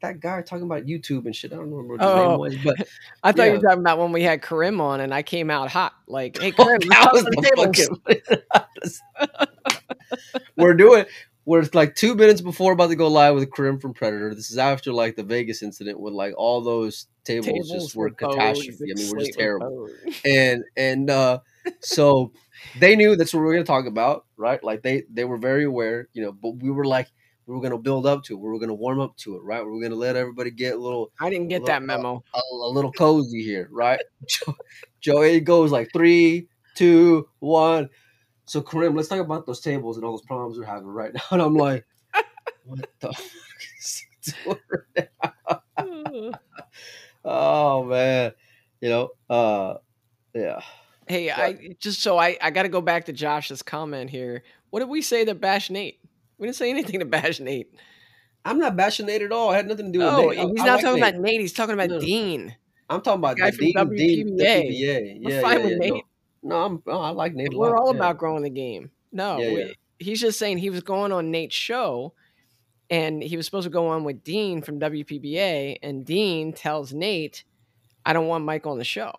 [0.00, 1.52] That guy talking about YouTube and shit.
[1.52, 2.28] I don't remember what his Oh.
[2.28, 2.88] name was, but
[3.24, 5.70] I thought you were talking about when we had Karim on and I came out
[5.70, 5.92] hot.
[6.06, 8.20] Like, hey Karim, that let's was the
[8.86, 9.38] fucking.
[10.56, 11.04] we're doing.
[11.44, 14.34] We're like two minutes before about to go live with Karim from Predator.
[14.34, 18.10] This is after like the Vegas incident with like all those tables, Tables just were
[18.10, 18.92] towed, catastrophe.
[18.92, 19.88] I mean, we're just terrible.
[20.26, 21.38] and and uh
[21.80, 22.32] so
[22.78, 24.62] they knew that's what we were gonna talk about, right?
[24.62, 26.32] Like they they were very aware, you know.
[26.32, 27.08] But we were like
[27.46, 28.40] we were gonna build up to it.
[28.40, 29.64] We were gonna warm up to it, right?
[29.64, 32.22] We were gonna let everybody get a little I didn't get Look, that uh, memo.
[32.34, 34.00] a, a little cozy here, right?
[34.28, 34.56] Joe,
[35.00, 37.88] Joey goes like three, two, one.
[38.44, 41.20] So Karim, let's talk about those tables and all those problems we're having right now.
[41.30, 41.84] And I'm like,
[42.64, 43.12] what the
[44.34, 44.58] fuck
[45.78, 46.32] is?
[47.24, 48.32] Oh man,
[48.80, 49.74] you know, uh,
[50.34, 50.60] yeah.
[51.08, 54.42] Hey, I eh, just so I I got to go back to Josh's comment here.
[54.70, 56.00] What did we say to bash Nate?
[56.38, 57.72] We didn't say anything to bash Nate.
[58.44, 59.50] I'm not bashing Nate at all.
[59.50, 60.38] I had nothing to do with No, Nate.
[60.38, 61.08] I- he's I not like talking Nate.
[61.14, 61.40] about Nate.
[61.40, 62.00] He's talking about No.
[62.00, 62.56] Dean.
[62.90, 65.18] I'm talking about guy the from Dean, WPBA.
[65.20, 65.78] Yeah, fine yeah, with yeah.
[65.78, 65.92] Nate.
[65.92, 66.02] No,
[66.42, 67.52] no I'm, oh, I like Nate.
[67.52, 67.98] a We're lot, all yeah.
[67.98, 68.90] about growing the game.
[69.12, 72.14] No, we- he's just saying he was going on Nate's show,
[72.88, 77.44] and he was supposed to go on with Dean from WPBA, and Dean tells Nate,
[78.06, 79.12] "I don't want Mike on the show."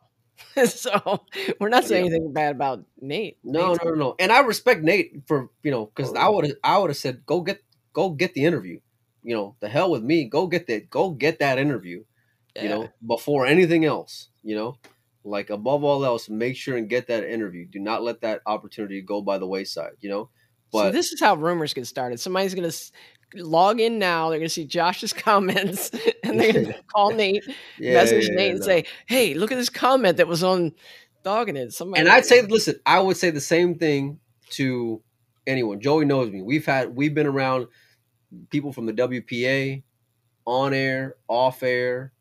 [0.65, 1.23] so
[1.59, 2.11] we're not saying Yeah.
[2.11, 3.37] anything bad about Nate.
[3.43, 4.15] No, Nate's- no, no, no.
[4.19, 6.33] And I respect Nate for you know because I oh.
[6.35, 7.61] would I would have said go get
[7.93, 8.79] go get the interview.
[9.23, 10.25] You know, the hell with me.
[10.25, 10.89] Go get that.
[10.89, 12.03] Go get that interview.
[12.59, 14.29] You know, before anything else.
[14.43, 14.75] You know,
[15.23, 17.65] like above all else, make sure and get that interview.
[17.65, 19.93] Do not let that opportunity go by the wayside.
[20.01, 20.29] You know,
[20.71, 22.19] So but this is how rumors get started.
[22.19, 22.71] Somebody's gonna
[23.35, 24.29] log in now.
[24.29, 25.91] They're gonna see Josh's comments,
[26.23, 27.43] and they're gonna call Nate,
[27.77, 28.65] yeah, message yeah, Nate, yeah, and no.
[28.65, 30.73] say, "Hey, look at this comment that was on
[31.23, 34.19] Doggin' It." Somebody, And I'd say, listen, I would say the same thing
[34.51, 35.01] to
[35.47, 35.81] anyone.
[35.81, 36.41] Joey knows me.
[36.41, 37.67] We've had we've been around
[38.49, 39.83] people from the WPA,
[40.45, 42.13] on air, off air,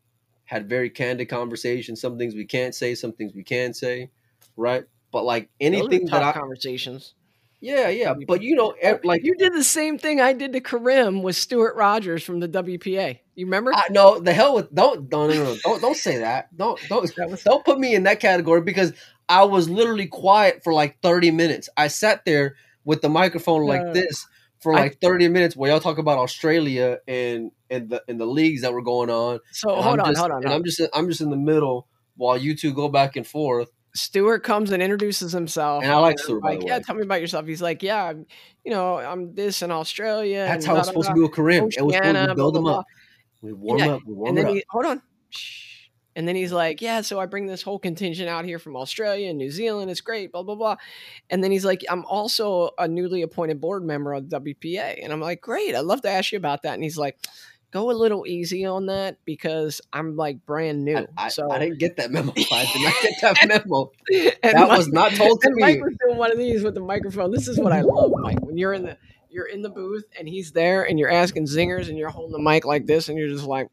[0.45, 2.01] had very candid conversations.
[2.01, 4.09] Some things we can't say, some things we can say,
[4.57, 4.85] right?
[5.11, 7.15] But like anything that I, conversations.
[7.61, 8.13] Yeah, yeah.
[8.27, 8.73] But you know,
[9.03, 12.47] like you did the same thing I did to Karim with Stuart Rogers from the
[12.47, 13.19] WPA.
[13.35, 13.73] You remember?
[13.73, 16.55] I, no, the hell with don't don't no, no, don't don't say that.
[16.55, 17.09] Don't don't
[17.45, 18.93] don't put me in that category because
[19.27, 21.69] I was literally quiet for like 30 minutes.
[21.77, 24.25] I sat there with the microphone like Uh, this
[24.59, 28.25] for I- like 30 minutes while y'all talk about Australia and and the and the
[28.25, 29.39] leagues that were going on.
[29.51, 30.37] so And hold I'm on, just, hold on.
[30.37, 30.55] And hold on.
[30.59, 31.87] I'm just I'm just in the middle
[32.17, 33.69] while you two go back and forth.
[33.95, 35.83] Stuart comes and introduces himself.
[35.83, 36.83] And I like by Like, yeah, way.
[36.83, 37.45] tell me about yourself.
[37.47, 38.25] He's like, yeah, I'm,
[38.63, 40.45] you know, I'm this in Australia.
[40.45, 41.13] That's how it's da, supposed da.
[41.13, 41.69] to be with Karim.
[41.75, 42.85] It was supposed to build him up.
[43.41, 44.01] We warm Yeah, up.
[44.05, 44.53] We warm and then up.
[44.53, 45.01] he hold on.
[46.15, 49.29] And then he's like, Yeah, so I bring this whole contingent out here from Australia
[49.29, 49.89] and New Zealand.
[49.89, 50.75] It's great, blah, blah, blah.
[51.29, 54.99] And then he's like, I'm also a newly appointed board member of WPA.
[55.01, 56.73] And I'm like, Great, I'd love to ask you about that.
[56.73, 57.17] And he's like,
[57.71, 60.97] Go a little easy on that because I'm like brand new.
[60.97, 62.31] I, I, so I didn't get that memo.
[62.51, 63.91] I did not get that memo.
[64.41, 65.81] That Mike- was not told to and Mike me.
[65.83, 67.29] was doing one of these with the microphone.
[67.31, 68.39] This is what I love, Mike.
[68.41, 68.97] When you're in the
[69.29, 72.39] you're in the booth and he's there and you're asking zingers and you're holding the
[72.39, 73.67] mic like this and you're just like,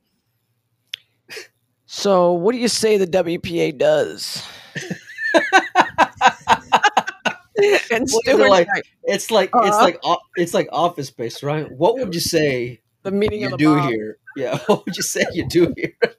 [1.86, 4.42] so what do you say the WPA does?
[4.74, 4.82] and
[7.56, 8.68] What is it Stuart's like?
[8.68, 9.82] like, It's like it's Uh-huh.
[9.82, 9.98] like
[10.36, 11.70] it's like office space, right?
[11.70, 13.88] What would you say the meeting you of the do Bobs.
[13.88, 14.18] here?
[14.36, 15.94] Yeah, what would you say you do here?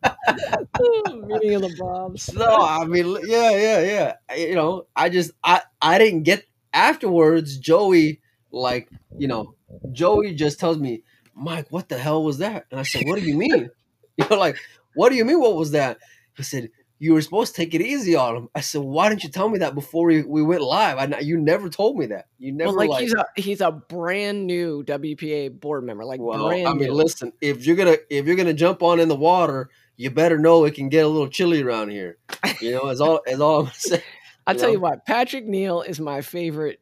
[1.27, 2.33] meeting of the Bobs.
[2.33, 4.13] no, I mean, yeah, yeah, yeah.
[4.29, 7.57] I- You know, I just I I didn't get afterwards.
[7.57, 9.55] Joey, like, you know,
[9.91, 11.03] Joey just tells me,
[11.35, 12.65] Mike, what the hell was that?
[12.71, 13.69] And I said, What do you mean?
[14.17, 14.57] You know, like,
[14.95, 15.39] what do you mean?
[15.39, 15.99] What was that?
[16.35, 16.69] He said.
[16.99, 18.49] You were supposed to take it easy on him.
[18.55, 20.97] I said, "Why didn't you tell me that before we, we went live?
[20.97, 22.25] I, you never told me that.
[22.39, 26.19] You never Well, like, like he's a he's a brand new WPA board member, like
[26.19, 26.91] Well, I mean, new.
[26.93, 30.65] listen, if you're gonna if you're gonna jump on in the water, you better know
[30.65, 32.17] it can get a little chilly around here.
[32.61, 34.01] You know, as all as all I'm saying.
[34.47, 34.81] I'll you tell you know?
[34.81, 36.79] what, Patrick Neal is my favorite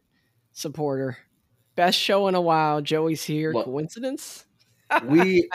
[0.53, 1.17] supporter.
[1.75, 2.81] Best show in a while.
[2.81, 3.51] Joey's here.
[3.51, 3.65] What?
[3.65, 4.45] Coincidence?
[5.03, 5.49] We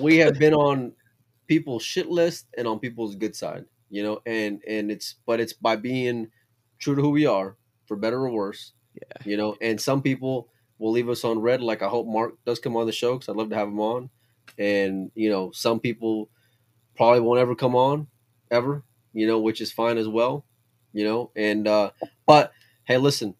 [0.00, 0.92] we have been on
[1.46, 5.52] people's shit list and on people's good side, you know, and and it's but it's
[5.52, 6.30] by being
[6.78, 7.56] true to who we are,
[7.86, 8.72] for better or worse.
[8.94, 9.22] Yeah.
[9.30, 10.48] You know, and some people
[10.78, 11.60] will leave us on red.
[11.60, 13.80] Like I hope Mark does come on the show because I'd love to have him
[13.80, 14.08] on.
[14.58, 16.30] And you know, some people
[16.96, 18.06] probably won't ever come on
[18.50, 18.82] ever.
[19.12, 20.46] You know, which is fine as well.
[20.94, 21.90] You know, and uh,
[22.26, 22.52] but
[22.84, 23.34] hey, listen,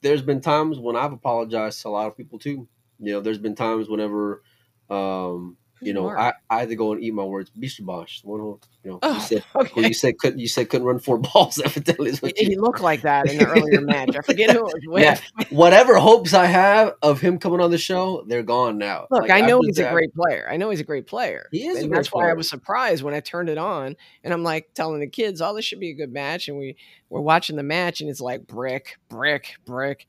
[0.00, 2.66] there's been times when I've apologized to a lot of people too.
[2.98, 4.42] You know, there's been times whenever
[4.88, 7.50] um, you know, I, I had to go and eat my words.
[7.58, 9.86] Bisha Bosch, one who you know, Oh, you said okay.
[9.88, 11.58] you said couldn't you said couldn't run four balls.
[11.64, 14.16] Evidently, is what He you, looked like that in the earlier match.
[14.16, 15.02] I forget who it was with.
[15.02, 15.44] Yeah.
[15.50, 19.06] whatever hopes I have of him coming on the show, they're gone now.
[19.10, 20.48] Look, Like, I know I've a great player.
[20.50, 21.48] I know he's a great player.
[21.50, 23.96] He is a and great that's why I was surprised when I turned it on
[24.24, 26.76] and I'm like telling the kids, "Oh, this should be a good match." And we
[27.10, 30.06] we're watching the match and it's like brick, brick, brick.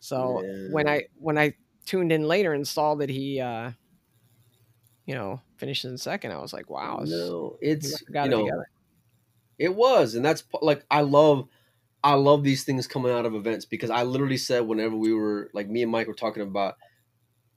[0.00, 1.54] So when I when I
[1.86, 3.72] tuned in later and saw that he, uh,
[5.10, 8.70] you know, in second, I was like, "Wow, no, it's got you it know together."
[9.58, 11.48] It was, and that's like I love,
[12.04, 15.50] I love these things coming out of events because I literally said whenever we were
[15.52, 16.76] like me and Mike were talking about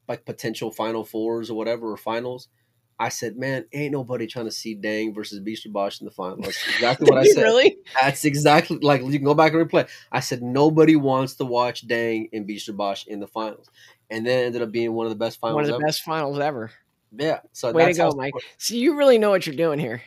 [0.08, 2.48] like potential Final Fours or whatever or finals,
[3.00, 6.46] I said, man, ain't nobody trying to see Dang versus Beast Bosch in the finals.
[6.46, 7.44] That's exactly what I said.
[7.44, 7.78] really?
[8.02, 9.88] That's exactly like you can go back and replay.
[10.12, 13.70] I said nobody wants to watch Dang and Beast Bosch in the finals,
[14.10, 15.54] and then ended up being one of the best finals.
[15.54, 15.86] One of the ever.
[15.86, 16.72] best finals ever.
[17.16, 18.34] Yeah, so Way to go, how- Mike.
[18.58, 20.02] So you really know what you're doing here.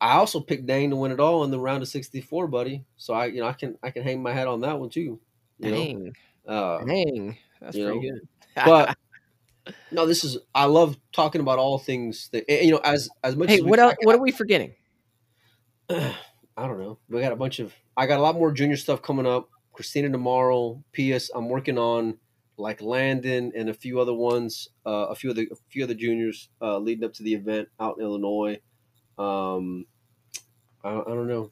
[0.00, 2.84] I also picked Dane to win it all in the round of 64, buddy.
[2.96, 5.18] So I, you know, I can I can hang my hat on that one too.
[5.58, 6.12] You Dang,
[6.46, 8.28] know, uh, dang, that's pretty know, good.
[8.66, 8.96] but
[9.92, 13.48] no, this is I love talking about all things that you know as as much.
[13.48, 13.94] hey, as what else?
[14.02, 14.74] What are we forgetting?
[15.90, 16.14] I
[16.56, 16.98] don't know.
[17.08, 17.72] We got a bunch of.
[17.96, 19.48] I got a lot more junior stuff coming up.
[19.72, 20.82] Christina tomorrow.
[20.92, 21.30] P.S.
[21.34, 22.18] I'm working on
[22.56, 24.68] like Landon and a few other ones.
[24.86, 27.34] Uh, a few of the a few of the juniors uh, leading up to the
[27.34, 28.60] event out in Illinois.
[29.18, 29.86] Um,
[30.82, 31.50] I, I don't know.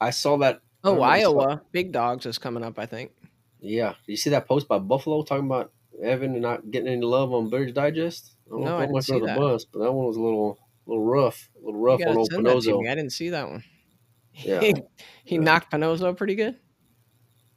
[0.00, 0.60] I saw that.
[0.82, 2.78] Oh, don't know, I saw- Iowa Big Dogs is coming up.
[2.78, 3.12] I think.
[3.60, 5.72] Yeah, you see that post by Buffalo talking about
[6.02, 8.36] Evan and not getting any love on Billiards Digest?
[8.46, 9.38] I don't No, know I much see that.
[9.38, 12.44] bus, but that one was a little, little rough, a little rough on old send
[12.44, 12.90] that to Panozzo.
[12.90, 13.64] I didn't see that one.
[14.34, 14.60] Yeah.
[14.62, 14.74] he,
[15.24, 15.40] he Yeah.
[15.40, 16.56] knocked Panozzo pretty good.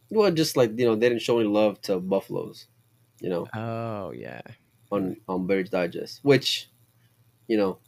[0.09, 2.67] Well, just like you know, they didn't show any love to Buffaloes,
[3.19, 4.41] you know, Oh yeah.
[4.91, 6.69] on on Billiards Digest, which,
[7.47, 7.79] you know,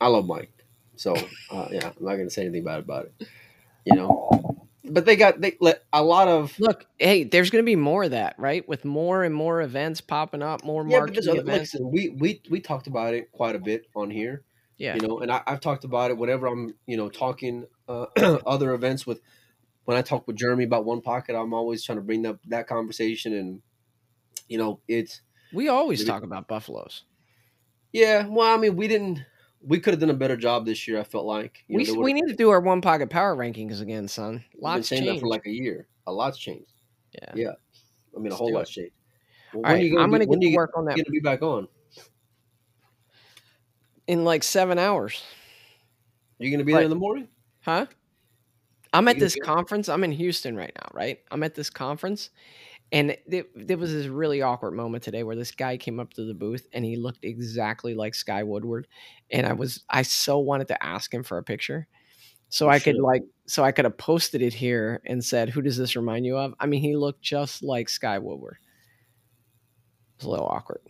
[0.00, 0.52] I love Mike,
[0.96, 1.14] so
[1.50, 3.28] uh, yeah, I'm not gonna say anything bad about it,
[3.84, 4.56] you know.
[4.82, 8.04] But they got they let a lot of Look, hey, there's going to be more
[8.04, 8.66] of that, right?
[8.66, 11.74] With more and more events popping up, more yeah, marquee other, events.
[11.74, 14.42] listen, we we we talked about it quite a bit on here.
[14.78, 14.94] Yeah.
[14.94, 18.06] you know and I, i've talked about it whenever i'm you know talking uh,
[18.46, 19.20] other events with
[19.84, 22.66] when i talk with jeremy about one pocket i'm always trying to bring up that
[22.66, 23.62] conversation and
[24.48, 27.04] you know it's we always talk about buffaloes.
[27.92, 29.24] yeah well i mean we didn't
[29.62, 31.94] we could have done a better job this year i felt like You We, there
[31.94, 34.44] we need to do our one pocket power rankings again, son.
[34.54, 35.20] we've been Lots saying that changed.
[35.22, 36.72] for like a year a lot's changed
[37.12, 37.32] yeah.
[37.34, 37.52] yeah
[38.16, 38.92] i mean a Let's whole do lot's changed
[39.52, 41.04] well, All when right, you gonna I'm going to get to work on that gonna
[41.10, 41.66] be back on
[44.06, 45.22] in like seven hours.
[46.38, 46.78] you gonna be Right.
[46.78, 47.28] there in the morning
[47.62, 47.86] Huh?
[48.92, 49.88] I'm at this conference.
[49.88, 51.18] I'm in Houston right now, right?
[51.30, 52.30] I'm at this conference,
[52.92, 53.44] and there,
[53.78, 56.84] was this really awkward moment today where this guy came up to the booth and
[56.84, 58.88] he looked exactly like Sky Woodward,
[59.30, 61.86] and I was I so wanted to ask him for a picture,
[62.48, 65.62] so You I could like so I could have posted it here and said, "Who
[65.62, 68.56] does this remind you of?" I mean, he looked just like Sky Woodward.
[70.18, 70.80] It was a little awkward.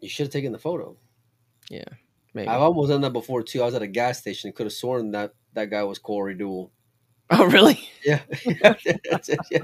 [0.00, 0.96] you should have taken the photo
[2.34, 2.48] Maybe.
[2.48, 4.72] i've almost done that before too i was at a gas station and could have
[4.72, 6.70] sworn that that guy was corey Deuel.
[7.30, 7.88] Oh, really?
[8.04, 8.20] Yeah.
[9.50, 9.62] Yeah.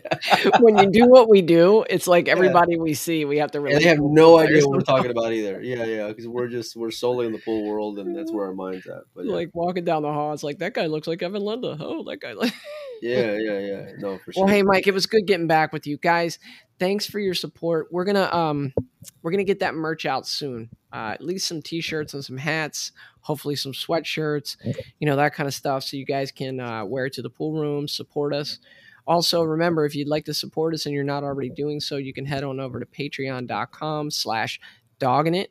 [0.60, 3.76] when you do what we do, it's like everybody we see, we have to really.
[3.76, 5.60] And they have no idea what we're talking about either.
[5.62, 8.54] Yeah, yeah, because we're just we're solely in the pool world, and that's where our
[8.54, 9.02] mind's at.
[9.14, 11.76] But yeah, Like walking down the hall, it's like that guy looks like Evan Lunda.
[11.80, 12.32] Oh, that guy.
[12.32, 12.52] Like...
[13.00, 13.92] yeah, yeah, yeah.
[13.98, 14.44] No, for sure.
[14.44, 16.38] Well, hey, Mike, it was good getting back with you guys.
[16.78, 17.88] Thanks for your support.
[17.90, 18.74] We're gonna um,
[19.22, 20.70] we're gonna get that merch out soon.
[20.92, 22.92] Uh, at least some t-shirts and some hats.
[23.26, 24.56] Hopefully, some sweatshirts.
[25.00, 27.28] You know that kind of stuff, so you guys can uh, wear it to the
[27.28, 28.60] pool room, support us.
[29.04, 32.12] Also, remember if you'd like to support us and you're not already doing so, you
[32.12, 34.60] can head on over to Patreon.com/slash
[35.00, 35.50] dogging it.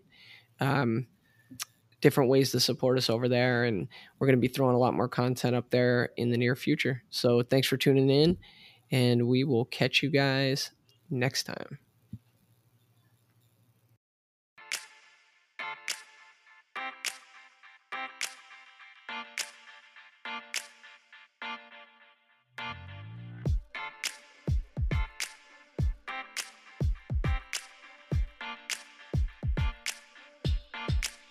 [0.62, 1.08] Um,
[2.00, 3.90] different ways to support us over there, and
[4.20, 7.04] we're going to be throwing a lot more content up there in the near future.
[7.10, 8.38] So, thanks for tuning in,
[8.90, 10.72] and we will catch you guys
[11.10, 11.80] next time.